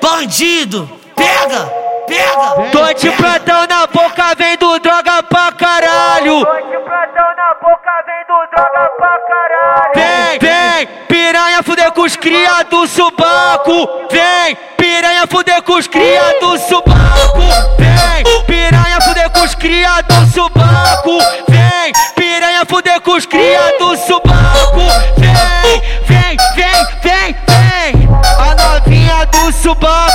bandido, 0.00 0.88
pega, 1.14 1.83
pega. 2.06 2.70
Tô 2.70 2.92
de 2.92 3.10
plantão 3.12 3.66
na 3.66 3.86
boca, 3.86 4.34
vendo 4.36 4.78
droga 4.78 5.22
pra 5.22 5.52
caralho. 5.52 6.44
Tô 6.44 6.54
de 6.54 6.78
plantão 6.78 7.34
na 7.36 7.54
boca, 7.60 8.04
vendo 8.06 8.46
droga 8.54 8.90
pra 8.96 9.18
caralho. 9.28 9.92
Vem, 9.94 10.38
vem, 10.38 10.86
piranha 11.08 11.62
fuder 11.62 11.92
com 11.92 12.02
os 12.02 12.16
cria 12.16 12.62
do 12.64 12.86
subaco. 12.86 14.08
Vem, 14.10 14.56
piranha 14.76 15.26
fuder 15.26 15.62
com 15.62 15.74
os 15.74 15.86
cria 15.86 16.38
do 16.40 16.58
subaco. 16.58 17.40
Vem, 17.78 18.44
piranha 18.46 19.00
fuder 19.00 19.30
com 19.30 19.40
os 19.40 19.54
cria 19.54 20.02
do 20.02 20.26
subaco. 20.32 21.18
Vem, 21.48 21.92
piranha 22.14 22.64
fuder 22.66 23.00
com 23.00 23.12
os 23.12 23.26
cria 23.26 23.78
do 23.78 23.96
subaco. 23.96 24.80
Vem, 25.16 25.80
vem, 26.06 26.36
vem, 26.54 26.86
vem, 27.02 27.36
vem. 27.46 28.08
A 28.38 28.54
novinha 28.54 29.26
do 29.26 29.52
subaco 29.52 30.13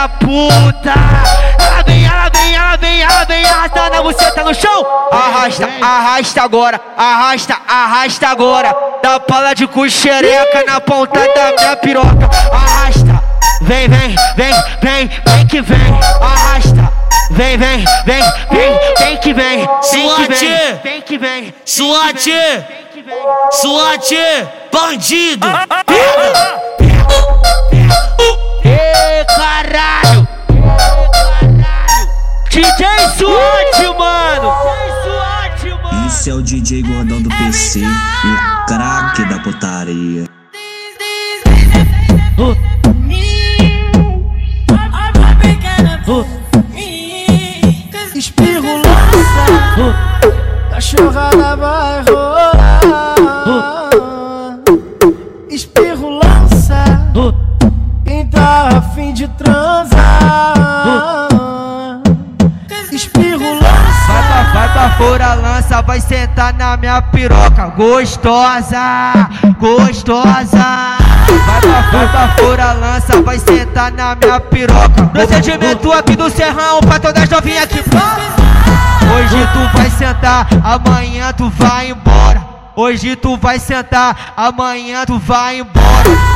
da 0.00 0.08
puta. 0.08 0.94
Ela 1.58 1.82
vem, 1.84 2.06
ela 2.06 2.30
vem, 2.30 2.54
ela 2.54 2.76
vem, 2.76 3.02
ela 3.02 3.24
vem 3.24 3.44
arrastando 3.44 3.96
a 3.96 4.02
buceta 4.02 4.42
no 4.42 4.54
chão. 4.54 4.86
Arrasta, 5.12 5.68
arrasta 5.82 6.42
agora, 6.42 6.80
arrasta, 6.96 7.56
arrasta 7.68 8.28
agora. 8.28 8.74
Dá 9.02 9.20
pala 9.20 9.54
de 9.54 9.66
cuxereca 9.66 10.64
na 10.66 10.80
ponta 10.80 11.20
da 11.20 11.52
minha 11.52 11.76
piroca. 11.76 12.30
Arrasta, 12.50 13.22
vem, 13.60 13.88
vem, 13.88 14.16
vem, 14.36 14.54
vem, 14.80 15.10
vem 15.26 15.46
que 15.46 15.60
vem. 15.60 16.00
Arrasta. 16.20 17.00
Vem, 17.32 17.56
vem, 17.56 17.84
vem, 18.04 18.22
vem, 18.50 18.80
vem 18.98 19.16
que 19.18 19.32
vem, 19.32 19.58
vem 19.58 19.70
que 20.16 20.26
vem, 20.26 20.80
vem 20.82 21.02
que 21.02 21.18
vem, 21.18 21.54
SWAT, 21.64 22.26
SWAT, 23.52 24.10
bandido. 24.72 25.46
Ê, 28.80 29.24
caralho! 29.26 30.26
DJ 32.50 32.86
SWAT, 33.18 33.98
mano! 33.98 34.50
Esse 36.06 36.30
é 36.30 36.34
o 36.34 36.42
DJ 36.42 36.82
Gordão 36.82 37.20
do 37.20 37.28
PC, 37.28 37.80
o 37.80 38.66
craque 38.66 39.24
da 39.26 39.38
putaria. 39.40 40.24
Espirro 48.14 48.76
lança, 48.76 49.94
cachorrada 50.70 51.56
vai 51.56 52.02
rolar. 52.08 53.19
Transar. 59.42 60.54
Espirro 62.92 63.54
lança, 63.54 64.00
Vai 64.06 64.22
pra, 64.22 64.42
vai 64.52 64.68
pra 64.72 64.90
fora, 64.90 65.34
lança, 65.34 65.82
vai 65.82 66.00
sentar 66.00 66.52
na 66.54 66.76
minha 66.76 67.00
piroca. 67.00 67.68
Gostosa, 67.76 69.28
gostosa. 69.58 70.98
Vai 71.46 71.60
pra, 71.60 71.80
vai 71.90 72.08
pra 72.08 72.28
fora, 72.36 72.72
lança, 72.72 73.22
vai 73.22 73.38
sentar 73.38 73.92
na 73.92 74.14
minha 74.16 74.40
piroca. 74.40 75.06
Procedimento 75.06 75.92
aqui 75.92 76.16
do 76.16 76.28
serrão 76.28 76.80
pra 76.80 76.98
todas 76.98 77.22
as 77.22 77.28
novinhas 77.28 77.66
que 77.66 77.78
Hoje 77.78 79.48
tu 79.52 79.78
vai 79.78 79.90
sentar, 79.90 80.46
amanhã 80.62 81.32
tu 81.32 81.48
vai 81.50 81.90
embora. 81.90 82.59
Hoje 82.82 83.14
tu 83.14 83.36
vai 83.36 83.58
sentar, 83.58 84.32
amanhã 84.34 85.04
tu 85.04 85.18
vai 85.18 85.58
embora. 85.58 85.80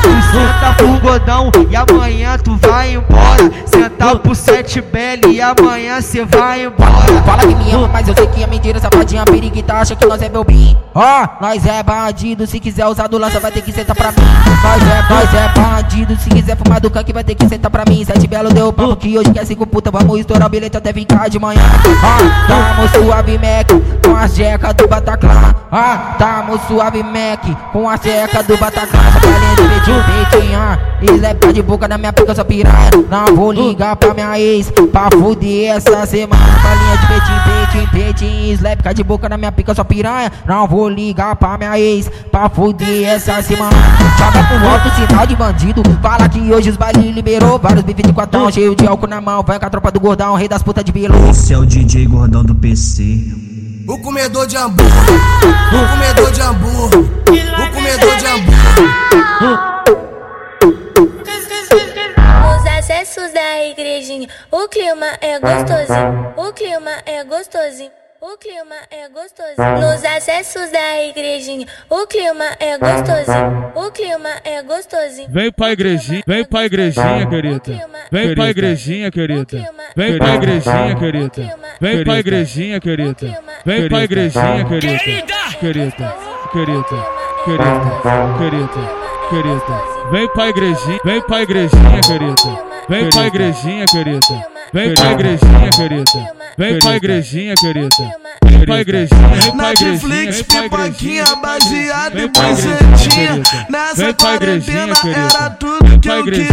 Tu 0.03 0.11
senta 0.31 0.75
pro 0.77 1.01
godão 1.01 1.51
e 1.71 1.75
amanhã 1.75 2.37
tu 2.37 2.55
vai 2.57 2.97
embora. 2.97 3.51
Sentar 3.65 4.19
pro 4.19 4.35
sete 4.35 4.83
belo 4.83 5.33
e 5.33 5.41
amanhã 5.41 6.03
cê 6.03 6.23
vai 6.23 6.67
embora. 6.67 7.23
Fala 7.25 7.39
que 7.39 7.55
me 7.55 7.73
ama, 7.73 7.89
mas 7.89 8.07
eu 8.07 8.15
sei 8.15 8.27
que 8.27 8.43
é 8.43 8.47
mentira. 8.47 8.79
Safadinha 8.79 9.25
periquita 9.25 9.73
acha 9.73 9.97
que 9.97 10.05
nós 10.05 10.21
é 10.21 10.29
bobinho. 10.29 10.79
Ó, 10.95 11.27
nós 11.41 11.65
é 11.65 11.83
bandido. 11.83 12.47
Se 12.47 12.61
quiser 12.61 12.85
usar 12.89 13.07
do 13.07 13.17
lança, 13.17 13.41
vai 13.41 13.51
ter 13.51 13.63
que 13.63 13.73
sentar 13.73 13.97
pra 13.97 14.13
mim. 14.13 14.19
Nós 14.63 14.83
é, 14.83 15.15
nós 15.15 15.35
é 15.35 15.49
bandido. 15.49 16.15
Se 16.21 16.29
quiser 16.29 16.59
fumar 16.59 16.79
do 16.79 16.91
canque, 16.91 17.11
vai 17.11 17.25
ter 17.25 17.35
que 17.35 17.49
sentar 17.49 17.71
pra 17.71 17.85
mim. 17.89 18.05
Sete 18.05 18.27
belo 18.27 18.53
deu 18.53 18.71
papo 18.71 18.97
que 18.97 19.19
hoje 19.19 19.31
quer 19.33 19.47
cinco 19.47 19.67
puta. 19.67 19.91
Vamos 19.91 20.21
estourar 20.21 20.47
o 20.47 20.51
bilhete 20.51 20.77
até 20.77 20.93
ficar 20.93 21.31
de 21.31 21.39
manhã. 21.39 21.63
Ó, 22.03 22.47
tamo 22.47 23.07
suave 23.07 23.39
Mac 23.39 23.71
com 24.05 24.15
a 24.15 24.27
jeca 24.27 24.75
do 24.75 24.87
Bataclan. 24.87 25.55
Ó, 25.73 26.15
tamo 26.35 26.59
suave 26.66 27.01
Mac 27.03 27.45
com 27.72 27.89
a 27.89 27.97
jeca 27.97 28.43
do 28.43 28.57
Bataclan. 28.57 29.01
Peitinho. 29.85 30.59
ó. 30.59 30.95
Slap 31.14 31.39
tá 31.39 31.53
de 31.53 31.62
boca 31.62 31.87
na 31.87 31.97
minha 31.97 32.12
pica, 32.12 32.35
só 32.35 32.43
piranha. 32.43 32.91
Não 33.09 33.37
vou 33.37 33.53
ligar 33.53 33.95
pra 33.95 34.14
minha 34.14 34.41
ex 34.41 34.72
pra 34.91 35.11
fuder 35.12 35.76
essa 35.76 36.05
semana. 36.07 36.43
Galinha 36.62 36.97
de 36.97 37.07
peitinho, 37.07 37.41
peitinho, 37.45 37.91
peitinho. 37.91 38.53
Slap 38.55 38.95
de 38.95 39.05
boca 39.05 39.28
na 39.28 39.37
minha 39.37 39.53
pica, 39.53 39.74
só 39.74 39.85
piranha. 39.85 40.32
Não 40.47 40.66
vou 40.66 40.89
ligar 40.89 41.37
pra 41.37 41.57
minha 41.57 41.78
ex 41.78 42.11
pra 42.32 42.49
fuder 42.49 43.09
essa 43.09 43.41
semana. 43.43 43.76
Joga 44.18 44.43
pro 44.45 44.68
alto, 44.68 44.91
sinal 44.97 45.26
de 45.26 45.37
bandido. 45.37 45.82
Fala 46.03 46.28
que 46.28 46.53
hoje 46.53 46.70
os 46.70 46.76
bailes 46.76 47.14
liberou 47.14 47.59
vários 47.59 47.85
bifes 47.85 48.07
de 48.07 48.12
quatão. 48.12 48.51
Cheio 48.51 48.74
de 48.74 48.87
álcool 48.87 49.07
na 49.07 49.20
mão. 49.20 49.43
Vai 49.43 49.61
com 49.61 49.66
a 49.66 49.70
tropa 49.70 49.93
do 49.93 50.01
gordão, 50.01 50.35
rei 50.35 50.49
das 50.49 50.62
putas 50.62 50.82
de 50.82 50.91
bilu. 50.91 51.30
Esse 51.30 51.53
é 51.53 51.59
o 51.59 51.64
DJ 51.64 52.07
Gordão 52.07 52.43
do 52.43 52.55
PC. 52.55 53.54
O 53.87 53.99
comedor 53.99 54.47
de 54.47 54.57
hambúrguer, 54.57 54.93
o 55.45 55.89
comedor 55.91 56.32
de 56.32 56.41
hambúrguer, 56.41 57.01
o 57.01 57.74
comedor 57.74 58.16
de 58.16 58.26
hambúrguer. 58.26 58.64
Nos 62.43 62.66
acessos 62.78 63.32
da 63.32 63.66
igrejinha, 63.66 64.28
o 64.51 64.68
clima 64.68 65.07
é 65.20 65.39
gostosinho. 65.39 66.32
O 66.37 66.53
clima 66.53 66.91
é 67.05 67.24
gostosinho. 67.24 67.91
O 68.22 68.39
clima 68.39 68.74
é 68.91 69.07
gostosinho. 69.11 69.80
Nos 69.80 70.03
acessos 70.03 70.70
da 70.72 71.03
igrejinha, 71.05 71.66
o 71.91 72.07
clima 72.07 72.45
é 72.59 72.78
gostosinho. 72.78 73.72
O 73.74 73.91
clima 73.91 74.30
é 74.45 74.62
gostosinho. 74.62 75.28
Vem 75.30 75.53
pra 75.53 75.72
igrejinha, 75.72 76.22
vem 76.26 76.43
pra 76.43 76.64
igrejinha, 76.64 77.28
querida. 77.28 77.89
Vem 78.11 78.35
pra 78.35 78.49
igrejinha, 78.49 79.11
querida. 79.11 79.74
Vem 79.95 80.16
pra 80.16 80.35
igrejinha, 80.37 80.97
querida. 80.97 81.64
Vem 81.81 82.05
pra 82.05 82.20
igrejinha, 82.20 82.81
querida. 82.81 83.43
Vem 83.64 83.89
pra 83.89 84.05
igrejinha, 84.05 84.64
querida. 84.64 84.99
Querida, 85.61 86.14
querida, 86.53 86.85
querida, 87.45 87.85
querida, 88.39 88.68
querida. 89.31 89.83
Vem 90.11 90.29
pra 90.29 90.49
igrejinha, 90.49 90.99
vem 91.05 91.20
pra 91.22 91.43
igrejinha, 91.43 92.01
querida. 92.01 92.64
Vem 92.89 93.11
pra 93.11 93.27
igrejinha, 93.27 93.87
querida. 93.87 94.27
Vem 94.72 94.95
pra 94.95 95.12
igrejinha, 95.12 95.70
querida. 95.70 96.35
Vem 96.59 96.79
pra 96.79 96.97
igrejinha, 96.97 97.55
querida. 97.55 98.24
Netflix, 99.55 100.43
pipoquinha, 100.43 101.25
e 101.25 102.25
igrejinha, 102.25 102.29
bucetinha. 102.29 103.43
querida. 103.43 103.67
Nessa 103.69 104.15
quarentena 104.15 104.95
era 105.05 105.51
tudo 105.51 105.99
que 106.01 106.09
eu 106.09 106.25
queria. 106.25 106.49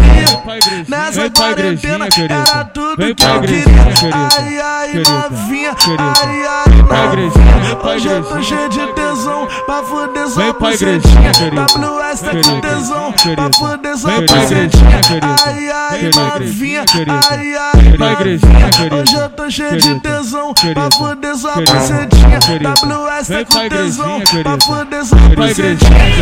Nessa 0.88 1.30
quarentena 1.30 2.08
era 2.18 2.64
tudo 2.66 3.16
que 3.16 3.24
eu 3.24 3.42
queria. 3.42 3.66
Ai, 4.14 4.60
ai, 4.60 4.94
novinha, 4.94 5.76
ai, 5.98 6.46
ai, 6.48 7.16
novinha. 7.16 7.78
Hoje 7.84 8.08
eu 8.08 8.24
tô 8.24 8.42
cheio 8.42 8.70
de 8.70 8.88
tesão 8.94 9.48
pra 9.66 9.84
foder 9.84 10.28
sua 10.28 10.54
bucetinha. 10.54 11.32
WS 11.32 12.22
tá 12.22 12.32
com 12.32 12.62
tesão 12.62 13.14
pra 13.36 13.50
foder 13.54 13.98
sua 13.98 14.22
bucetinha. 14.22 15.02
Ai, 15.22 15.70
ai, 15.70 16.12
novinha, 16.14 16.86
ai, 17.08 17.56
ai, 17.56 17.98
novinha. 17.98 19.00
Hoje 19.00 19.16
eu 19.16 19.30
tô 19.30 19.50
cheio 19.50 19.78
de 19.78 20.00
tesão 20.00 20.54
pra 20.54 20.92
foder 20.92 21.36
sua 21.36 21.56
bucetinha. 21.82 22.40
WS 22.40 23.28
tá 23.28 23.46
com 23.46 23.70
tesão 23.70 24.22
pra 24.44 24.58
foder 24.60 25.06
sua 25.06 25.18
bucetinha. 25.20 25.78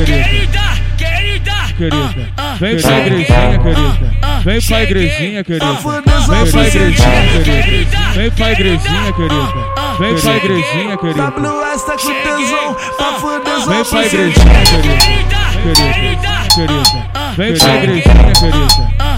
Querida, 0.05 0.62
querida, 0.97 1.53
querida, 1.78 2.28
vem 2.60 2.82
pra 2.82 2.99
igrejinha, 2.99 3.60
querida, 3.60 4.14
vem 4.43 4.62
pra 4.62 4.84
igrejinha, 4.84 5.43
querida, 5.43 5.66
vem 5.76 6.51
pra 6.51 6.68
igrejinha, 6.68 7.43
querida, 7.43 7.99
vem 8.16 8.32
pra 8.32 8.51
igrejinha, 8.51 9.14
querida. 9.14 9.70
Vem 9.99 10.16
pra 10.16 10.38
igrejinha, 10.38 10.97
querida. 10.97 11.24
WS 11.28 11.84
tá 11.86 11.97
com 11.97 12.14
tesão 12.24 12.74
pra 12.95 13.14
foder 13.20 13.60
sua 13.60 13.74
Vem 13.74 13.84
pra 13.84 14.05
igrejinha, 14.05 14.64
querida. 14.64 15.39
Querida, 15.60 16.32
querida. 16.55 16.99
Vem 17.36 17.53
pra 17.57 17.76
igrejinha, 17.76 18.34
querida. 18.39 18.68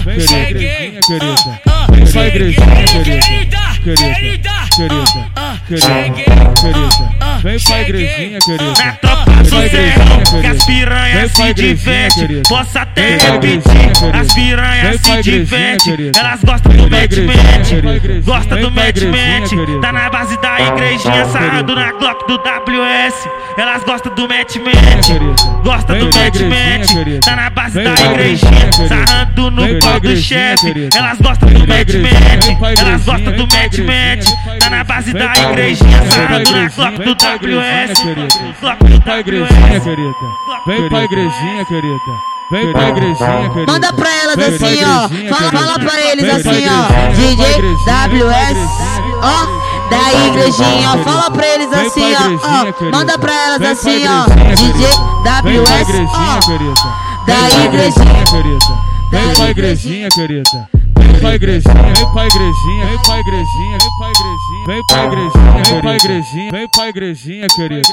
Vem 0.04 0.18
pra 0.26 0.38
igrejinha, 0.50 1.00
querida. 1.00 1.60
Vem 1.88 2.04
pra 2.12 2.26
igrejinha, 2.26 2.84
querida. 2.84 3.60
Querida, 3.82 4.50
querida, 4.76 5.22
querida, 5.66 6.54
querida. 6.60 7.38
Vem 7.42 7.58
pra 7.60 7.82
igrejinha, 7.82 8.38
querida. 8.40 8.84
Na 8.84 8.92
tropa 8.92 9.30
do 9.42 9.50
Zé, 9.50 9.94
que 10.40 10.46
as 10.46 10.64
piranhas 10.64 11.32
se 11.32 11.54
divertem. 11.54 12.42
Posso 12.48 12.78
até 12.78 13.16
repetir, 13.16 13.90
as 14.12 14.34
piranhas 14.34 15.00
se 15.00 15.22
divertem. 15.22 16.10
Elas 16.16 16.40
gostam 16.44 16.72
do 16.72 16.90
match 16.90 17.12
gostam 18.24 18.60
do 18.60 18.70
match 18.70 19.00
Tá 19.80 19.92
na 19.92 20.10
base 20.10 20.40
da 20.40 20.60
igrejinha, 20.60 21.24
sarrando 21.26 21.74
na 21.74 21.92
Glock 21.92 22.26
do 22.26 22.38
WS. 22.38 23.28
Elas 23.56 23.82
gostam 23.84 24.14
do 24.14 24.28
match 24.28 24.56
gostam 25.64 25.98
do 25.98 26.06
match 26.06 27.20
Tá 27.24 27.36
na 27.36 27.50
base 27.50 27.82
da 27.82 27.94
igrejinha, 27.94 28.72
sarrando 28.88 29.50
no 29.50 29.80
pau 29.80 30.00
do 30.00 30.16
chefe. 30.16 30.88
Elas 30.94 31.18
gostam 31.20 31.48
do 31.48 31.66
match 31.66 31.94
elas 32.78 33.04
gostam 33.04 33.32
do 33.32 33.46
match 33.46 33.78
Tá 34.60 34.70
na 34.70 34.84
base 34.84 35.12
da 35.12 35.32
igrejinha, 35.32 35.51
sarrando 36.10 36.50
na 36.50 36.68
Glock 36.68 36.96
do 37.04 37.14
WS. 37.14 38.02
Vem 38.86 39.00
pra 39.00 39.20
igrejinha, 39.20 39.80
querida. 39.80 40.14
Vem 40.66 40.88
pra 40.88 41.04
igrejinha, 41.04 41.64
querida. 41.66 41.98
Vem 42.50 42.72
pra 42.72 42.88
igrejinha, 42.88 43.50
querida. 43.50 43.72
Manda 43.72 43.92
pra 43.92 44.10
elas 44.22 44.38
assim, 44.38 44.84
ó. 44.84 45.08
Fala, 45.34 45.50
fala 45.52 45.78
pra 45.78 46.00
eles 46.00 46.24
assim, 46.34 46.64
ó. 46.68 47.12
DJ 47.12 47.44
WS, 47.86 48.58
ó. 49.22 49.46
Da 49.90 50.12
igrejinha, 50.26 50.90
ó. 50.90 50.98
Fala 50.98 51.30
pra 51.30 51.46
eles 51.46 51.72
assim, 51.72 52.14
ó. 52.14 52.90
Manda 52.90 53.18
pra 53.18 53.32
elas 53.32 53.62
assim, 53.62 54.06
ó. 54.06 54.24
DJ 54.54 54.86
WS, 55.24 55.88
ó. 56.14 56.40
Da 57.26 57.48
igrejinha, 57.64 58.24
querida. 58.30 58.92
Vem 59.10 59.34
pra 59.34 59.50
igrejinha, 59.50 60.08
querida. 60.10 60.81
Vem 61.22 61.30
pra 61.30 61.34
igrejinha, 61.36 61.94
vem 61.94 62.12
pra 62.12 62.26
igrejinha, 62.26 62.86
vem 62.86 62.98
pra 62.98 63.20
igrejinha, 63.20 63.78
vem 63.78 63.90
pra 63.96 64.10
igrejinha, 64.10 64.62
vem 64.66 64.82
pra 64.82 64.98
igrejinha, 65.06 65.62
vem 65.62 65.80
pra 65.80 65.96
igrejinha, 65.96 66.50
vem 66.50 66.68
pra 66.68 66.88
igrejinha, 66.88 67.48
querida. 67.48 67.88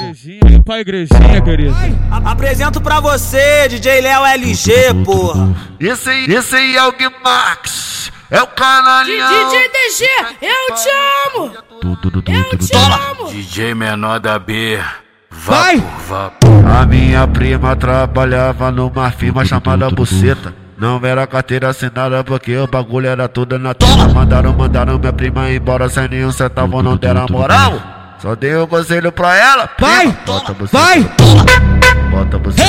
Vem 0.46 0.62
pra 0.64 0.80
igrejinha, 0.82 1.42
querida. 1.42 1.76
Apresento 2.26 2.82
pra 2.82 3.00
você, 3.00 3.68
DJ 3.70 4.02
Léo 4.02 4.26
LG, 4.26 4.72
porra. 5.06 5.56
Esse 5.80 6.10
aí, 6.10 6.26
esse 6.26 6.56
aí 6.56 6.76
é 6.76 6.84
o 6.88 6.92
Gui 6.92 7.08
Max. 7.24 8.12
É 8.32 8.42
o 8.42 8.48
canalinho. 8.48 9.28
DJ 9.28 9.70
DG, 9.70 10.06
eu 10.42 10.76
te 10.76 10.90
amo. 11.28 11.54
Eu 12.28 12.58
te 12.58 12.76
amo. 12.76 13.30
DJ 13.32 13.76
menor 13.76 14.20
da 14.20 14.40
B. 14.40 14.80
Vai! 15.30 15.84
A 16.76 16.86
minha 16.88 17.28
prima 17.28 17.76
trabalhava 17.76 18.72
numa 18.72 19.12
firma 19.12 19.46
chamada 19.46 19.88
Buceta. 19.92 20.52
Não 20.80 20.98
era 21.04 21.28
carteira 21.28 21.68
assinada 21.68 22.24
porque 22.24 22.56
o 22.56 22.66
bagulho 22.66 23.08
era 23.08 23.28
tudo 23.28 23.60
na 23.60 23.74
tela. 23.74 24.08
Mandaram, 24.08 24.54
mandaram 24.54 24.98
minha 24.98 25.12
prima 25.12 25.52
embora 25.52 25.90
sem 25.90 26.08
nenhum 26.08 26.32
centavo, 26.32 26.82
não 26.82 26.96
deram 26.96 27.26
moral. 27.30 27.82
Só 28.20 28.34
dei 28.34 28.56
um 28.56 28.66
conselho 28.66 29.12
pra 29.12 29.38
ela. 29.38 29.70
Vai! 29.78 30.08
Bota 30.26 30.54
você 30.54 30.78
Vai! 30.78 31.02
Bota 32.10 32.38
você 32.38 32.62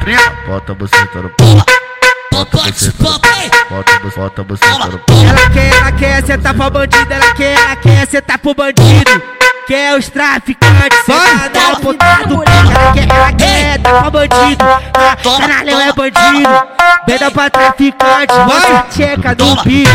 Prima, 0.00 0.22
bota 0.46 0.74
você 0.74 0.96
no 1.14 1.30
Bota 2.32 2.56
você 2.58 2.92
Bota 2.98 4.00
bota 4.16 4.42
você 4.42 4.64
Ela 4.64 5.50
quer, 5.50 5.76
ela 5.76 5.92
quer 5.92 6.26
sentar 6.26 6.54
pra 6.54 6.70
bandido, 6.70 7.12
ela 7.12 7.34
quer, 7.34 7.56
ela 7.56 7.76
quer 7.76 8.06
sentar 8.08 8.38
pro 8.38 8.54
bandido. 8.54 9.22
Quer 9.68 9.96
os 9.96 10.08
traficantes, 10.08 10.98
sentar 11.04 11.50
na 11.54 11.78
puta 11.78 12.26
do 12.26 12.42
Ela 12.42 12.92
quer, 12.92 13.08
ela 13.08 13.32
quer 13.32 13.78
dar 13.78 14.00
pra 14.00 14.10
bandido. 14.10 14.64
Ah, 14.94 15.16
caralho, 15.22 15.70
é 15.70 15.92
bandido. 15.92 16.79
Venda 17.10 17.28
pra 17.28 17.50
traficante, 17.50 18.32
roça 18.34 18.84
tcheca 18.88 19.34
no 19.36 19.56
bico. 19.64 19.90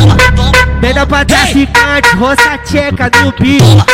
Venda 0.82 1.08
pra 1.08 1.24
traficante, 1.24 2.16
roça 2.18 2.58
tcheca 2.58 3.10
no 3.22 3.32
bico. 3.32 3.86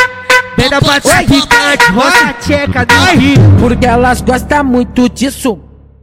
Venda 0.56 0.80
pra 0.80 1.00
traficante, 1.00 1.92
roça 1.92 2.34
tcheca 2.40 2.80
no 2.80 3.16
bico. 3.16 3.60
Porque 3.60 3.86
elas 3.86 4.20
gostam 4.22 4.64
muito 4.64 5.08
disso. 5.08 5.56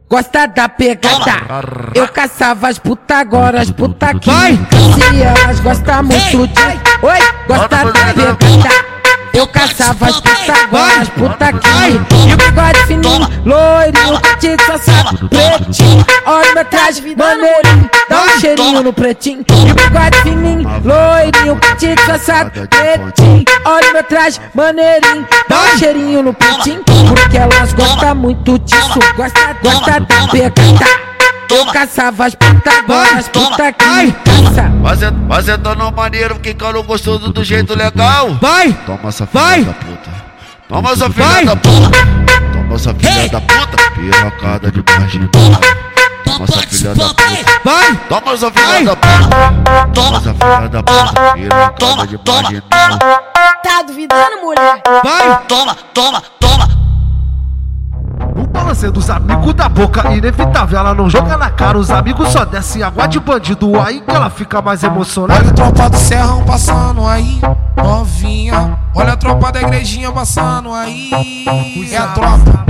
Gosta 0.08 0.46
da 0.46 0.66
pegada. 0.66 1.60
Eu 1.94 2.08
caçava 2.08 2.68
as 2.68 2.78
puta 2.78 3.16
agora, 3.16 3.60
as 3.60 3.70
puta 3.70 4.06
aqui. 4.06 4.30
Se 4.30 5.22
elas 5.22 5.60
gostam 5.60 6.02
muito 6.02 6.46
disso. 6.46 6.68
Oi, 7.02 7.18
gosta 7.46 7.68
da 7.68 7.92
pegada. 7.92 8.89
Eu 9.32 9.46
caçava 9.46 10.06
as 10.06 10.20
puta 10.20 10.52
agora, 10.52 11.00
as 11.00 11.08
puta 11.08 11.46
aqui. 11.46 11.68
E 12.28 12.34
o 12.34 12.36
bigode 12.36 12.86
fininho, 12.86 13.28
loirinho, 13.44 14.20
curtido, 14.20 14.62
sassado, 14.64 15.28
pretinho. 15.28 16.04
Olha 16.26 16.54
meu 16.54 16.64
traje, 16.64 17.14
maneirinho, 17.16 17.90
dá 18.08 18.22
um 18.22 18.40
cheirinho 18.40 18.82
no 18.82 18.92
pretinho. 18.92 19.44
E 19.48 19.70
o 19.70 19.74
bigode 19.74 20.16
fininho, 20.22 20.68
loirinho, 20.84 21.60
curtido, 21.60 22.02
sassado, 22.06 22.50
pretinho. 22.50 23.44
Olha 23.64 23.92
meu 23.92 24.04
traje, 24.04 24.40
maneirinho, 24.54 25.26
dá 25.48 25.60
um 25.60 25.78
cheirinho 25.78 26.22
no 26.22 26.34
pretinho. 26.34 26.82
Porque 26.84 27.38
elas 27.38 27.72
gostam 27.72 28.14
muito 28.16 28.58
disso, 28.58 28.98
gosta, 29.16 29.56
gosta 29.62 30.00
da 30.00 30.28
pegada. 30.28 31.10
Eu 31.50 31.66
caçava 31.66 32.26
as 32.26 32.34
puta 32.34 32.70
agora, 32.78 33.18
as 33.18 33.28
puta 33.28 33.72
que. 33.72 34.14
Você, 34.82 35.10
você 35.10 35.58
tá 35.58 35.74
no 35.74 35.90
maneiro, 35.90 36.38
ficando 36.42 36.82
gostoso 36.82 37.32
do 37.32 37.42
jeito 37.42 37.74
legal. 37.74 38.34
Vai! 38.40 38.72
Toma 38.86 39.08
essa 39.08 39.26
filha 39.26 39.42
Vai. 39.44 39.64
da 39.64 39.72
puta. 39.72 40.10
Toma 40.68 40.90
essa 40.92 41.10
filha 41.10 41.26
Vai. 41.26 41.44
da 41.44 41.56
puta. 41.56 41.90
Toma 42.52 42.74
essa 42.74 42.94
filha 42.94 43.28
da 43.28 43.40
puta. 43.40 43.90
Pirocada 43.94 44.70
de 44.70 44.84
marginal. 44.86 45.28
Toma 46.24 46.44
essa 46.44 46.60
filha 46.68 46.94
da 46.94 47.08
puta. 47.08 47.60
Vai! 47.64 47.96
Toma 48.08 48.32
essa 48.32 48.50
filha 48.50 48.84
da 48.84 48.96
puta. 48.96 49.92
Toma 49.92 50.16
essa 50.18 50.34
filha 50.34 50.68
da 50.68 50.82
puta. 50.82 51.32
Pirocada 51.34 52.06
de 52.06 52.20
marginal. 52.26 52.98
Tá 53.62 53.82
duvidando, 53.82 54.36
mulher? 54.42 54.82
Vai! 55.04 55.40
Toma, 55.48 55.76
toma, 55.92 56.22
toma. 56.38 56.89
O 58.36 58.46
balanceio 58.46 58.92
dos 58.92 59.10
amigos 59.10 59.54
da 59.54 59.68
boca, 59.68 60.12
inevitável, 60.12 60.78
ela 60.78 60.94
não 60.94 61.08
joga 61.08 61.36
na 61.36 61.50
cara. 61.50 61.78
Os 61.78 61.90
amigos 61.90 62.28
só 62.28 62.44
descem 62.44 62.82
água 62.82 63.06
de 63.06 63.18
bandido, 63.18 63.80
aí 63.80 64.00
que 64.00 64.10
ela 64.10 64.30
fica 64.30 64.62
mais 64.62 64.82
emocionada. 64.82 65.40
Olha 65.40 65.50
a 65.50 65.54
tropa 65.54 65.90
do 65.90 65.96
serrão 65.96 66.44
passando 66.44 67.06
aí, 67.06 67.40
novinha. 67.76 68.78
Olha 68.94 69.12
a 69.12 69.16
tropa 69.16 69.52
da 69.52 69.62
igrejinha 69.62 70.12
passando 70.12 70.72
aí. 70.72 71.10
É 71.90 71.96
a 71.96 72.08
tropa. 72.08 72.64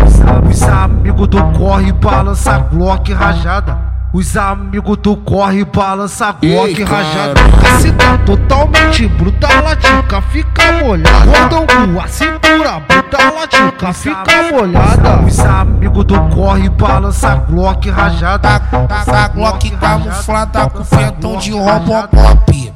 Os 0.49 0.63
amigos 0.63 1.29
do 1.29 1.43
corre, 1.59 1.93
balança 1.93 2.59
Glock 2.59 3.13
rajada. 3.13 4.00
Os 4.13 4.37
amigos 4.37 4.97
do 4.97 5.17
corre, 5.17 5.65
balança 5.65 6.33
Glock 6.33 6.83
rajada. 6.83 7.41
A 7.65 7.79
cidade 7.79 8.25
totalmente 8.25 9.07
bruta, 9.07 9.47
a 9.47 9.77
tica 9.77 10.21
fica 10.23 10.73
molhada. 10.73 11.27
Cordão 11.27 11.67
com 11.67 12.01
a 12.01 12.09
cintura 12.09 12.81
bruta, 12.81 13.19
a 13.19 13.47
tica 13.47 13.93
fica 13.93 14.43
molhada. 14.51 15.21
Os 15.25 15.39
amigos 15.39 16.05
do 16.07 16.21
corre, 16.35 16.69
balança 16.71 17.37
Glock 17.49 17.89
rajada. 17.89 18.59
Tá, 18.59 19.05
tá 19.05 19.29
Glock 19.29 19.71
camuflada 19.71 20.69
com 20.71 20.85
pentão 20.85 21.37
de 21.37 21.53
Robocop. 21.53 22.75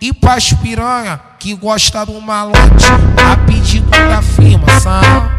E 0.00 0.12
pras 0.12 0.52
piranha 0.52 1.20
que 1.38 1.54
gosta 1.54 2.04
do 2.04 2.20
malote, 2.20 2.86
a 3.30 3.36
pedido 3.46 3.88
da 3.88 4.20
firma, 4.20 4.68
sarra. 4.80 5.30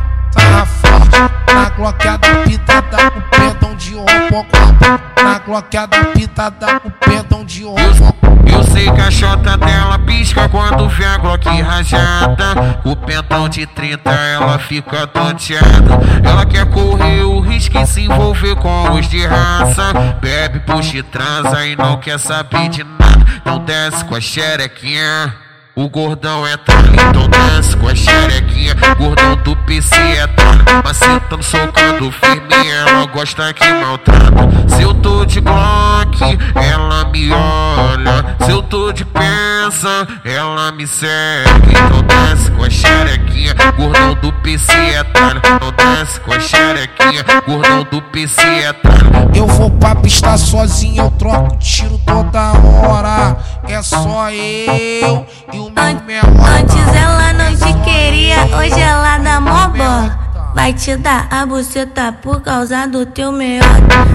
Na 1.54 1.70
gloqueada 1.70 2.28
pitada 2.46 3.12
com 3.12 3.22
pentão 3.22 3.76
de 3.76 3.96
Robocop. 3.96 5.24
Na 5.24 5.40
gloqueada 5.40 6.06
pitada 6.06 6.80
com 6.80 6.90
pentão 6.90 7.46
de 7.46 7.64
Robocop. 7.64 8.24
Eu 8.46 8.64
sei 8.64 8.92
que 8.92 9.02
a 9.02 9.10
chota 9.10 9.58
dela 9.58 9.98
pisca 10.00 10.48
quando 10.48 10.88
vê 10.90 11.06
a 11.06 11.18
Glock 11.18 11.48
rajada. 11.62 12.80
O 12.86 12.96
pentão 12.96 13.50
de 13.50 13.66
30 13.66 14.12
ela 14.12 14.60
fica 14.60 15.08
tonteada. 15.08 16.00
Ela 16.24 16.46
quer 16.46 16.66
correr 16.68 17.24
o 17.24 17.40
risco 17.40 17.78
e 17.78 17.86
se 17.88 18.02
envolver 18.02 18.56
com 18.58 18.92
os 18.92 19.08
de 19.08 19.26
raça. 19.26 19.94
Bebe 20.22 20.60
puxa 20.60 20.98
e 20.98 21.04
transa 21.04 21.66
e 21.66 21.76
não 21.76 21.98
quer 21.98 22.20
saber 22.20 22.70
de 22.70 22.84
nada. 22.84 23.26
Não 23.46 23.60
desce 23.60 24.06
com 24.06 24.16
a 24.16 24.22
xerequinha. 24.22 25.43
O 25.76 25.90
gordão 25.90 26.46
é 26.46 26.56
tralha, 26.56 26.92
então 27.10 27.28
desce 27.28 27.76
com 27.78 27.88
a 27.88 27.96
xerequinha. 27.96 28.76
Gordão 28.96 29.36
do 29.38 29.56
PC 29.66 29.96
é 29.96 30.28
tralha, 30.28 30.64
macetando, 30.84 31.42
socando 31.42 32.12
firme. 32.12 32.70
Ela 32.70 33.08
gosta 33.08 33.52
que 33.54 33.68
maltrata. 33.74 34.54
Se 34.68 34.84
eu 34.84 34.94
tô 34.94 35.26
de 35.26 35.42
Glock, 35.42 36.38
ela 36.54 37.06
me 37.06 37.32
olha. 37.32 38.36
Se 38.46 38.52
eu 38.52 38.62
tô 38.62 38.92
de 38.92 39.04
pensa, 39.04 40.08
ela 40.24 40.72
me 40.74 40.86
segue. 40.86 41.72
Então 41.72 42.04
desce 42.04 42.52
com 42.52 42.64
a 42.66 42.70
xerequinha. 42.70 43.56
Gordão 43.76 44.14
do 44.22 44.32
PC 44.44 44.72
é 44.72 45.04
tralha. 45.06 45.42
Então 45.44 45.74
desce 45.76 46.20
com 46.20 46.34
a 46.34 46.40
xerequinha. 46.40 47.26
Gordão 47.48 47.84
do 47.90 48.00
PC 48.00 48.42
é 48.42 48.74
tralha. 48.74 49.32
Eu 49.34 49.48
vou 49.48 49.72
pra 49.72 49.96
pista 49.96 50.38
sozinho, 50.38 51.06
eu 51.06 51.12
troco 51.18 51.58
tiro 51.58 52.00
toda 52.06 52.52
hora. 52.52 53.36
É 53.68 53.82
só 53.82 54.30
eu 54.30 55.26
e. 55.52 55.63
Antes 55.72 56.96
ela 56.96 57.34
não 57.34 57.56
te 57.56 57.74
queria, 57.84 58.46
hoje 58.58 58.80
ela 58.80 59.18
dá 59.18 59.40
mó 59.40 59.68
bola. 59.70 60.20
Vai 60.54 60.74
te 60.74 60.96
dar 60.98 61.28
a 61.32 61.46
buceta 61.46 62.12
por 62.12 62.42
causa 62.42 62.86
do 62.88 63.06
teu 63.06 63.32
melhor. 63.32 63.66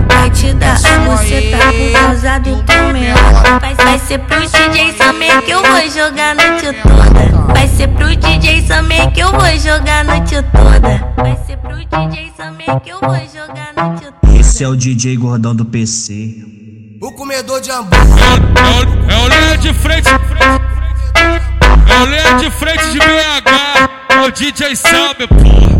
Vai 0.09 0.31
te 0.31 0.53
dar 0.55 0.77
a 0.77 0.99
buceta 1.01 1.57
por 1.57 1.93
causa 1.93 2.39
do 2.39 2.63
teu 2.63 2.93
melhor. 2.93 3.61
Vai, 3.61 3.75
vai 3.75 3.99
ser 3.99 4.19
pro 4.19 4.41
DJ 4.41 4.95
Samir 4.97 5.43
que 5.43 5.51
eu 5.51 5.63
vou 5.63 5.91
jogar 5.91 6.31
a 6.31 6.35
noite 6.35 6.67
toda. 6.83 7.53
Vai 7.53 7.69
ser 7.69 7.89
pro 7.89 8.15
DJ 8.15 8.67
Samir 8.67 9.11
que 9.13 9.21
eu 9.21 9.31
vou 9.31 9.59
jogar 9.59 10.01
a 10.01 10.05
noite 10.05 10.37
toda. 10.53 11.13
Vai 11.17 11.39
ser 11.47 11.57
pro 11.57 11.77
DJ 11.77 12.33
Samir 12.37 12.81
que 12.81 12.91
eu 12.91 13.01
vou 13.01 13.17
jogar 13.35 13.73
a 13.75 13.89
noite 13.89 14.05
toda. 14.21 14.39
Esse 14.39 14.65
é 14.65 14.69
o 14.69 14.77
DJ 14.77 15.17
Gordão 15.17 15.55
do 15.55 15.65
PC. 15.65 16.37
O 17.01 17.13
comedor 17.13 17.61
de 17.61 17.71
hambúrguer. 17.71 18.07
É 19.09 19.17
o 19.25 19.29
linha 19.29 19.59
de 19.59 19.75
frente. 19.75 20.09
É 20.09 20.88
o 22.03 22.05
linha 22.07 22.35
de 22.39 22.51
frente 22.51 22.93
de 22.93 22.99
BH. 22.99 24.25
O 24.27 24.31
DJ 24.31 24.77
Sammy, 24.77 25.27
porra. 25.29 25.79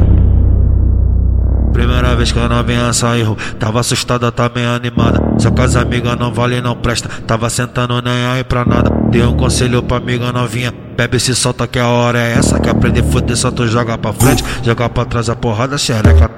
Primeira 1.73 2.17
vez 2.17 2.33
que 2.33 2.39
a 2.41 2.49
novinha 2.49 2.93
saiu, 2.93 3.37
tava 3.59 3.79
assustada, 3.79 4.33
tá 4.33 4.49
bem 4.49 4.67
animada. 4.67 5.23
Só 5.39 5.51
que 5.51 5.61
as 5.61 5.77
amigas 5.77 6.19
não 6.19 6.33
vale 6.33 6.61
não 6.61 6.75
presta, 6.75 7.09
tava 7.25 7.49
sentando 7.49 8.03
nem 8.03 8.27
aí 8.27 8.43
pra 8.43 8.65
nada. 8.65 8.91
Dei 9.11 9.23
um 9.23 9.37
conselho 9.37 9.83
pra 9.83 9.99
amiga 9.99 10.33
novinha, 10.33 10.75
bebe 10.97 11.21
se 11.21 11.37
solta 11.37 11.69
que 11.69 11.79
a 11.79 11.87
hora 11.87 12.19
é 12.19 12.33
essa. 12.33 12.59
Que 12.59 12.69
aprender 12.69 13.05
foder 13.05 13.37
só 13.37 13.53
tu 13.53 13.67
joga 13.69 13.97
pra 13.97 14.13
frente, 14.13 14.45
joga 14.65 14.89
pra 14.89 15.05
trás 15.05 15.31
a 15.31 15.37
porrada 15.37 15.79
xereca. 15.79 16.29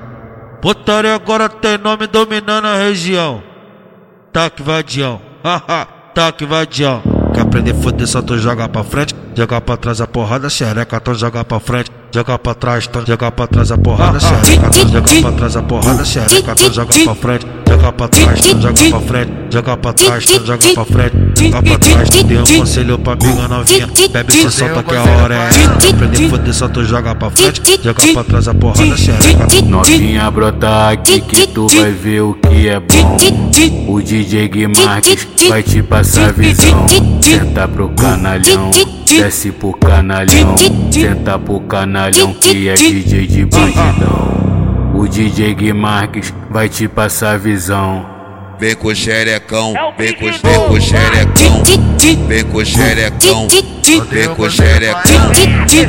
Putaria 0.61 1.15
agora 1.15 1.49
tem 1.49 1.79
nome 1.79 2.07
dominando 2.07 2.67
a 2.67 2.77
região. 2.77 3.43
Taque 4.31 4.63
vadião, 4.63 5.23
haha, 5.43 5.87
taque 6.15 6.45
vadião. 6.45 7.20
Quer 7.33 7.41
aprender 7.41 7.74
foder 7.74 8.07
só 8.07 8.20
tu 8.20 8.39
joga 8.39 8.68
pra 8.68 8.83
frente, 8.85 9.14
joga 9.35 9.61
pra 9.61 9.76
trás 9.76 10.01
a 10.01 10.07
porrada 10.07 10.49
xereca, 10.51 10.97
então 10.97 11.14
joga 11.14 11.45
pra 11.45 11.61
frente. 11.61 11.91
Joga 12.12 12.37
pra 12.37 12.55
trás, 12.55 12.87
então 12.87 13.07
joga 13.07 13.31
pra 13.31 13.47
trás 13.47 13.70
a 13.70 13.78
porrada 13.78 14.18
xereca, 14.18 14.66
então 14.66 14.89
joga 14.89 15.20
pra 15.22 15.33
trás 15.33 15.57
a 15.57 15.62
porrada 15.62 16.05
xereca, 16.05 16.53
então 16.53 16.72
joga 16.72 17.05
pra 17.05 17.14
frente, 17.14 17.47
joga 17.81 17.93
pra 17.93 18.09
trás, 18.09 18.41
joga 18.45 18.91
pra 18.91 19.01
frente, 19.01 19.33
joga 19.51 19.76
pra 19.76 19.93
trás, 19.93 20.24
joga 20.24 20.59
pra 20.74 20.85
frente, 20.85 21.16
joga 21.37 21.62
pra 21.62 21.78
trás, 21.78 22.09
dei 22.24 22.39
um 22.39 22.59
conselho 22.59 22.99
pra 22.99 23.12
amiga 23.14 23.49
novinha, 23.49 23.89
bebe 24.12 24.33
se 24.33 24.51
solta 24.51 24.83
que 24.83 24.95
a 24.95 25.03
hora 25.03 25.35
é. 25.35 25.49
Essa, 25.49 25.91
aprender 25.95 26.28
foder 26.28 26.55
só 26.55 26.68
tu 26.68 26.85
joga 26.85 27.14
pra 27.14 27.31
frente, 27.31 27.62
joga 27.83 28.12
pra 28.12 28.24
trás 28.24 28.49
a 28.49 28.55
porrada 28.55 28.97
xereca. 28.97 29.47
Novinha 29.64 30.31
brota 30.31 30.91
aqui 30.91 31.20
que 31.22 31.47
tu 31.49 31.66
vai 31.68 31.91
ver 31.91 32.20
o 32.20 32.35
que 32.35 32.68
é 32.68 32.78
bom. 32.78 33.16
O 33.89 34.01
DJ 34.03 34.49
Gui 34.49 34.66
Marques 34.66 35.26
vai 35.49 35.62
te 35.62 35.83
passar 35.83 36.33
visão. 36.33 36.87
Senta 37.22 37.66
pro 37.66 37.89
canalhão, 37.91 38.70
desce 39.07 39.51
pro 39.53 39.72
canalhão. 39.72 40.55
Senta 40.91 41.39
pro 41.39 41.61
canalhão 41.61 42.35
que 42.35 42.68
é 42.68 42.74
DJ 42.74 43.26
de 43.26 43.45
bandidão. 43.47 44.60
O 45.01 45.09
DJ 45.09 45.55
Gui 45.55 45.73
Marques 45.73 46.31
vai 46.51 46.69
te 46.69 46.87
passar 46.87 47.39
visão. 47.39 48.05
Vem 48.59 48.77
com 48.77 48.89
o 48.89 48.95
xerecão, 48.95 49.73
vem 49.97 50.13
com, 50.13 50.27
vem 50.27 50.35
com 50.35 50.75
o 50.75 50.79
xerecão, 50.79 51.63
vem 52.29 52.45
com 52.45 52.59
o 52.59 52.67
xerecão, 52.67 53.49
vem 54.11 54.29
com 54.35 54.43
o 54.43 54.51
xerecão, 54.51 55.31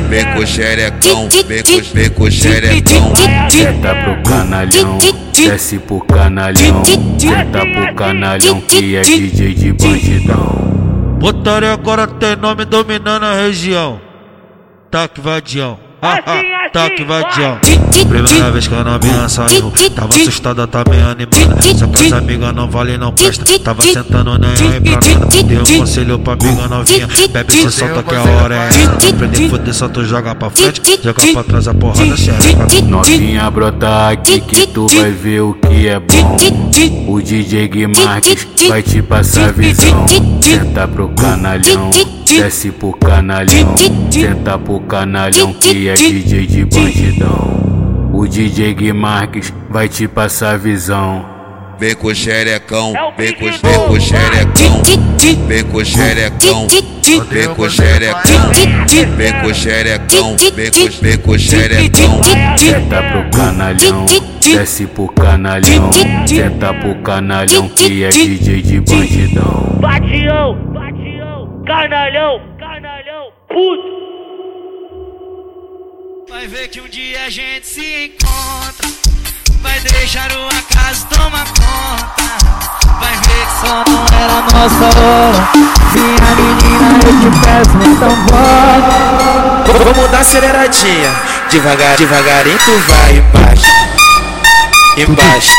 vem 0.08 0.24
com 0.32 0.38
o 0.38 0.46
xerecão, 0.46 1.28
vem 1.46 1.62
com, 1.62 1.92
vem 1.92 2.08
com 2.08 2.22
o 2.22 2.30
xerecão. 2.30 3.12
Senta 3.50 3.94
pro 3.96 4.22
canalhão, 4.22 4.98
desce 5.34 5.78
pro 5.78 6.00
canalhão. 6.06 6.82
Senta 7.18 7.66
pro 7.66 7.94
canalhão 7.94 8.62
que 8.62 8.96
é 8.96 9.02
DJ 9.02 9.52
de 9.52 9.72
bandidão. 9.74 11.18
Putaria 11.20 11.74
agora 11.74 12.06
tem 12.06 12.34
nome 12.34 12.64
dominando 12.64 13.24
a 13.24 13.34
região. 13.34 14.00
Taque 14.90 15.20
vadião. 15.20 15.91
Haha, 16.02 16.68
taque 16.72 17.04
vadião. 17.04 17.60
Primeira 18.08 18.50
vez 18.50 18.66
que 18.66 18.74
a 18.74 18.82
novinha 18.82 19.28
saiu, 19.28 19.72
tava 19.94 20.16
assustada, 20.16 20.66
tá 20.66 20.82
bem 20.82 21.00
animada. 21.00 21.62
Só 21.62 21.86
que 21.86 22.06
as 22.06 22.12
amigas 22.12 22.52
não 22.52 22.68
vale 22.68 22.98
não 22.98 23.12
presta, 23.12 23.44
tava 23.60 23.82
sentando 23.82 24.36
nem 24.36 24.50
aí 24.50 24.80
pra 24.80 24.94
nada. 24.94 25.42
Dei 25.44 25.58
um 25.58 25.78
conselho 25.78 26.18
pra 26.18 26.32
amiga 26.32 26.66
novinha, 26.66 27.08
bebe 27.30 27.52
se 27.52 27.70
solta 27.70 28.02
que 28.02 28.14
a 28.16 28.22
hora 28.22 28.54
é 28.56 29.10
Aprender 29.10 29.48
foder 29.48 29.72
só 29.72 29.88
tu 29.88 30.04
joga 30.04 30.34
pra 30.34 30.50
frente, 30.50 30.82
joga 31.04 31.22
pra 31.32 31.44
trás 31.44 31.68
a 31.68 31.74
porrada 31.74 32.16
xereca. 32.16 32.66
Novinha 32.88 33.48
brota 33.48 34.08
aqui 34.08 34.40
que 34.40 34.66
tu 34.66 34.88
vai 34.88 35.12
ver 35.12 35.42
o 35.42 35.54
que 35.54 35.86
é 35.86 36.00
bom. 36.00 36.36
O 37.06 37.22
DJ 37.22 37.68
Gui 37.68 37.86
Marques 37.86 38.48
vai 38.68 38.82
te 38.82 39.00
passar 39.02 39.52
visão. 39.52 40.04
Senta 40.40 40.88
pro 40.88 41.08
canalhão, 41.10 41.90
desce 42.26 42.72
pro 42.72 42.92
canalhão. 42.92 43.74
Senta 44.10 44.58
pro 44.58 44.80
canalhão 44.80 45.52
que 45.52 45.88
é 45.88 45.91
DJ 45.94 46.46
de 46.46 46.64
bandidão. 46.64 48.10
O 48.12 48.26
DJ 48.26 48.74
Gui 48.74 48.92
Marques 48.92 49.52
vai 49.68 49.88
te 49.88 50.06
passar 50.08 50.58
visão. 50.58 51.24
Vem 51.78 51.94
com 51.96 52.08
o 52.08 52.14
xerecão, 52.14 52.92
vem 53.16 53.32
com, 53.32 53.44
vem 53.44 53.58
com 53.58 53.92
o 53.92 54.00
xerecão, 54.00 54.82
vem 55.48 55.64
com 55.64 55.76
o 55.78 55.84
xerecão, 55.84 56.66
vem 57.28 57.48
com 57.54 57.62
o 57.62 57.70
xerecão, 57.70 58.50
vem 59.16 59.32
com 59.32 59.46
o 59.46 59.54
xerecão, 59.54 60.36
vem 60.54 60.70
com, 60.70 61.02
vem 61.02 61.18
com 61.18 61.30
o 61.32 61.38
xerecão. 61.38 62.20
Senta 62.56 63.02
pro 63.02 63.30
canalhão, 63.36 64.06
desce 64.40 64.86
pro 64.86 65.08
canalhão. 65.08 65.90
Senta 66.26 66.74
pro 66.74 66.94
canalhão 67.02 67.68
que 67.70 68.04
é 68.04 68.10
DJ 68.10 68.62
de 68.62 68.80
bandidão. 68.80 69.78
Batião, 69.80 70.54
batião, 70.72 71.62
canalhão, 71.66 72.40
canalhão, 72.58 73.32
puto. 73.48 74.01
Vai 76.32 76.46
ver 76.46 76.68
que 76.68 76.80
um 76.80 76.88
dia 76.88 77.26
a 77.26 77.28
gente 77.28 77.66
se 77.66 78.06
encontra. 78.06 78.88
Vai 79.60 79.78
deixar 79.80 80.32
o 80.32 80.46
acaso 80.46 81.06
tomar 81.08 81.44
conta. 81.44 82.22
Vai 82.98 83.14
ver 83.16 83.46
que 83.46 83.60
só 83.60 83.84
não 83.86 84.06
era 84.18 84.40
nossa 84.40 84.98
hora. 84.98 85.50
Minha 85.92 86.30
menina, 86.34 86.88
eu 87.04 87.12
te 87.20 87.28
peço, 87.38 87.76
então 87.86 88.16
bora. 88.24 89.84
Vamos 89.84 90.10
dar 90.10 90.20
aceleradinha, 90.20 91.14
devagar, 91.50 91.96
devagarinho 91.98 92.58
tu 92.64 92.78
vai 92.88 93.16
embaixo, 93.16 93.72
embaixo, 94.96 95.56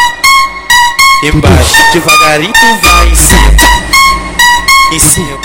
embaixo, 1.23 1.93
devagarinho 1.93 2.53
tu 2.53 2.75
vai 2.81 3.09
em 3.09 3.15
cima, 3.15 3.57
em 4.91 4.99
cima. 4.99 5.42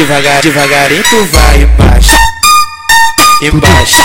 Devagar, 0.00 0.40
devagarinho 0.40 1.04
tu 1.10 1.24
vai 1.26 1.60
embaixo, 1.60 2.16
embaixo, 3.42 4.02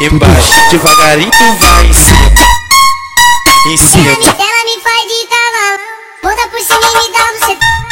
embaixo, 0.00 0.68
devagarinho 0.68 1.30
tu 1.30 1.52
vai 1.60 1.86
em 1.86 1.92
cima, 1.94 2.32
em 3.68 3.76
cima. 3.76 4.10
Ela 4.10 4.64
me 4.64 4.80
faz 4.82 5.02
de 5.06 5.28
cavalo, 5.28 5.78
bota 6.24 6.48
por 6.48 6.58
cima 6.58 6.90
e 6.90 6.94
me 6.98 7.12
dá 7.12 7.24
você. 7.38 7.54
Toca, 7.54 7.83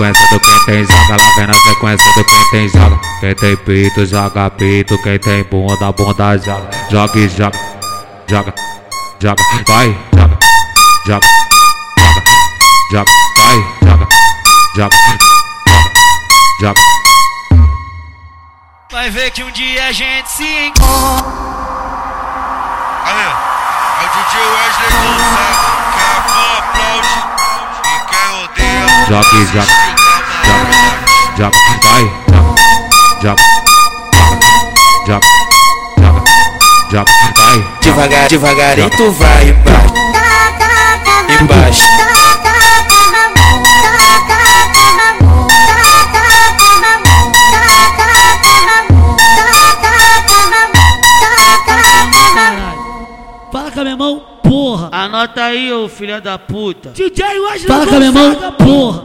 sequência 0.00 0.26
do 0.30 0.40
quem 0.40 0.64
tem 0.64 0.84
joga, 0.86 1.22
lá 1.22 1.30
vem 1.36 1.46
na 1.46 1.54
sequência 1.54 2.12
do 2.14 2.24
quem 2.24 2.50
tem 2.50 2.68
joga. 2.68 3.00
Quem 3.20 3.34
tem 3.34 3.56
peito, 3.56 4.06
joga 4.06 4.50
peito. 4.50 5.02
Quem 5.02 5.18
tem 5.18 5.44
bunda, 5.44 5.92
bunda 5.92 6.38
joga. 6.38 6.70
Joga 6.90 7.18
e 7.18 7.28
joga, 7.28 7.58
joga, 8.26 8.54
joga, 9.20 9.42
vai, 9.66 9.94
joga, 10.14 10.38
joga, 11.06 11.26
joga, 11.98 12.22
joga, 12.90 13.10
vai, 13.36 13.56
joga, 13.82 14.08
joga, 14.76 14.96
joga, 15.70 15.90
joga. 16.60 16.80
Vai 18.90 19.10
ver 19.10 19.30
que 19.32 19.42
um 19.42 19.50
dia 19.50 19.86
a 19.86 19.92
gente 19.92 20.30
se 20.30 20.66
encontra. 20.66 21.30
Aí, 23.04 23.20
é 23.20 24.06
o 24.06 24.08
DJ 24.08 24.40
Wesley 24.46 24.90
Gonçalves, 24.92 25.58
que 25.92 26.00
é 26.00 27.26
a 27.26 27.29
Jogue, 29.10 29.24
jogue, 29.26 29.66
jogue, 30.46 30.70
jogue, 31.36 31.56
vai, 31.82 32.04
jogue, 32.30 33.42
jogue, 35.04 35.26
jogue, 35.98 36.22
jogue, 36.92 37.12
vai. 37.36 37.58
Devagar, 37.80 38.28
devagarinho 38.28 38.90
tu 38.90 39.10
vai 39.10 39.48
embaixo. 39.48 39.94
Embaixo. 41.42 41.82
Fala 53.50 53.70
com 53.72 53.80
a 53.80 53.82
minha 53.82 53.96
mão, 53.96 54.22
porra. 54.44 54.88
Anota 54.92 55.42
aí, 55.42 55.72
ô 55.72 55.88
filha 55.88 56.20
da 56.20 56.38
puta. 56.38 56.90
DJ 56.90 57.24
Wesley 57.40 57.66
Fala 57.66 57.86
com 57.86 57.94
a 57.94 57.98
minha 57.98 58.12
mão, 58.12 58.52
porra. 58.52 58.98